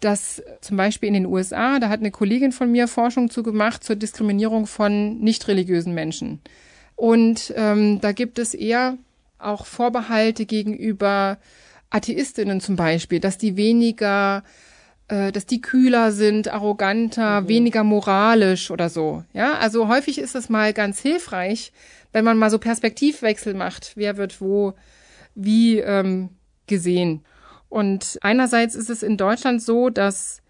das 0.00 0.42
zum 0.62 0.78
Beispiel 0.78 1.08
in 1.08 1.14
den 1.14 1.26
USA, 1.26 1.78
da 1.78 1.90
hat 1.90 2.00
eine 2.00 2.10
Kollegin 2.10 2.52
von 2.52 2.72
mir 2.72 2.88
Forschung 2.88 3.30
zu 3.30 3.42
gemacht 3.42 3.84
zur 3.84 3.96
Diskriminierung 3.96 4.66
von 4.66 5.18
nicht 5.18 5.48
religiösen 5.48 5.92
Menschen. 5.92 6.40
Und 6.94 7.52
ähm, 7.56 8.00
da 8.00 8.12
gibt 8.12 8.38
es 8.38 8.54
eher 8.54 8.96
auch 9.38 9.66
Vorbehalte 9.66 10.46
gegenüber 10.46 11.36
Atheistinnen 11.90 12.62
zum 12.62 12.76
Beispiel, 12.76 13.20
dass 13.20 13.36
die 13.36 13.58
weniger, 13.58 14.44
äh, 15.08 15.30
dass 15.30 15.44
die 15.44 15.60
kühler 15.60 16.10
sind, 16.10 16.48
arroganter, 16.48 17.42
mhm. 17.42 17.48
weniger 17.48 17.84
moralisch 17.84 18.70
oder 18.70 18.88
so. 18.88 19.24
Ja, 19.34 19.58
also 19.58 19.88
häufig 19.88 20.18
ist 20.18 20.34
es 20.34 20.48
mal 20.48 20.72
ganz 20.72 21.00
hilfreich, 21.00 21.72
wenn 22.12 22.24
man 22.24 22.38
mal 22.38 22.50
so 22.50 22.58
Perspektivwechsel 22.58 23.54
macht. 23.54 23.92
Wer 23.96 24.16
wird 24.16 24.40
wo, 24.40 24.74
wie 25.34 25.78
ähm, 25.78 26.30
gesehen? 26.66 27.24
Und 27.68 28.18
einerseits 28.22 28.74
ist 28.74 28.90
es 28.90 29.02
in 29.02 29.16
Deutschland 29.16 29.62
so, 29.62 29.90
dass 29.90 30.42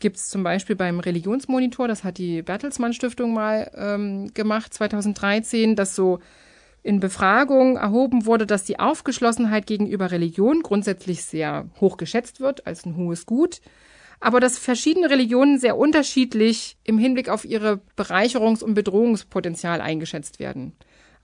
gibt 0.00 0.16
es 0.16 0.28
zum 0.28 0.42
Beispiel 0.42 0.76
beim 0.76 1.00
Religionsmonitor, 1.00 1.88
das 1.88 2.04
hat 2.04 2.18
die 2.18 2.42
Bertelsmann 2.42 2.92
Stiftung 2.92 3.32
mal 3.32 3.70
ähm, 3.74 4.32
gemacht, 4.34 4.72
2013, 4.72 5.76
dass 5.76 5.96
so 5.96 6.20
in 6.82 7.00
Befragungen 7.00 7.76
erhoben 7.76 8.24
wurde, 8.24 8.46
dass 8.46 8.64
die 8.64 8.78
Aufgeschlossenheit 8.78 9.66
gegenüber 9.66 10.10
Religion 10.10 10.62
grundsätzlich 10.62 11.24
sehr 11.24 11.68
hoch 11.80 11.96
geschätzt 11.96 12.40
wird 12.40 12.66
als 12.66 12.86
ein 12.86 12.96
hohes 12.96 13.26
Gut, 13.26 13.60
aber 14.20 14.40
dass 14.40 14.58
verschiedene 14.58 15.10
Religionen 15.10 15.58
sehr 15.58 15.76
unterschiedlich 15.76 16.76
im 16.84 16.98
Hinblick 16.98 17.28
auf 17.28 17.44
ihre 17.44 17.80
Bereicherungs- 17.96 18.62
und 18.62 18.74
Bedrohungspotenzial 18.74 19.80
eingeschätzt 19.80 20.38
werden. 20.38 20.72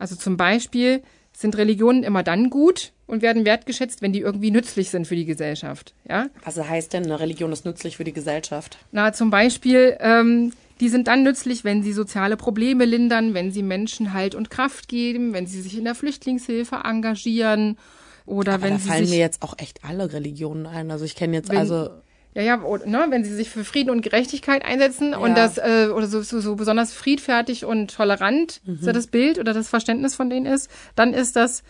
Also 0.04 0.16
zum 0.16 0.36
Beispiel 0.36 1.02
sind 1.32 1.56
Religionen 1.56 2.02
immer 2.02 2.22
dann 2.22 2.50
gut 2.50 2.92
und 3.06 3.22
werden 3.22 3.46
wertgeschätzt, 3.46 4.02
wenn 4.02 4.12
die 4.12 4.20
irgendwie 4.20 4.50
nützlich 4.50 4.90
sind 4.90 5.06
für 5.06 5.16
die 5.16 5.24
Gesellschaft. 5.24 5.94
Ja? 6.06 6.26
Was 6.44 6.58
heißt 6.58 6.92
denn, 6.92 7.04
eine 7.04 7.18
Religion 7.20 7.50
ist 7.52 7.64
nützlich 7.64 7.96
für 7.96 8.04
die 8.04 8.12
Gesellschaft? 8.12 8.76
Na, 8.92 9.14
zum 9.14 9.30
Beispiel, 9.30 9.96
ähm, 10.00 10.52
die 10.80 10.90
sind 10.90 11.08
dann 11.08 11.22
nützlich, 11.22 11.64
wenn 11.64 11.82
sie 11.82 11.94
soziale 11.94 12.36
Probleme 12.36 12.84
lindern, 12.84 13.32
wenn 13.32 13.50
sie 13.50 13.62
Menschen 13.62 14.12
Halt 14.12 14.34
und 14.34 14.50
Kraft 14.50 14.88
geben, 14.88 15.32
wenn 15.32 15.46
sie 15.46 15.62
sich 15.62 15.78
in 15.78 15.84
der 15.84 15.94
Flüchtlingshilfe 15.94 16.82
engagieren 16.84 17.78
oder 18.26 18.52
Aber 18.52 18.64
wenn 18.64 18.72
da 18.74 18.78
sie 18.80 18.88
fallen 18.88 19.06
sich 19.06 19.14
mir 19.14 19.20
jetzt 19.20 19.40
auch 19.40 19.54
echt 19.56 19.82
alle 19.86 20.12
Religionen 20.12 20.66
ein. 20.66 20.90
Also 20.90 21.06
ich 21.06 21.16
kenne 21.16 21.32
jetzt 21.34 21.48
Wenn- 21.48 21.56
also 21.56 21.88
Ja, 22.34 22.42
ja, 22.42 22.62
oder, 22.62 22.84
ne, 22.86 23.06
wenn 23.10 23.22
sie 23.24 23.32
sich 23.34 23.48
für 23.48 23.64
Frieden 23.64 23.90
und 23.90 24.02
Gerechtigkeit 24.02 24.64
einsetzen 24.64 25.12
Ja. 25.12 25.18
und 25.18 25.36
das 25.36 25.56
äh, 25.58 25.88
oder 25.94 26.06
so, 26.08 26.20
so, 26.22 26.40
so 26.40 26.56
besonders 26.56 26.92
friedfertig 26.92 27.64
und 27.64 27.94
tolerant 27.94 28.60
so 28.80 28.90
das 28.92 29.06
Bild 29.06 29.38
oder 29.38 29.52
das 29.54 29.68
Verständnis 29.68 30.14
von 30.16 30.30
denen 30.30 30.46
ist, 30.46 30.68
dann 30.96 31.14
ist 31.14 31.36
das, 31.36 31.62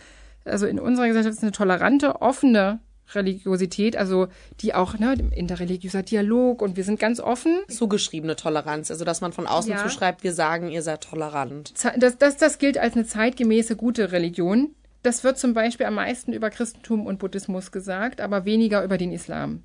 also 0.43 0.65
in 0.65 0.79
unserer 0.79 1.07
Gesellschaft 1.07 1.35
ist 1.37 1.43
eine 1.43 1.51
tolerante, 1.51 2.21
offene 2.21 2.79
Religiosität, 3.13 3.95
also 3.97 4.27
die 4.61 4.73
auch, 4.73 4.97
ne, 4.97 5.15
interreligiöser 5.35 6.03
Dialog 6.03 6.61
und 6.61 6.75
wir 6.77 6.83
sind 6.83 6.99
ganz 6.99 7.19
offen. 7.19 7.59
zugeschriebene 7.69 8.35
Toleranz, 8.35 8.89
also 8.91 9.05
dass 9.05 9.21
man 9.21 9.33
von 9.33 9.47
außen 9.47 9.71
Ja. 9.71 9.77
zuschreibt, 9.83 10.23
wir 10.23 10.33
sagen, 10.33 10.69
ihr 10.69 10.81
seid 10.81 11.01
tolerant. 11.01 11.73
Das, 11.97 12.17
das, 12.17 12.37
das 12.37 12.57
gilt 12.57 12.77
als 12.77 12.95
eine 12.95 13.05
zeitgemäße 13.05 13.75
gute 13.75 14.11
Religion. 14.11 14.71
Das 15.03 15.23
wird 15.23 15.37
zum 15.37 15.53
Beispiel 15.53 15.85
am 15.85 15.93
meisten 15.95 16.33
über 16.33 16.49
Christentum 16.49 17.05
und 17.05 17.19
Buddhismus 17.19 17.71
gesagt, 17.71 18.21
aber 18.21 18.45
weniger 18.45 18.83
über 18.83 18.97
den 18.97 19.11
Islam. 19.11 19.61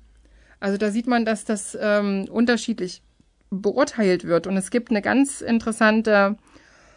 Also 0.61 0.77
da 0.77 0.91
sieht 0.91 1.07
man, 1.07 1.25
dass 1.25 1.43
das 1.43 1.77
ähm, 1.79 2.27
unterschiedlich 2.31 3.01
beurteilt 3.49 4.23
wird. 4.23 4.47
Und 4.47 4.55
es 4.55 4.71
gibt 4.71 4.91
eine 4.91 5.01
ganz 5.01 5.41
interessante 5.41 6.37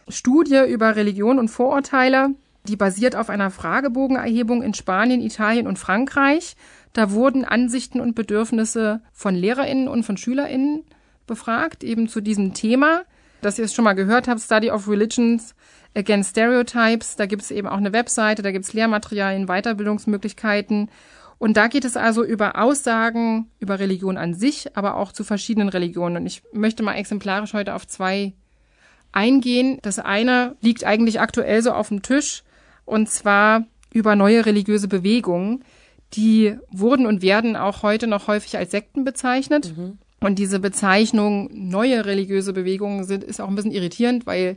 Studie 0.08 0.62
über 0.68 0.94
Religion 0.94 1.38
und 1.38 1.48
Vorurteile, 1.48 2.30
die 2.68 2.76
basiert 2.76 3.16
auf 3.16 3.28
einer 3.28 3.50
Fragebogenerhebung 3.50 4.62
in 4.62 4.72
Spanien, 4.72 5.20
Italien 5.20 5.66
und 5.66 5.78
Frankreich. 5.78 6.56
Da 6.92 7.10
wurden 7.10 7.44
Ansichten 7.44 8.00
und 8.00 8.14
Bedürfnisse 8.14 9.00
von 9.12 9.34
Lehrerinnen 9.34 9.88
und 9.88 10.04
von 10.04 10.16
Schülerinnen 10.16 10.84
befragt, 11.26 11.84
eben 11.84 12.08
zu 12.08 12.20
diesem 12.20 12.54
Thema. 12.54 13.02
Dass 13.42 13.58
ihr 13.58 13.64
es 13.66 13.74
schon 13.74 13.84
mal 13.84 13.94
gehört 13.94 14.28
habt, 14.28 14.40
Study 14.40 14.70
of 14.70 14.88
Religions 14.88 15.54
Against 15.94 16.30
Stereotypes. 16.30 17.16
Da 17.16 17.26
gibt 17.26 17.42
es 17.42 17.50
eben 17.50 17.68
auch 17.68 17.76
eine 17.76 17.92
Webseite, 17.92 18.42
da 18.42 18.50
gibt 18.50 18.64
es 18.64 18.72
Lehrmaterialien, 18.72 19.46
Weiterbildungsmöglichkeiten. 19.46 20.88
Und 21.38 21.56
da 21.56 21.68
geht 21.68 21.84
es 21.84 21.96
also 21.96 22.24
über 22.24 22.58
Aussagen 22.58 23.50
über 23.58 23.78
Religion 23.78 24.16
an 24.16 24.34
sich, 24.34 24.76
aber 24.76 24.96
auch 24.96 25.12
zu 25.12 25.24
verschiedenen 25.24 25.68
Religionen. 25.68 26.16
Und 26.16 26.26
ich 26.26 26.42
möchte 26.52 26.82
mal 26.82 26.94
exemplarisch 26.94 27.54
heute 27.54 27.74
auf 27.74 27.86
zwei 27.86 28.32
eingehen. 29.12 29.78
Das 29.82 29.98
eine 29.98 30.56
liegt 30.60 30.84
eigentlich 30.84 31.20
aktuell 31.20 31.62
so 31.62 31.72
auf 31.72 31.88
dem 31.88 32.02
Tisch 32.02 32.42
und 32.84 33.08
zwar 33.08 33.64
über 33.92 34.16
neue 34.16 34.46
religiöse 34.46 34.88
Bewegungen. 34.88 35.64
Die 36.14 36.56
wurden 36.70 37.06
und 37.06 37.22
werden 37.22 37.56
auch 37.56 37.82
heute 37.82 38.06
noch 38.06 38.28
häufig 38.28 38.56
als 38.56 38.70
Sekten 38.70 39.04
bezeichnet. 39.04 39.74
Und 40.20 40.38
diese 40.38 40.58
Bezeichnung 40.58 41.50
neue 41.52 42.04
religiöse 42.06 42.52
Bewegungen 42.52 43.04
sind, 43.04 43.24
ist 43.24 43.40
auch 43.40 43.48
ein 43.48 43.54
bisschen 43.54 43.72
irritierend, 43.72 44.26
weil 44.26 44.56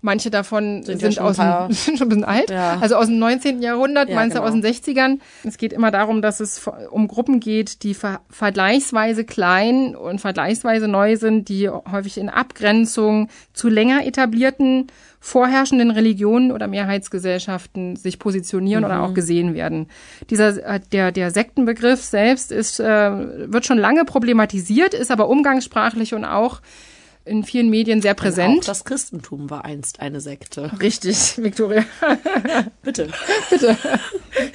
manche 0.00 0.30
davon 0.30 0.82
Sind 0.82 1.00
sind, 1.00 1.02
ja 1.02 1.12
schon 1.12 1.24
aus 1.24 1.36
dem, 1.36 1.72
sind 1.74 1.98
schon 1.98 2.06
ein 2.06 2.08
bisschen 2.10 2.24
alt, 2.24 2.50
Ja. 2.50 2.78
also 2.80 2.96
aus 2.96 3.06
dem 3.06 3.18
19. 3.18 3.62
Jahrhundert, 3.62 4.08
Ja, 4.08 4.14
manche 4.14 4.34
genau. 4.38 4.46
aus 4.46 4.52
den 4.52 4.62
60ern. 4.64 5.18
Es 5.44 5.58
geht 5.58 5.72
immer 5.72 5.90
darum, 5.90 6.22
dass 6.22 6.40
es 6.40 6.68
um 6.90 7.08
Gruppen 7.08 7.40
geht, 7.40 7.82
die 7.82 7.94
ver 7.94 8.20
vergleichsweise 8.30 9.24
klein 9.24 9.96
und 9.96 10.20
vergleichsweise 10.20 10.88
neu 10.88 11.16
sind, 11.16 11.48
die 11.48 11.68
häufig 11.68 12.18
in 12.18 12.28
Abgrenzung 12.28 13.28
zu 13.52 13.68
länger 13.68 14.06
etablierten 14.06 14.86
vorherrschenden 15.18 15.90
Religionen 15.90 16.52
oder 16.52 16.68
Mehrheitsgesellschaften 16.68 17.96
sich 17.96 18.18
positionieren 18.20 18.84
oder 18.84 19.02
auch 19.02 19.12
gesehen 19.14 19.54
werden. 19.54 19.88
Dieser 20.30 20.64
äh, 20.64 20.80
der 20.92 21.10
der 21.10 21.30
Sektenbegriff 21.32 22.02
selbst 22.04 22.52
ist 22.52 22.78
äh, 22.78 22.84
wird 23.52 23.66
schon 23.66 23.78
lange 23.78 24.04
problematisiert, 24.04 24.94
ist 24.94 25.10
aber 25.10 25.28
umgangssprachlich 25.28 26.14
und 26.14 26.24
auch 26.24 26.60
in 27.26 27.44
vielen 27.44 27.68
Medien 27.68 28.00
sehr 28.00 28.12
Auch 28.12 28.16
präsent. 28.16 28.68
das 28.68 28.84
Christentum 28.84 29.50
war 29.50 29.64
einst 29.64 30.00
eine 30.00 30.20
Sekte. 30.20 30.70
Richtig, 30.80 31.36
Victoria. 31.38 31.84
Bitte. 32.82 33.08
Bitte. 33.50 33.76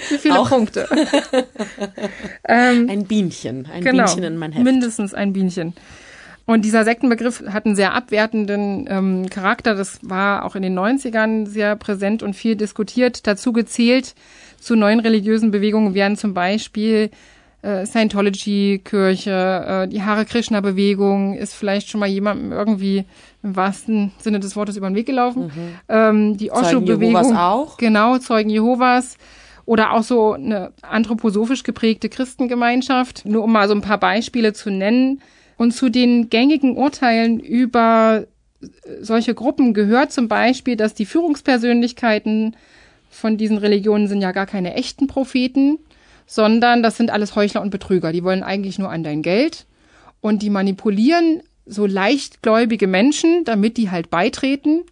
Wie 0.10 0.18
viele 0.18 0.40
Auch. 0.40 0.50
Punkte? 0.50 0.88
Ein 2.44 3.06
Bienchen. 3.06 3.68
Ein 3.72 3.84
Genau. 3.84 4.06
Bienchen 4.06 4.24
in 4.24 4.38
mein 4.38 4.52
Heft. 4.52 4.64
Mindestens 4.64 5.14
ein 5.14 5.34
Bienchen. 5.34 5.74
Und 6.46 6.66
dieser 6.66 6.84
Sektenbegriff 6.84 7.44
hat 7.48 7.66
einen 7.66 7.76
sehr 7.76 7.94
abwertenden 7.94 8.88
ähm, 8.90 9.30
Charakter. 9.30 9.76
Das 9.76 10.00
war 10.02 10.44
auch 10.44 10.56
in 10.56 10.64
den 10.64 10.78
90ern 10.78 11.46
sehr 11.48 11.76
präsent 11.76 12.24
und 12.24 12.36
viel 12.36 12.56
diskutiert. 12.56 13.28
Dazu 13.28 13.54
gezählt 13.54 14.16
zu 14.60 14.76
neuen 14.76 15.00
religiösen 15.00 15.52
Bewegungen 15.52 15.94
werden 15.94 16.18
zum 16.18 16.34
Beispiel 16.34 17.10
äh, 17.62 17.86
Scientology-Kirche, 17.86 19.66
äh, 19.68 19.88
die 19.88 20.02
Hare 20.02 20.26
Krishna-Bewegung 20.26 21.36
ist 21.36 21.54
vielleicht 21.54 21.90
schon 21.90 22.00
mal 22.00 22.10
jemandem 22.10 22.52
irgendwie 22.52 23.06
im 23.44 23.56
wahrsten 23.56 24.12
Sinne 24.20 24.40
des 24.40 24.56
Wortes 24.56 24.78
über 24.78 24.90
den 24.90 24.96
Weg 24.96 25.06
gelaufen. 25.06 25.52
Ähm, 25.88 26.38
die 26.38 26.46
Mhm. 26.46 26.50
Zeugen 26.54 26.66
Osho-Bewegung. 26.66 27.24
Jehovas 27.24 27.38
auch? 27.38 27.78
Genau, 27.78 28.18
Zeugen 28.18 28.50
Jehovas. 28.50 29.18
Oder 29.66 29.94
auch 29.94 30.04
so 30.04 30.34
eine 30.34 30.72
anthroposophisch 30.82 31.64
geprägte 31.64 32.10
Christengemeinschaft. 32.10 33.26
Nur 33.26 33.44
um 33.44 33.52
mal 33.52 33.68
so 33.68 33.76
ein 33.76 33.82
paar 33.82 34.00
Beispiele 34.00 34.54
zu 34.54 34.72
nennen. 34.72 35.22
Und 35.58 35.72
zu 35.72 35.90
den 35.90 36.30
gängigen 36.30 36.76
Urteilen 36.76 37.40
über 37.40 38.26
äh, 38.62 38.68
solche 39.02 39.36
Gruppen 39.36 39.76
gehört 39.76 40.12
zum 40.12 40.28
Beispiel, 40.28 40.76
dass 40.76 40.96
die 40.96 41.06
Führungspersönlichkeiten 41.06 42.56
von 43.12 43.38
diesen 43.38 43.58
Religionen 43.58 44.08
sind 44.08 44.22
ja 44.22 44.32
gar 44.32 44.48
keine 44.48 44.74
echten 44.74 45.06
Propheten, 45.08 45.78
sondern 46.32 46.82
das 46.82 46.96
sind 46.96 47.12
alles 47.12 47.36
Heuchler 47.36 47.62
und 47.62 47.72
Betrüger. 47.72 48.14
Die 48.14 48.24
wollen 48.24 48.42
eigentlich 48.42 48.80
nur 48.80 48.90
an 48.90 49.04
dein 49.04 49.22
Geld 49.22 49.66
und 50.22 50.42
die 50.42 50.50
manipulieren 50.50 51.44
so 51.66 51.86
leichtgläubige 51.86 52.88
Menschen, 52.88 53.44
damit 53.44 53.76
die 53.76 53.92
halt 53.92 54.10
beitreten 54.10 54.84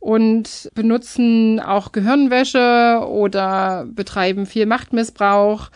und 0.00 0.70
benutzen 0.74 1.60
auch 1.60 1.92
Gehirnwäsche 1.92 3.04
oder 3.06 3.84
betreiben 3.86 4.46
viel 4.46 4.64
Machtmissbrauch. 4.64 5.68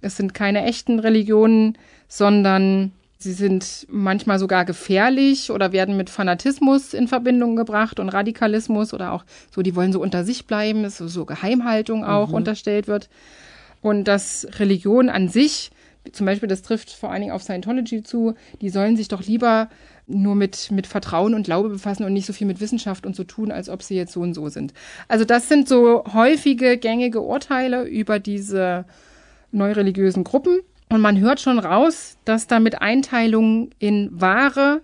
Es 0.00 0.16
sind 0.16 0.32
keine 0.32 0.64
echten 0.64 1.00
Religionen, 1.00 1.76
sondern 2.06 2.92
Sie 3.18 3.32
sind 3.32 3.86
manchmal 3.90 4.38
sogar 4.38 4.64
gefährlich 4.64 5.50
oder 5.50 5.72
werden 5.72 5.96
mit 5.96 6.08
Fanatismus 6.08 6.94
in 6.94 7.08
Verbindung 7.08 7.56
gebracht 7.56 7.98
und 7.98 8.10
Radikalismus 8.10 8.94
oder 8.94 9.12
auch 9.12 9.24
so, 9.50 9.62
die 9.62 9.74
wollen 9.74 9.92
so 9.92 10.00
unter 10.00 10.22
sich 10.22 10.46
bleiben, 10.46 10.84
dass 10.84 10.98
so 10.98 11.24
Geheimhaltung 11.24 12.04
auch 12.04 12.28
mhm. 12.28 12.34
unterstellt 12.34 12.86
wird. 12.86 13.08
Und 13.86 14.08
dass 14.08 14.48
Religion 14.58 15.08
an 15.08 15.28
sich, 15.28 15.70
zum 16.10 16.26
Beispiel, 16.26 16.48
das 16.48 16.62
trifft 16.62 16.90
vor 16.90 17.12
allen 17.12 17.20
Dingen 17.20 17.32
auf 17.32 17.44
Scientology 17.44 18.02
zu, 18.02 18.34
die 18.60 18.68
sollen 18.68 18.96
sich 18.96 19.06
doch 19.06 19.22
lieber 19.22 19.70
nur 20.08 20.34
mit, 20.34 20.72
mit 20.72 20.88
Vertrauen 20.88 21.34
und 21.34 21.44
Glaube 21.44 21.68
befassen 21.68 22.02
und 22.02 22.12
nicht 22.12 22.26
so 22.26 22.32
viel 22.32 22.48
mit 22.48 22.60
Wissenschaft 22.60 23.06
und 23.06 23.14
so 23.14 23.22
tun, 23.22 23.52
als 23.52 23.68
ob 23.68 23.84
sie 23.84 23.94
jetzt 23.94 24.12
so 24.12 24.22
und 24.22 24.34
so 24.34 24.48
sind. 24.48 24.74
Also 25.06 25.24
das 25.24 25.48
sind 25.48 25.68
so 25.68 26.02
häufige, 26.12 26.78
gängige 26.78 27.20
Urteile 27.20 27.84
über 27.84 28.18
diese 28.18 28.86
neureligiösen 29.52 30.24
Gruppen. 30.24 30.58
Und 30.88 31.00
man 31.00 31.20
hört 31.20 31.38
schon 31.38 31.60
raus, 31.60 32.16
dass 32.24 32.48
da 32.48 32.58
mit 32.58 32.82
Einteilungen 32.82 33.70
in 33.78 34.08
wahre 34.10 34.82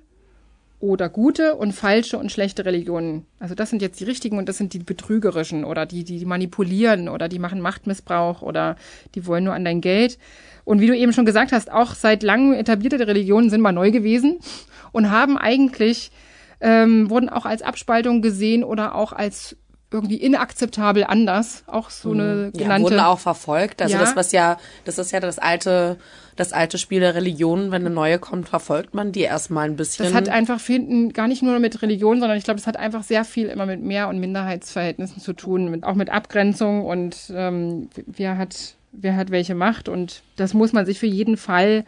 oder 0.83 1.09
gute 1.09 1.55
und 1.55 1.71
falsche 1.73 2.19
und 2.19 2.33
schlechte 2.33 2.65
Religionen. 2.65 3.25
Also 3.39 3.55
das 3.55 3.71
sind 3.71 3.83
jetzt 3.83 4.01
die 4.01 4.05
richtigen 4.05 4.37
und 4.37 4.49
das 4.49 4.59
sind 4.59 4.73
die 4.73 4.81
betrügerischen 4.81 5.65
oder 5.65 5.87
die, 5.87 6.03
die 6.03 6.25
manipulieren 6.25 7.09
oder 7.09 7.29
die 7.29 7.39
machen 7.39 7.61
Machtmissbrauch 7.61 8.43
oder 8.43 8.75
die 9.15 9.25
wollen 9.25 9.45
nur 9.45 9.55
an 9.55 9.65
dein 9.65 9.81
Geld. 9.81 10.19
Und 10.65 10.81
wie 10.81 10.89
du 10.89 10.97
eben 10.97 11.13
schon 11.13 11.25
gesagt 11.25 11.53
hast, 11.53 11.71
auch 11.71 11.95
seit 11.95 12.25
langem 12.25 12.55
etablierte 12.55 13.07
Religionen 13.07 13.49
sind 13.49 13.61
mal 13.61 13.71
neu 13.71 13.93
gewesen 13.93 14.41
und 14.91 15.09
haben 15.09 15.39
eigentlich, 15.39 16.11
ähm, 16.61 17.09
wurden 17.11 17.29
auch 17.29 17.47
als 17.47 17.63
Abspaltung 17.63 18.21
gesehen 18.21 18.65
oder 18.65 18.97
auch 18.97 19.13
als 19.13 19.57
irgendwie 19.93 20.17
inakzeptabel 20.17 21.05
anders. 21.05 21.65
Auch 21.67 21.91
so 21.91 22.13
eine 22.13 22.51
mhm. 22.53 22.59
genannte. 22.59 22.89
Ja, 22.89 22.97
wurden 22.97 23.01
auch 23.01 23.19
verfolgt. 23.19 23.83
Also 23.83 23.95
ja. 23.95 24.01
das, 24.01 24.17
was 24.17 24.33
ja, 24.33 24.59
das 24.85 24.99
ist 24.99 25.13
ja 25.13 25.21
das 25.21 25.39
alte, 25.39 25.99
das 26.37 26.53
alte 26.53 26.79
Spiel 26.79 27.01
der 27.01 27.15
Religion. 27.15 27.71
Wenn 27.71 27.83
eine 27.83 27.95
neue 27.95 28.19
kommt, 28.19 28.49
verfolgt 28.49 28.95
man 28.95 29.13
die 29.13 29.21
erstmal 29.21 29.69
ein 29.69 29.77
bisschen. 29.77 30.07
Das 30.07 30.15
hat 30.15 30.29
einfach 30.29 30.61
finden 30.61 31.13
gar 31.13 31.29
nicht 31.29 31.43
nur 31.43 31.59
mit 31.59 31.83
Religion, 31.83 32.21
sondern 32.21 32.39
ich 32.39 32.45
glaube, 32.45 32.61
es 32.61 32.67
hat 32.67 32.77
einfach 32.77 33.03
sehr 33.03 33.25
viel 33.25 33.49
immer 33.49 33.67
mit 33.67 33.83
Mehr- 33.83 34.09
und 34.09 34.19
Minderheitsverhältnissen 34.19 35.21
zu 35.21 35.33
tun, 35.33 35.71
mit, 35.71 35.85
auch 35.85 35.95
mit 35.95 36.11
Abgrenzung 36.11 36.85
und 36.85 37.33
ähm, 37.35 37.89
wer 38.07 38.39
hat, 38.39 38.75
wer 38.93 39.17
hat 39.17 39.31
welche 39.31 39.55
Macht. 39.55 39.89
Und 39.89 40.23
das 40.37 40.55
muss 40.55 40.73
man 40.73 40.87
sich 40.87 40.99
für 40.99 41.07
jeden 41.07 41.37
Fall 41.37 41.85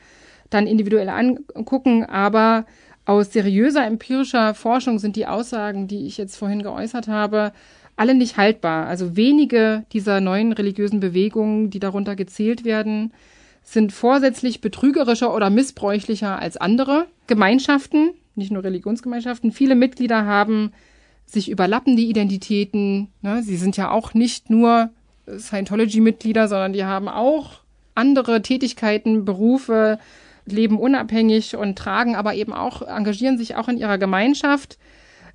dann 0.51 0.67
individuell 0.67 1.09
angucken. 1.09 2.05
Aber 2.05 2.67
aus 3.07 3.33
seriöser 3.33 3.87
empirischer 3.87 4.55
Forschung 4.55 4.99
sind 4.99 5.17
die 5.17 5.27
Aussagen, 5.27 5.89
die 5.89 6.07
ich 6.07 6.17
jetzt 6.17 6.37
vorhin 6.37 6.63
geäußert 6.63 7.09
habe, 7.09 7.53
alle 7.97 8.15
nicht 8.15 8.37
haltbar. 8.37 8.87
Also 8.87 9.17
wenige 9.17 9.85
dieser 9.93 10.21
neuen 10.21 10.53
religiösen 10.53 11.01
Bewegungen, 11.01 11.71
die 11.71 11.81
darunter 11.81 12.17
gezählt 12.17 12.65
werden, 12.65 13.13
sind 13.63 13.93
vorsätzlich 13.93 14.61
betrügerischer 14.61 15.35
oder 15.35 15.51
missbräuchlicher 15.51 16.39
als 16.39 16.57
andere 16.57 17.07
Gemeinschaften, 17.27 18.11
nicht 18.35 18.53
nur 18.53 18.65
Religionsgemeinschaften. 18.65 19.53
Viele 19.53 19.75
Mitglieder 19.75 20.27
haben 20.27 20.73
sich 21.27 21.51
überlappende 21.51 22.03
Identitäten. 22.03 23.09
Ne? 23.23 23.43
Sie 23.43 23.57
sind 23.57 23.77
ja 23.77 23.91
auch 23.91 24.13
nicht 24.13 24.51
nur 24.51 24.91
Scientology-Mitglieder, 25.27 26.49
sondern 26.49 26.75
die 26.75 26.85
haben 26.85 27.09
auch 27.09 27.61
andere 27.95 28.43
Tätigkeiten, 28.43 29.25
Berufe, 29.25 29.99
leben 30.47 30.79
unabhängig 30.79 31.57
und 31.57 31.79
tragen 31.79 32.17
aber 32.17 32.35
eben 32.35 32.53
auch, 32.53 32.83
engagieren 32.83 33.39
sich 33.39 33.57
auch 33.57 33.69
in 33.69 33.79
ihrer 33.79 33.97
Gemeinschaft. 33.97 34.79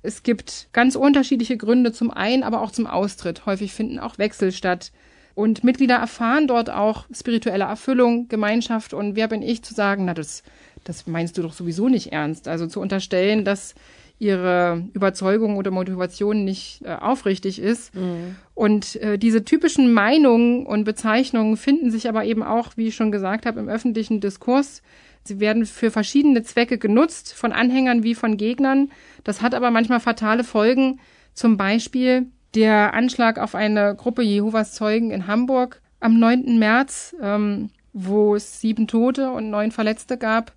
Es 0.02 0.22
gibt 0.22 0.68
ganz 0.72 0.96
unterschiedliche 0.96 1.56
Gründe 1.56 1.92
zum 1.92 2.10
Ein-, 2.10 2.42
aber 2.42 2.62
auch 2.62 2.70
zum 2.70 2.86
Austritt. 2.86 3.46
Häufig 3.46 3.72
finden 3.72 3.98
auch 3.98 4.18
Wechsel 4.18 4.52
statt. 4.52 4.92
Und 5.34 5.64
Mitglieder 5.64 5.96
erfahren 5.96 6.46
dort 6.46 6.70
auch 6.70 7.06
spirituelle 7.12 7.64
Erfüllung, 7.64 8.28
Gemeinschaft 8.28 8.92
und 8.92 9.16
wer 9.16 9.28
bin 9.28 9.42
ich 9.42 9.62
zu 9.62 9.74
sagen, 9.74 10.04
na, 10.04 10.12
das, 10.12 10.42
das 10.84 11.06
meinst 11.06 11.38
du 11.38 11.42
doch 11.42 11.52
sowieso 11.52 11.88
nicht 11.88 12.12
ernst. 12.12 12.48
Also 12.48 12.66
zu 12.66 12.80
unterstellen, 12.80 13.44
dass 13.44 13.74
ihre 14.18 14.84
Überzeugung 14.92 15.56
oder 15.56 15.70
Motivation 15.70 16.44
nicht 16.44 16.82
äh, 16.84 16.94
aufrichtig 16.94 17.58
ist. 17.58 17.94
Mhm. 17.94 18.36
Und 18.54 18.96
äh, 18.96 19.18
diese 19.18 19.44
typischen 19.44 19.94
Meinungen 19.94 20.66
und 20.66 20.84
Bezeichnungen 20.84 21.56
finden 21.56 21.90
sich 21.90 22.06
aber 22.08 22.24
eben 22.24 22.42
auch, 22.42 22.76
wie 22.76 22.88
ich 22.88 22.94
schon 22.94 23.12
gesagt 23.12 23.46
habe, 23.46 23.60
im 23.60 23.68
öffentlichen 23.68 24.20
Diskurs. 24.20 24.82
Sie 25.24 25.40
werden 25.40 25.66
für 25.66 25.90
verschiedene 25.90 26.42
Zwecke 26.42 26.78
genutzt, 26.78 27.34
von 27.34 27.52
Anhängern 27.52 28.02
wie 28.02 28.14
von 28.14 28.36
Gegnern. 28.36 28.90
Das 29.24 29.42
hat 29.42 29.54
aber 29.54 29.70
manchmal 29.70 30.00
fatale 30.00 30.44
Folgen. 30.44 31.00
Zum 31.34 31.56
Beispiel 31.56 32.26
der 32.54 32.94
Anschlag 32.94 33.38
auf 33.38 33.54
eine 33.54 33.94
Gruppe 33.94 34.22
Jehovas 34.22 34.74
Zeugen 34.74 35.10
in 35.10 35.26
Hamburg 35.26 35.80
am 36.00 36.18
9. 36.18 36.58
März, 36.58 37.14
ähm, 37.20 37.70
wo 37.92 38.34
es 38.34 38.60
sieben 38.60 38.86
Tote 38.86 39.30
und 39.30 39.50
neun 39.50 39.70
Verletzte 39.70 40.16
gab. 40.16 40.52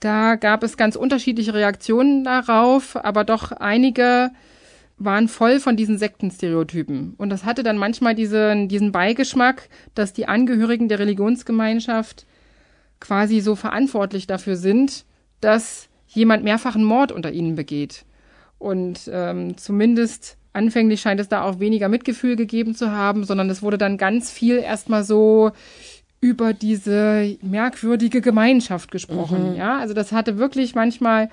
Da 0.00 0.36
gab 0.36 0.62
es 0.62 0.76
ganz 0.76 0.96
unterschiedliche 0.96 1.54
Reaktionen 1.54 2.24
darauf, 2.24 2.96
aber 2.96 3.24
doch 3.24 3.52
einige 3.52 4.30
waren 4.98 5.28
voll 5.28 5.60
von 5.60 5.76
diesen 5.76 5.98
Sektenstereotypen. 5.98 7.14
Und 7.18 7.30
das 7.30 7.44
hatte 7.44 7.62
dann 7.62 7.76
manchmal 7.76 8.14
diesen, 8.14 8.68
diesen 8.68 8.92
Beigeschmack, 8.92 9.68
dass 9.94 10.12
die 10.12 10.26
Angehörigen 10.26 10.88
der 10.88 10.98
Religionsgemeinschaft 10.98 12.26
quasi 13.00 13.40
so 13.40 13.54
verantwortlich 13.54 14.26
dafür 14.26 14.56
sind, 14.56 15.04
dass 15.40 15.88
jemand 16.08 16.44
mehrfachen 16.44 16.84
Mord 16.84 17.12
unter 17.12 17.30
ihnen 17.30 17.56
begeht. 17.56 18.04
Und 18.58 19.10
ähm, 19.12 19.56
zumindest 19.56 20.38
anfänglich 20.52 21.00
scheint 21.00 21.20
es 21.20 21.28
da 21.28 21.42
auch 21.42 21.60
weniger 21.60 21.88
Mitgefühl 21.88 22.36
gegeben 22.36 22.74
zu 22.74 22.90
haben, 22.90 23.24
sondern 23.24 23.50
es 23.50 23.62
wurde 23.62 23.78
dann 23.78 23.98
ganz 23.98 24.30
viel 24.30 24.58
erstmal 24.58 25.04
so 25.04 25.52
über 26.20 26.54
diese 26.54 27.36
merkwürdige 27.42 28.20
Gemeinschaft 28.22 28.90
gesprochen. 28.90 29.50
Mhm. 29.50 29.56
Ja, 29.56 29.78
also 29.78 29.92
das 29.94 30.12
hatte 30.12 30.38
wirklich 30.38 30.74
manchmal 30.74 31.28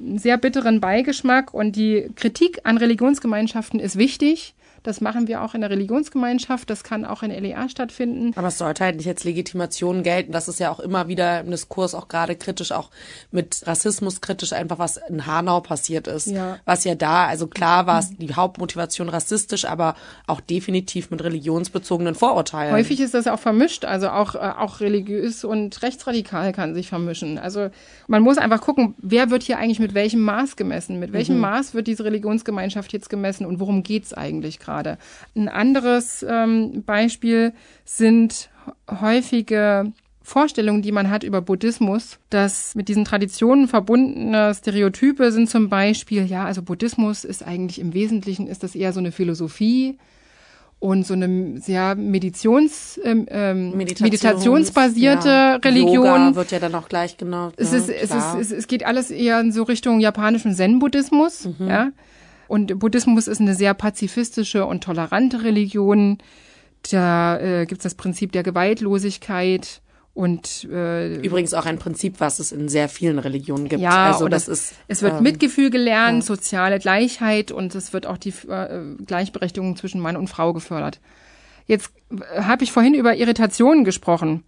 einen 0.00 0.18
sehr 0.18 0.38
bitteren 0.38 0.80
Beigeschmack 0.80 1.52
und 1.52 1.76
die 1.76 2.08
Kritik 2.16 2.60
an 2.64 2.78
Religionsgemeinschaften 2.78 3.78
ist 3.78 3.96
wichtig. 3.96 4.54
Das 4.84 5.00
machen 5.00 5.28
wir 5.28 5.42
auch 5.42 5.54
in 5.54 5.62
der 5.62 5.70
Religionsgemeinschaft. 5.70 6.68
Das 6.68 6.84
kann 6.84 7.06
auch 7.06 7.22
in 7.22 7.30
LEA 7.30 7.70
stattfinden. 7.70 8.32
Aber 8.36 8.48
es 8.48 8.58
sollte 8.58 8.84
halt 8.84 8.96
nicht 8.96 9.08
als 9.08 9.24
Legitimation 9.24 10.02
gelten. 10.02 10.30
Das 10.30 10.46
ist 10.46 10.60
ja 10.60 10.70
auch 10.70 10.78
immer 10.78 11.08
wieder 11.08 11.40
im 11.40 11.50
Diskurs 11.50 11.94
auch 11.94 12.06
gerade 12.06 12.36
kritisch, 12.36 12.70
auch 12.70 12.90
mit 13.30 13.62
Rassismus 13.66 14.20
kritisch, 14.20 14.52
einfach 14.52 14.78
was 14.78 14.98
in 15.08 15.26
Hanau 15.26 15.60
passiert 15.60 16.06
ist. 16.06 16.26
Ja. 16.26 16.58
Was 16.66 16.84
ja 16.84 16.94
da, 16.94 17.24
also 17.24 17.46
klar 17.46 17.86
war 17.86 18.00
es 18.00 18.14
die 18.14 18.34
Hauptmotivation 18.34 19.08
rassistisch, 19.08 19.64
aber 19.64 19.94
auch 20.26 20.42
definitiv 20.42 21.10
mit 21.10 21.24
religionsbezogenen 21.24 22.14
Vorurteilen. 22.14 22.74
Häufig 22.74 23.00
ist 23.00 23.14
das 23.14 23.26
auch 23.26 23.40
vermischt. 23.40 23.86
Also 23.86 24.10
auch, 24.10 24.34
äh, 24.34 24.38
auch 24.38 24.80
religiös 24.80 25.44
und 25.44 25.82
rechtsradikal 25.82 26.52
kann 26.52 26.74
sich 26.74 26.88
vermischen. 26.88 27.38
Also 27.38 27.70
man 28.06 28.22
muss 28.22 28.36
einfach 28.36 28.60
gucken, 28.60 28.94
wer 28.98 29.30
wird 29.30 29.44
hier 29.44 29.56
eigentlich 29.56 29.80
mit 29.80 29.94
welchem 29.94 30.20
Maß 30.20 30.56
gemessen? 30.56 30.98
Mit 30.98 31.14
welchem 31.14 31.36
mhm. 31.36 31.40
Maß 31.40 31.72
wird 31.72 31.86
diese 31.86 32.04
Religionsgemeinschaft 32.04 32.92
jetzt 32.92 33.08
gemessen 33.08 33.46
und 33.46 33.60
worum 33.60 33.82
geht's 33.82 34.12
eigentlich 34.12 34.58
gerade? 34.58 34.73
Gerade. 34.74 34.98
Ein 35.36 35.48
anderes 35.48 36.24
ähm, 36.28 36.82
Beispiel 36.84 37.52
sind 37.84 38.50
häufige 38.90 39.92
Vorstellungen, 40.22 40.82
die 40.82 40.92
man 40.92 41.10
hat 41.10 41.22
über 41.22 41.42
Buddhismus, 41.42 42.18
dass 42.30 42.74
mit 42.74 42.88
diesen 42.88 43.04
Traditionen 43.04 43.68
verbundene 43.68 44.54
Stereotype 44.54 45.30
sind 45.30 45.50
zum 45.50 45.68
Beispiel, 45.68 46.24
ja, 46.24 46.44
also 46.44 46.62
Buddhismus 46.62 47.24
ist 47.24 47.46
eigentlich 47.46 47.78
im 47.78 47.92
Wesentlichen, 47.92 48.46
ist 48.46 48.62
das 48.62 48.74
eher 48.74 48.92
so 48.92 49.00
eine 49.00 49.12
Philosophie 49.12 49.98
und 50.80 51.06
so 51.06 51.12
eine 51.12 51.60
sehr 51.60 51.94
Meditions, 51.94 52.98
ähm, 53.04 53.26
ähm 53.28 53.76
Meditations, 53.76 54.00
meditationsbasierte 54.00 55.28
ja, 55.28 55.56
Religion. 55.56 55.94
Yoga 55.94 56.34
wird 56.34 56.50
ja 56.52 56.58
dann 56.58 56.74
auch 56.74 56.88
gleich 56.88 57.18
genau. 57.18 57.52
Es, 57.56 57.74
ist, 57.74 57.90
es, 57.90 58.10
ist, 58.10 58.34
es, 58.40 58.50
es 58.50 58.66
geht 58.66 58.86
alles 58.86 59.10
eher 59.10 59.40
in 59.40 59.52
so 59.52 59.62
Richtung 59.62 60.00
japanischen 60.00 60.54
Zen-Buddhismus, 60.54 61.50
mhm. 61.58 61.68
ja. 61.68 61.90
Und 62.48 62.78
Buddhismus 62.78 63.28
ist 63.28 63.40
eine 63.40 63.54
sehr 63.54 63.74
pazifistische 63.74 64.66
und 64.66 64.84
tolerante 64.84 65.42
Religion. 65.42 66.18
Da 66.90 67.38
äh, 67.38 67.66
gibt 67.66 67.80
es 67.80 67.84
das 67.84 67.94
Prinzip 67.94 68.32
der 68.32 68.42
Gewaltlosigkeit 68.42 69.80
und 70.14 70.68
äh, 70.70 71.16
übrigens 71.16 71.54
auch 71.54 71.66
ein 71.66 71.78
Prinzip, 71.78 72.20
was 72.20 72.38
es 72.38 72.52
in 72.52 72.68
sehr 72.68 72.88
vielen 72.88 73.18
Religionen 73.18 73.68
gibt. 73.68 73.82
Ja, 73.82 74.12
also 74.12 74.28
das 74.28 74.46
es, 74.46 74.70
ist 74.70 74.74
es 74.86 75.02
wird 75.02 75.14
ähm, 75.14 75.22
Mitgefühl 75.24 75.70
gelernt, 75.70 76.22
ja. 76.22 76.26
soziale 76.26 76.78
Gleichheit 76.78 77.50
und 77.50 77.74
es 77.74 77.92
wird 77.92 78.06
auch 78.06 78.16
die 78.16 78.32
äh, 78.48 78.94
Gleichberechtigung 79.04 79.74
zwischen 79.76 80.00
Mann 80.00 80.16
und 80.16 80.28
Frau 80.28 80.52
gefördert. 80.52 81.00
Jetzt 81.66 81.90
äh, 82.12 82.42
habe 82.42 82.62
ich 82.62 82.70
vorhin 82.70 82.94
über 82.94 83.16
Irritationen 83.16 83.84
gesprochen. 83.84 84.44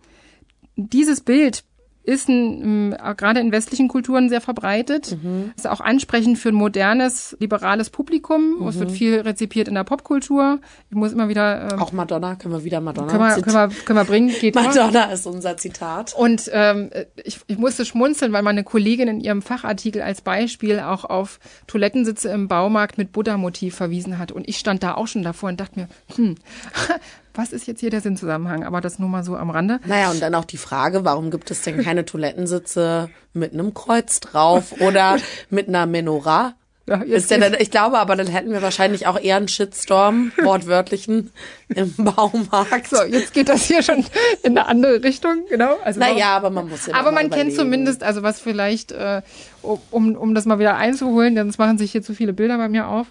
Dieses 0.76 1.20
Bild 1.22 1.64
ist 2.06 2.28
ein, 2.28 2.92
äh, 2.92 3.14
gerade 3.16 3.40
in 3.40 3.50
westlichen 3.50 3.88
Kulturen 3.88 4.28
sehr 4.28 4.40
verbreitet. 4.40 5.16
Mhm. 5.22 5.52
Ist 5.56 5.68
auch 5.68 5.80
ansprechend 5.80 6.38
für 6.38 6.50
ein 6.50 6.54
modernes, 6.54 7.36
liberales 7.40 7.90
Publikum. 7.90 8.60
Mhm. 8.60 8.68
Es 8.68 8.78
wird 8.78 8.92
viel 8.92 9.20
rezipiert 9.20 9.66
in 9.66 9.74
der 9.74 9.82
Popkultur. 9.82 10.60
Ich 10.88 10.96
muss 10.96 11.12
immer 11.12 11.28
wieder. 11.28 11.72
Ähm, 11.72 11.80
auch 11.80 11.92
Madonna, 11.92 12.36
können 12.36 12.54
wir 12.54 12.62
wieder 12.62 12.80
Madonna 12.80 13.10
können 13.10 13.24
wir, 13.24 13.42
können 13.42 13.70
wir, 13.70 13.84
können 13.84 13.98
wir 13.98 14.04
bringen. 14.04 14.28
Geht 14.40 14.54
Madonna 14.54 15.04
immer. 15.04 15.12
ist 15.12 15.26
unser 15.26 15.56
Zitat. 15.56 16.14
Und 16.14 16.48
ähm, 16.52 16.90
ich, 17.24 17.40
ich 17.48 17.58
musste 17.58 17.84
schmunzeln, 17.84 18.32
weil 18.32 18.42
meine 18.42 18.62
Kollegin 18.62 19.08
in 19.08 19.20
ihrem 19.20 19.42
Fachartikel 19.42 20.00
als 20.00 20.20
Beispiel 20.20 20.78
auch 20.78 21.04
auf 21.04 21.40
Toilettensitze 21.66 22.28
im 22.28 22.46
Baumarkt 22.46 22.98
mit 22.98 23.10
Buddha-Motiv 23.10 23.74
verwiesen 23.74 24.18
hat. 24.18 24.30
Und 24.30 24.48
ich 24.48 24.58
stand 24.58 24.84
da 24.84 24.94
auch 24.94 25.08
schon 25.08 25.24
davor 25.24 25.48
und 25.48 25.58
dachte 25.58 25.80
mir, 25.80 25.88
hm, 26.14 26.36
was 27.36 27.52
ist 27.52 27.66
jetzt 27.66 27.80
hier 27.80 27.90
der 27.90 28.00
Sinnzusammenhang? 28.00 28.64
Aber 28.64 28.80
das 28.80 28.98
nur 28.98 29.08
mal 29.08 29.24
so 29.24 29.36
am 29.36 29.50
Rande. 29.50 29.80
Naja, 29.86 30.10
und 30.10 30.20
dann 30.20 30.34
auch 30.34 30.44
die 30.44 30.56
Frage, 30.56 31.04
warum 31.04 31.30
gibt 31.30 31.50
es 31.50 31.62
denn 31.62 31.82
keine 31.82 32.04
Toilettensitze 32.04 33.10
mit 33.32 33.52
einem 33.52 33.74
Kreuz 33.74 34.20
drauf 34.20 34.80
oder 34.80 35.18
mit 35.50 35.68
einer 35.68 35.86
Menorah? 35.86 36.54
Ja, 36.88 37.02
ist 37.02 37.32
ja 37.32 37.38
dann, 37.38 37.56
ich 37.58 37.72
glaube, 37.72 37.98
aber 37.98 38.14
dann 38.14 38.28
hätten 38.28 38.52
wir 38.52 38.62
wahrscheinlich 38.62 39.08
auch 39.08 39.18
eher 39.18 39.36
einen 39.36 39.48
Shitstorm, 39.48 40.30
wortwörtlichen, 40.42 41.32
im 41.68 41.92
Baumarkt. 41.96 42.88
So, 42.88 43.02
jetzt 43.02 43.34
geht 43.34 43.48
das 43.48 43.64
hier 43.64 43.82
schon 43.82 44.04
in 44.44 44.56
eine 44.56 44.68
andere 44.68 45.02
Richtung, 45.02 45.46
genau. 45.48 45.78
Also 45.82 45.98
naja, 45.98 46.36
aber 46.36 46.50
man 46.50 46.68
muss 46.68 46.86
ja 46.86 46.94
Aber 46.94 47.10
man 47.10 47.28
kennt 47.30 47.54
zumindest, 47.54 48.04
also 48.04 48.22
was 48.22 48.40
vielleicht, 48.40 48.92
äh, 48.92 49.22
um, 49.62 50.14
um 50.14 50.34
das 50.36 50.44
mal 50.44 50.60
wieder 50.60 50.76
einzuholen, 50.76 51.34
denn 51.34 51.48
es 51.48 51.58
machen 51.58 51.76
sich 51.76 51.90
hier 51.90 52.02
zu 52.02 52.14
viele 52.14 52.32
Bilder 52.32 52.56
bei 52.56 52.68
mir 52.68 52.86
auf. 52.86 53.08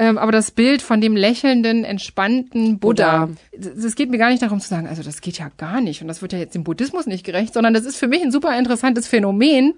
Ähm, 0.00 0.16
aber 0.16 0.30
das 0.30 0.52
Bild 0.52 0.80
von 0.80 1.00
dem 1.00 1.16
lächelnden, 1.16 1.82
entspannten 1.82 2.78
Buddha, 2.78 3.30
es 3.50 3.96
geht 3.96 4.10
mir 4.10 4.18
gar 4.18 4.30
nicht 4.30 4.40
darum 4.40 4.60
zu 4.60 4.68
sagen, 4.68 4.86
also 4.86 5.02
das 5.02 5.20
geht 5.20 5.38
ja 5.38 5.50
gar 5.56 5.80
nicht 5.80 6.02
und 6.02 6.06
das 6.06 6.22
wird 6.22 6.32
ja 6.32 6.38
jetzt 6.38 6.54
dem 6.54 6.62
Buddhismus 6.62 7.06
nicht 7.06 7.26
gerecht, 7.26 7.52
sondern 7.52 7.74
das 7.74 7.84
ist 7.84 7.96
für 7.96 8.06
mich 8.06 8.22
ein 8.22 8.30
super 8.30 8.56
interessantes 8.56 9.08
Phänomen, 9.08 9.74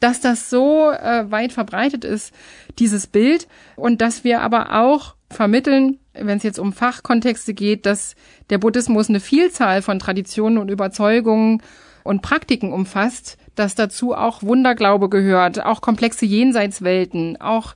dass 0.00 0.22
das 0.22 0.48
so 0.48 0.90
äh, 0.90 1.30
weit 1.30 1.52
verbreitet 1.52 2.06
ist, 2.06 2.32
dieses 2.78 3.06
Bild 3.06 3.46
und 3.76 4.00
dass 4.00 4.24
wir 4.24 4.40
aber 4.40 4.80
auch 4.80 5.16
vermitteln, 5.28 5.98
wenn 6.14 6.38
es 6.38 6.44
jetzt 6.44 6.58
um 6.58 6.72
Fachkontexte 6.72 7.52
geht, 7.52 7.84
dass 7.84 8.16
der 8.48 8.56
Buddhismus 8.56 9.10
eine 9.10 9.20
Vielzahl 9.20 9.82
von 9.82 9.98
Traditionen 9.98 10.56
und 10.56 10.70
Überzeugungen 10.70 11.62
und 12.04 12.22
Praktiken 12.22 12.72
umfasst, 12.72 13.36
dass 13.54 13.74
dazu 13.74 14.14
auch 14.14 14.42
Wunderglaube 14.42 15.10
gehört, 15.10 15.62
auch 15.62 15.82
komplexe 15.82 16.24
Jenseitswelten, 16.24 17.38
auch 17.38 17.74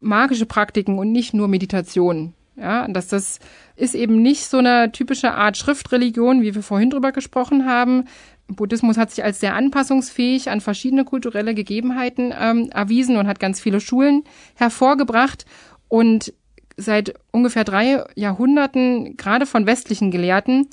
magische 0.00 0.46
Praktiken 0.46 0.98
und 0.98 1.12
nicht 1.12 1.34
nur 1.34 1.48
Meditation. 1.48 2.34
Ja, 2.56 2.86
dass 2.86 3.08
das 3.08 3.40
ist 3.74 3.96
eben 3.96 4.22
nicht 4.22 4.46
so 4.46 4.58
eine 4.58 4.92
typische 4.92 5.32
Art 5.32 5.56
Schriftreligion, 5.56 6.42
wie 6.42 6.54
wir 6.54 6.62
vorhin 6.62 6.90
drüber 6.90 7.10
gesprochen 7.10 7.66
haben. 7.66 8.04
Buddhismus 8.46 8.96
hat 8.96 9.10
sich 9.10 9.24
als 9.24 9.40
sehr 9.40 9.56
anpassungsfähig 9.56 10.50
an 10.50 10.60
verschiedene 10.60 11.04
kulturelle 11.04 11.54
Gegebenheiten 11.54 12.32
ähm, 12.38 12.70
erwiesen 12.70 13.16
und 13.16 13.26
hat 13.26 13.40
ganz 13.40 13.60
viele 13.60 13.80
Schulen 13.80 14.22
hervorgebracht. 14.54 15.46
Und 15.88 16.32
seit 16.76 17.14
ungefähr 17.32 17.64
drei 17.64 18.04
Jahrhunderten, 18.14 19.16
gerade 19.16 19.46
von 19.46 19.66
westlichen 19.66 20.10
Gelehrten, 20.10 20.68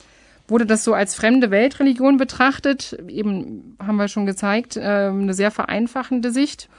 wurde 0.47 0.65
das 0.65 0.83
so 0.83 0.93
als 0.93 1.15
fremde 1.15 1.49
Weltreligion 1.49 2.17
betrachtet. 2.17 2.97
Eben 3.07 3.77
haben 3.79 3.95
wir 3.95 4.07
schon 4.07 4.25
gezeigt, 4.25 4.77
äh, 4.77 4.81
eine 4.81 5.33
sehr 5.33 5.49
vereinfachende 5.49 6.31
Sicht. 6.31 6.69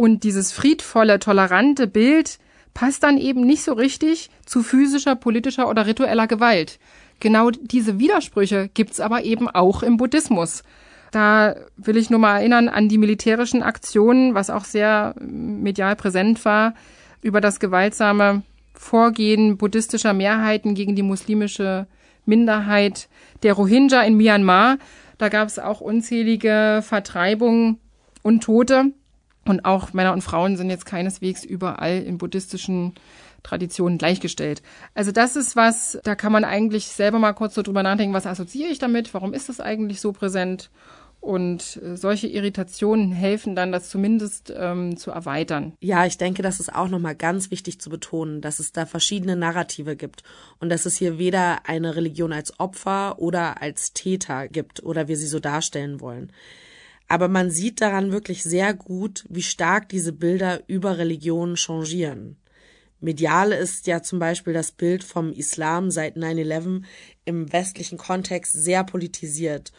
Und 0.00 0.24
dieses 0.24 0.50
friedvolle, 0.50 1.18
tolerante 1.18 1.86
Bild 1.86 2.38
passt 2.72 3.02
dann 3.02 3.18
eben 3.18 3.42
nicht 3.42 3.62
so 3.62 3.74
richtig 3.74 4.30
zu 4.46 4.62
physischer, 4.62 5.14
politischer 5.14 5.68
oder 5.68 5.86
ritueller 5.86 6.26
Gewalt. 6.26 6.78
Genau 7.20 7.50
diese 7.50 7.98
Widersprüche 7.98 8.70
gibt's 8.72 8.98
aber 8.98 9.24
eben 9.24 9.46
auch 9.46 9.82
im 9.82 9.98
Buddhismus. 9.98 10.62
Da 11.12 11.54
will 11.76 11.98
ich 11.98 12.08
nur 12.08 12.18
mal 12.18 12.38
erinnern 12.38 12.70
an 12.70 12.88
die 12.88 12.96
militärischen 12.96 13.62
Aktionen, 13.62 14.32
was 14.32 14.48
auch 14.48 14.64
sehr 14.64 15.14
medial 15.20 15.96
präsent 15.96 16.46
war, 16.46 16.72
über 17.20 17.42
das 17.42 17.60
gewaltsame 17.60 18.40
Vorgehen 18.72 19.58
buddhistischer 19.58 20.14
Mehrheiten 20.14 20.74
gegen 20.74 20.96
die 20.96 21.02
muslimische 21.02 21.86
Minderheit 22.24 23.10
der 23.42 23.52
Rohingya 23.52 24.00
in 24.04 24.16
Myanmar. 24.16 24.78
Da 25.18 25.28
gab 25.28 25.48
es 25.48 25.58
auch 25.58 25.82
unzählige 25.82 26.80
Vertreibungen 26.82 27.76
und 28.22 28.42
Tote. 28.42 28.94
Und 29.50 29.64
auch 29.64 29.92
Männer 29.92 30.12
und 30.12 30.22
Frauen 30.22 30.56
sind 30.56 30.70
jetzt 30.70 30.86
keineswegs 30.86 31.44
überall 31.44 32.00
in 32.02 32.18
buddhistischen 32.18 32.94
Traditionen 33.42 33.98
gleichgestellt. 33.98 34.62
Also 34.94 35.10
das 35.10 35.34
ist 35.34 35.56
was, 35.56 35.98
da 36.04 36.14
kann 36.14 36.30
man 36.30 36.44
eigentlich 36.44 36.86
selber 36.86 37.18
mal 37.18 37.32
kurz 37.32 37.56
so 37.56 37.62
drüber 37.62 37.82
nachdenken, 37.82 38.14
was 38.14 38.26
assoziiere 38.26 38.70
ich 38.70 38.78
damit, 38.78 39.12
warum 39.12 39.34
ist 39.34 39.48
das 39.48 39.58
eigentlich 39.58 40.00
so 40.00 40.12
präsent? 40.12 40.70
Und 41.18 41.80
äh, 41.82 41.96
solche 41.96 42.28
Irritationen 42.28 43.10
helfen 43.10 43.56
dann, 43.56 43.72
das 43.72 43.90
zumindest 43.90 44.54
ähm, 44.56 44.96
zu 44.96 45.10
erweitern. 45.10 45.72
Ja, 45.80 46.06
ich 46.06 46.16
denke, 46.16 46.42
das 46.42 46.60
ist 46.60 46.72
auch 46.72 46.88
nochmal 46.88 47.16
ganz 47.16 47.50
wichtig 47.50 47.80
zu 47.80 47.90
betonen, 47.90 48.40
dass 48.42 48.60
es 48.60 48.70
da 48.70 48.86
verschiedene 48.86 49.34
Narrative 49.34 49.96
gibt 49.96 50.22
und 50.60 50.68
dass 50.68 50.86
es 50.86 50.96
hier 50.96 51.18
weder 51.18 51.66
eine 51.68 51.96
Religion 51.96 52.32
als 52.32 52.60
Opfer 52.60 53.18
oder 53.18 53.60
als 53.60 53.94
Täter 53.94 54.46
gibt 54.46 54.84
oder 54.84 55.08
wir 55.08 55.16
sie 55.16 55.26
so 55.26 55.40
darstellen 55.40 56.00
wollen. 56.00 56.30
Aber 57.10 57.26
man 57.26 57.50
sieht 57.50 57.80
daran 57.80 58.12
wirklich 58.12 58.44
sehr 58.44 58.72
gut, 58.72 59.24
wie 59.28 59.42
stark 59.42 59.88
diese 59.88 60.12
Bilder 60.12 60.62
über 60.68 60.96
Religionen 60.96 61.56
changieren. 61.56 62.36
Medial 63.00 63.50
ist 63.50 63.88
ja 63.88 64.00
zum 64.00 64.20
Beispiel 64.20 64.52
das 64.52 64.70
Bild 64.70 65.02
vom 65.02 65.32
Islam 65.32 65.90
seit 65.90 66.16
9-11 66.16 66.82
im 67.24 67.52
westlichen 67.52 67.98
Kontext 67.98 68.52
sehr 68.52 68.84
politisiert, 68.84 69.72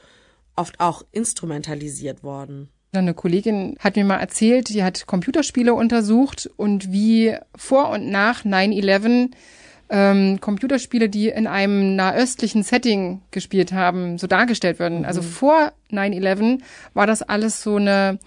oft 0.58 0.82
auch 0.82 1.04
instrumentalisiert 1.13 2.22
worden. 2.22 2.67
Eine 2.91 3.13
Kollegin 3.13 3.78
hat 3.80 3.96
mir 3.96 4.04
mal 4.04 4.20
erzählt, 4.20 4.67
die 4.67 4.84
hat 4.84 5.08
Computerspiele 5.08 5.74
untersucht 5.74 6.50
und 6.58 6.91
wie 6.91 7.38
vor 7.56 7.91
und 7.91 8.10
nach 8.10 8.44
9-11 8.44 9.32
ähm, 9.92 10.40
Computerspiele, 10.40 11.10
die 11.10 11.28
in 11.28 11.46
einem 11.46 11.98
nahöstlichen 11.98 12.64
Setting 12.64 13.22
gespielt 13.30 13.74
haben, 13.74 14.18
so 14.18 14.26
dargestellt 14.26 14.80
werden. 14.80 15.00
Mhm. 15.00 15.06
Also 15.06 15.22
vor 15.22 15.74
9-11 15.92 16.62
war 16.94 17.06
das 17.06 17.22
alles 17.22 17.62
so 17.62 17.76
eine 17.76 18.18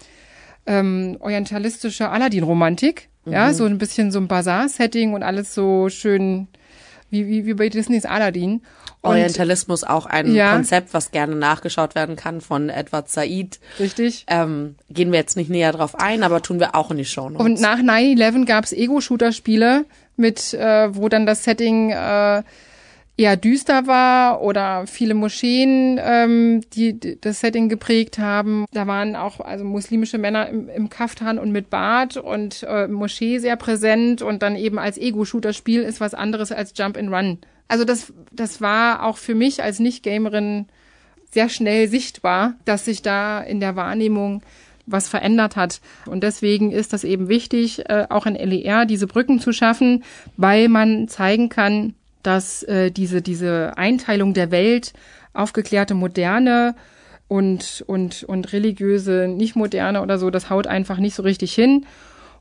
ähm, 0.67 1.17
orientalistische 1.21 2.11
Aladdin-Romantik. 2.11 3.09
Mhm. 3.25 3.33
Ja, 3.33 3.55
so 3.55 3.65
ein 3.65 3.79
bisschen 3.79 4.13
so 4.13 4.21
ein 4.21 4.29
Bazar-Setting 4.29 5.15
und 5.15 5.23
alles 5.23 5.55
so 5.55 5.89
schön 5.89 6.49
wie, 7.09 7.27
wie, 7.27 7.47
wie 7.47 7.55
bei 7.55 7.71
Disneys 7.71 8.05
Aladdin. 8.05 8.61
Und, 9.01 9.11
Orientalismus 9.11 9.85
auch 9.85 10.07
ein 10.07 10.35
ja, 10.35 10.53
Konzept, 10.53 10.93
was 10.93 11.11
gerne 11.11 11.37
nachgeschaut 11.37 11.95
werden 11.95 12.17
kann 12.17 12.41
von 12.41 12.69
Edward 12.71 13.09
Said. 13.11 13.59
Richtig. 13.79 14.25
Ähm, 14.29 14.77
gehen 14.91 15.13
wir 15.13 15.19
jetzt 15.19 15.37
nicht 15.37 15.51
näher 15.51 15.73
drauf 15.73 15.95
ein, 15.95 16.23
aber 16.23 16.43
tun 16.43 16.59
wir 16.59 16.75
auch 16.75 16.91
in 16.91 16.97
die 16.97 17.05
Show 17.05 17.29
Notes. 17.29 17.45
Und 17.45 17.61
nach 17.61 17.79
9-11 17.79 18.47
gab 18.47 18.65
es 18.65 18.73
Ego-Shooter-Spiele, 18.73 19.85
mit, 20.17 20.55
äh, 20.55 20.95
wo 20.95 21.09
dann 21.09 21.27
das 21.27 21.45
Setting 21.45 21.91
äh, 21.91 22.43
eher 23.17 23.37
düster 23.37 23.87
war 23.87 24.43
oder 24.43 24.87
viele 24.87 25.15
Moscheen, 25.15 26.01
ähm, 26.03 26.63
die 26.75 27.21
das 27.21 27.41
Setting 27.41 27.69
geprägt 27.69 28.19
haben. 28.19 28.67
Da 28.73 28.87
waren 28.87 29.15
auch 29.15 29.41
also 29.41 29.65
muslimische 29.65 30.19
Männer 30.19 30.49
im, 30.49 30.69
im 30.69 30.89
Kaftan 30.89 31.39
und 31.39 31.53
mit 31.53 31.71
Bart 31.71 32.17
und 32.17 32.65
äh, 32.69 32.89
Moschee 32.89 33.39
sehr 33.39 33.57
präsent 33.57 34.21
und 34.21 34.43
dann 34.43 34.57
eben 34.57 34.79
als 34.79 34.99
Ego-Shooter-Spiel 34.99 35.83
ist 35.83 36.01
was 36.01 36.15
anderes 36.15 36.51
als 36.51 36.73
Jump 36.77 36.97
and 36.97 37.13
Run. 37.13 37.39
Also 37.69 37.85
das, 37.85 38.13
das 38.33 38.61
war 38.61 39.05
auch 39.05 39.17
für 39.17 39.35
mich 39.35 39.63
als 39.63 39.79
Nicht-Gamerin 39.79 40.67
sehr 41.31 41.49
schnell 41.49 41.89
sichtbar, 41.89 42.55
dass 42.65 42.85
sich 42.85 43.03
da 43.03 43.41
in 43.41 43.61
der 43.61 43.77
Wahrnehmung 43.77 44.43
was 44.87 45.09
verändert 45.09 45.57
hat. 45.57 45.81
Und 46.07 46.23
deswegen 46.23 46.73
ist 46.73 46.93
das 46.93 47.05
eben 47.05 47.29
wichtig, 47.29 47.89
äh, 47.89 48.07
auch 48.11 48.27
in 48.27 48.35
LER 48.35 48.87
diese 48.87 49.07
Brücken 49.07 49.41
zu 49.41 49.53
schaffen, 49.53 50.05
weil 50.37 50.69
man 50.69 51.09
zeigen 51.09 51.49
kann, 51.49 51.95
dass 52.23 52.63
äh, 52.65 52.91
diese, 52.91 53.23
diese 53.23 53.77
Einteilung 53.77 54.35
der 54.35 54.51
Welt, 54.51 54.93
aufgeklärte 55.33 55.95
Moderne 55.95 56.75
und, 57.29 57.85
und, 57.87 58.25
und 58.25 58.53
religiöse, 58.53 59.29
nicht 59.29 59.57
moderne 59.57 60.03
oder 60.03 60.19
so, 60.19 60.31
das 60.31 60.51
haut 60.51 60.67
einfach 60.67 60.99
nicht 60.99 61.15
so 61.15 61.23
richtig 61.23 61.55
hin. 61.55 61.87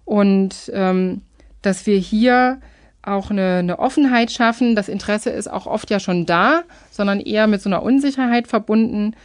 Und 0.05 0.71
ähm, 0.73 1.21
dass 1.61 1.85
wir 1.85 1.97
hier 1.97 2.59
auch 3.03 3.29
eine, 3.29 3.57
eine 3.57 3.79
Offenheit 3.79 4.31
schaffen. 4.31 4.75
Das 4.75 4.87
Interesse 4.87 5.29
ist 5.29 5.51
auch 5.51 5.67
oft 5.67 5.89
ja 5.89 5.99
schon 5.99 6.25
da, 6.25 6.63
sondern 6.89 7.19
eher 7.19 7.47
mit 7.47 7.61
so 7.61 7.69
einer 7.69 7.83
Unsicherheit 7.83 8.47
verbunden. 8.47 9.15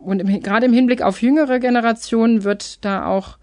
Und 0.00 0.20
im, 0.20 0.42
gerade 0.42 0.66
im 0.66 0.72
Hinblick 0.72 1.02
auf 1.02 1.22
jüngere 1.22 1.60
Generationen 1.60 2.42
wird 2.42 2.84
da 2.84 3.06
auch 3.06 3.38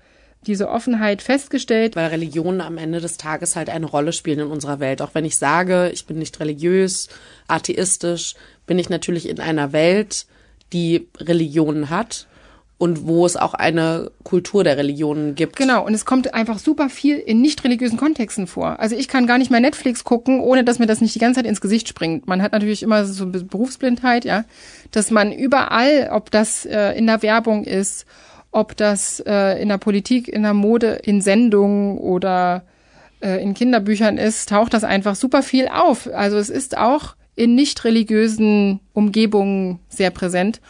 diese 0.46 0.70
Offenheit 0.70 1.22
festgestellt. 1.22 1.96
Weil 1.96 2.10
Religionen 2.10 2.62
am 2.62 2.78
Ende 2.78 3.00
des 3.00 3.18
Tages 3.18 3.56
halt 3.56 3.70
eine 3.70 3.86
Rolle 3.86 4.12
spielen 4.12 4.40
in 4.40 4.48
unserer 4.48 4.80
Welt. 4.80 5.02
Auch 5.02 5.14
wenn 5.14 5.26
ich 5.26 5.38
sage, 5.38 5.90
ich 5.94 6.06
bin 6.06 6.20
nicht 6.20 6.40
religiös, 6.40 7.10
atheistisch, 7.48 8.36
bin 8.66 8.80
ich 8.80 8.90
natürlich 8.90 9.30
in 9.30 9.40
einer 9.40 9.72
Welt, 9.72 10.26
die 10.74 11.08
Religionen 11.20 11.90
hat 11.90 12.28
und 12.78 13.08
wo 13.08 13.26
es 13.26 13.36
auch 13.36 13.56
eine 13.56 14.12
Kultur 14.24 14.64
der 14.64 14.78
Religionen 14.78 15.34
gibt. 15.34 15.56
Genau, 15.56 15.86
und 15.86 15.94
es 15.94 16.06
kommt 16.06 16.34
einfach 16.34 16.60
super 16.60 16.90
viel 16.90 17.18
in 17.18 17.42
nicht 17.42 17.64
religiösen 17.64 17.98
Kontexten 17.98 18.46
vor. 18.46 18.80
Also 18.80 18.96
ich 18.96 19.08
kann 19.08 19.26
gar 19.26 19.40
nicht 19.40 19.50
mehr 19.50 19.60
Netflix 19.60 20.04
gucken, 20.04 20.42
ohne 20.42 20.64
dass 20.64 20.78
mir 20.78 20.86
das 20.86 21.02
nicht 21.02 21.16
die 21.16 21.20
ganze 21.20 21.40
Zeit 21.40 21.50
ins 21.50 21.62
Gesicht 21.62 21.88
springt. 21.88 22.28
Man 22.28 22.42
hat 22.42 22.52
natürlich 22.52 22.84
immer 22.84 23.06
so 23.06 23.26
Berufsblindheit, 23.26 24.26
ja, 24.26 24.46
dass 24.92 25.10
man 25.10 25.32
überall, 25.32 26.10
ob 26.12 26.30
das 26.30 26.66
äh, 26.66 26.92
in 26.92 27.08
der 27.08 27.24
Werbung 27.24 27.64
ist, 27.64 28.06
ob 28.52 28.78
das 28.78 29.22
äh, 29.26 29.60
in 29.62 29.70
der 29.70 29.80
Politik, 29.80 30.28
in 30.28 30.44
der 30.44 30.54
Mode, 30.54 31.00
in 31.04 31.22
Sendungen 31.22 31.98
oder 31.98 32.64
äh, 33.22 33.42
in 33.42 33.56
Kinderbüchern 33.56 34.18
ist, 34.18 34.50
taucht 34.50 34.74
das 34.74 34.84
einfach 34.84 35.16
super 35.16 35.42
viel 35.42 35.68
auf. 35.68 36.10
Also 36.14 36.38
es 36.38 36.52
ist 36.52 36.78
auch 36.78 37.16
in 37.36 37.56
nicht 37.56 37.84
religiösen 37.86 38.82
Umgebungen 38.94 39.80
sehr 39.90 40.12
präsent. 40.12 40.62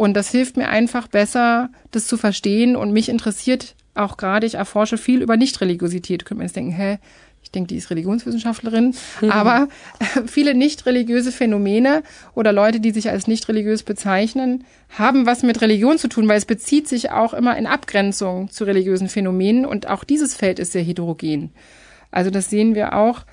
Und 0.00 0.14
das 0.14 0.30
hilft 0.30 0.56
mir 0.56 0.70
einfach 0.70 1.08
besser, 1.08 1.68
das 1.90 2.06
zu 2.06 2.16
verstehen. 2.16 2.74
Und 2.74 2.90
mich 2.90 3.10
interessiert 3.10 3.74
auch 3.94 4.16
gerade, 4.16 4.46
ich 4.46 4.54
erforsche 4.54 4.96
viel 4.96 5.20
über 5.20 5.36
Nichtreligiosität. 5.36 6.24
Könnte 6.24 6.38
man 6.38 6.46
jetzt 6.46 6.56
denken, 6.56 6.72
hä, 6.72 6.96
ich 7.42 7.50
denke, 7.50 7.66
die 7.68 7.76
ist 7.76 7.90
Religionswissenschaftlerin, 7.90 8.94
aber 9.28 9.68
äh, 9.98 10.22
viele 10.26 10.54
nicht 10.54 10.86
religiöse 10.86 11.32
Phänomene 11.32 12.02
oder 12.34 12.50
Leute, 12.50 12.80
die 12.80 12.92
sich 12.92 13.10
als 13.10 13.26
nicht 13.26 13.46
religiös 13.50 13.82
bezeichnen, 13.82 14.64
haben 14.88 15.26
was 15.26 15.42
mit 15.42 15.60
Religion 15.60 15.98
zu 15.98 16.08
tun, 16.08 16.26
weil 16.28 16.38
es 16.38 16.46
bezieht 16.46 16.88
sich 16.88 17.10
auch 17.10 17.34
immer 17.34 17.58
in 17.58 17.66
Abgrenzung 17.66 18.48
zu 18.48 18.64
religiösen 18.64 19.10
Phänomenen 19.10 19.66
und 19.66 19.86
auch 19.86 20.04
dieses 20.04 20.34
Feld 20.34 20.60
ist 20.60 20.72
sehr 20.72 20.82
heterogen. 20.82 21.50
Also 22.10 22.30
das 22.30 22.48
sehen 22.48 22.74
wir 22.74 22.94
auch. 22.94 23.26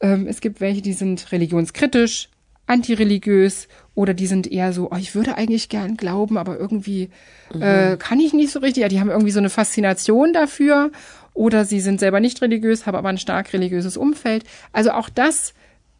Ähm, 0.00 0.26
es 0.26 0.40
gibt 0.40 0.62
welche, 0.62 0.80
die 0.80 0.94
sind 0.94 1.30
religionskritisch, 1.30 2.30
antireligiös 2.66 3.68
oder 3.96 4.14
die 4.14 4.26
sind 4.26 4.46
eher 4.46 4.72
so, 4.72 4.90
oh, 4.92 4.96
ich 4.96 5.14
würde 5.14 5.36
eigentlich 5.36 5.68
gern 5.68 5.96
glauben, 5.96 6.36
aber 6.36 6.56
irgendwie 6.58 7.08
mhm. 7.52 7.62
äh, 7.62 7.96
kann 7.98 8.20
ich 8.20 8.32
nicht 8.34 8.52
so 8.52 8.60
richtig. 8.60 8.82
Ja, 8.82 8.88
die 8.88 9.00
haben 9.00 9.10
irgendwie 9.10 9.32
so 9.32 9.40
eine 9.40 9.50
Faszination 9.50 10.32
dafür 10.32 10.92
oder 11.32 11.64
sie 11.64 11.80
sind 11.80 11.98
selber 11.98 12.20
nicht 12.20 12.40
religiös, 12.42 12.86
haben 12.86 12.94
aber 12.94 13.08
ein 13.08 13.18
stark 13.18 13.52
religiöses 13.54 13.96
Umfeld. 13.96 14.44
Also 14.72 14.90
auch 14.92 15.08
das 15.08 15.54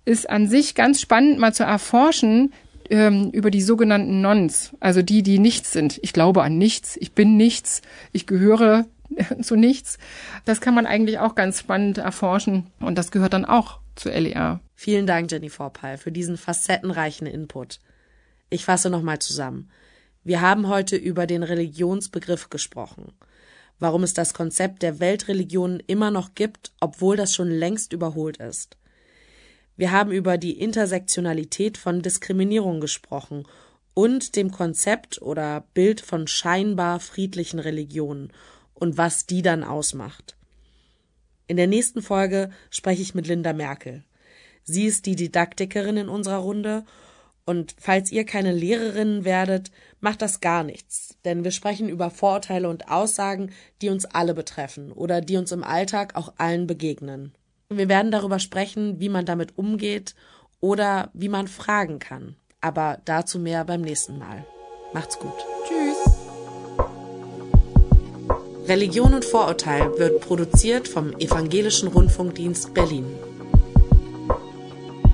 ist 0.05 0.29
an 0.29 0.47
sich 0.47 0.75
ganz 0.75 1.01
spannend 1.01 1.39
mal 1.39 1.55
zu 1.55 1.65
erforschen 1.65 2.53
ähm, 2.91 3.31
über 3.31 3.51
die 3.51 3.63
sogenannten 3.63 4.21
Nons, 4.21 4.73
also 4.79 5.01
die, 5.01 5.23
die 5.23 5.39
nichts 5.39 5.73
sind. 5.73 5.99
Ich 6.03 6.13
glaube 6.13 6.43
an 6.43 6.59
nichts, 6.59 6.99
ich 7.01 7.13
bin 7.13 7.39
nichts, 7.39 7.81
ich 8.13 8.27
gehöre 8.27 8.85
zu 9.41 9.57
nichts. 9.57 9.99
Das 10.45 10.61
kann 10.61 10.75
man 10.75 10.85
eigentlich 10.87 11.19
auch 11.19 11.35
ganz 11.35 11.61
spannend 11.61 11.97
erforschen 11.97 12.67
und 12.79 12.99
das 12.99 13.11
gehört 13.11 13.33
dann 13.33 13.47
auch 13.47 13.81
zu 13.95 14.11
LER. 14.11 14.61
Vielen 14.75 15.07
Dank, 15.07 15.33
Jennifer 15.33 15.71
Pall, 15.71 15.97
für 15.97 16.13
diesen 16.13 16.37
facettenreichen 16.37 17.27
Input. 17.27 17.81
Ich 18.51 18.65
fasse 18.65 18.91
nochmal 18.91 19.19
zusammen. 19.19 19.71
Wir 20.25 20.41
haben 20.41 20.69
heute 20.69 20.97
über 20.97 21.27
den 21.27 21.43
Religionsbegriff 21.43 22.51
gesprochen 22.51 23.13
warum 23.79 24.03
es 24.03 24.15
das 24.15 24.35
Konzept 24.35 24.83
der 24.83 25.01
Weltreligionen 25.01 25.83
immer 25.87 26.11
noch 26.11 26.35
gibt, 26.35 26.73
obwohl 26.81 27.17
das 27.17 27.35
schon 27.35 27.51
längst 27.51 27.93
überholt 27.93 28.39
ist. 28.39 28.77
Wir 29.77 29.93
haben 29.93 30.11
über 30.11 30.39
die 30.39 30.59
Intersektionalität 30.59 31.77
von 31.77 32.01
Diskriminierung 32.01 32.81
gesprochen 32.81 33.47
und 33.93 34.37
dem 34.37 34.51
Konzept 34.51 35.21
oder 35.21 35.67
Bild 35.75 36.01
von 36.01 36.27
scheinbar 36.27 37.01
friedlichen 37.01 37.59
Religionen 37.59 38.33
und 38.73 38.97
was 38.97 39.27
die 39.27 39.43
dann 39.43 39.65
ausmacht. 39.65 40.37
In 41.47 41.57
der 41.57 41.67
nächsten 41.67 42.03
Folge 42.03 42.51
spreche 42.71 43.03
ich 43.03 43.15
mit 43.15 43.27
Linda 43.27 43.53
Merkel. 43.53 44.05
Sie 44.65 44.87
ist 44.87 45.07
die 45.07 45.15
Didaktikerin 45.15 45.97
in 45.97 46.09
unserer 46.09 46.39
Runde 46.39 46.85
und 47.47 47.77
falls 47.79 48.11
ihr 48.11 48.27
keine 48.27 48.53
Lehrerin 48.53 49.25
werdet, 49.25 49.71
macht 50.01 50.21
das 50.21 50.41
gar 50.41 50.65
nichts, 50.65 51.17
denn 51.25 51.45
wir 51.45 51.53
sprechen 51.53 51.89
über 51.89 52.11
Vorurteile 52.11 52.69
und 52.69 52.91
Aussagen, 52.91 53.53
die 53.81 53.89
uns 53.89 54.05
alle 54.05 54.35
betreffen 54.35 54.91
oder 54.91 55.21
die 55.21 55.37
uns 55.37 55.53
im 55.53 55.63
Alltag 55.63 56.17
auch 56.17 56.35
allen 56.39 56.67
begegnen. 56.67 57.33
Wir 57.69 57.89
werden 57.89 58.11
darüber 58.11 58.41
sprechen, 58.41 58.99
wie 59.01 59.09
man 59.09 59.27
damit 59.27 59.57
umgeht 59.57 60.17
oder 60.61 61.11
wie 61.15 61.29
man 61.29 61.47
fragen 61.47 62.01
kann. 62.01 62.35
Aber 62.61 62.99
dazu 63.05 63.39
mehr 63.39 63.65
beim 63.65 63.83
nächsten 63.83 64.19
Mal. 64.19 64.45
Macht's 64.93 65.19
gut. 65.19 65.33
Tschüss. 65.69 66.15
Religion 68.67 69.15
und 69.15 69.25
Vorurteil 69.25 69.97
wird 69.99 70.21
produziert 70.21 70.89
vom 70.89 71.13
Evangelischen 71.19 71.89
Rundfunkdienst 71.89 72.75
Berlin. 72.75 73.07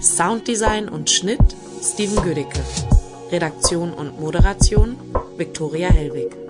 Sounddesign 0.01 0.89
und 0.89 1.11
Schnitt 1.11 1.55
Steven 1.83 2.23
Gödicke. 2.23 2.61
Redaktion 3.33 3.93
und 3.93 4.21
Moderation 4.21 4.97
Viktoria 5.37 5.89
Hellwig. 5.89 6.42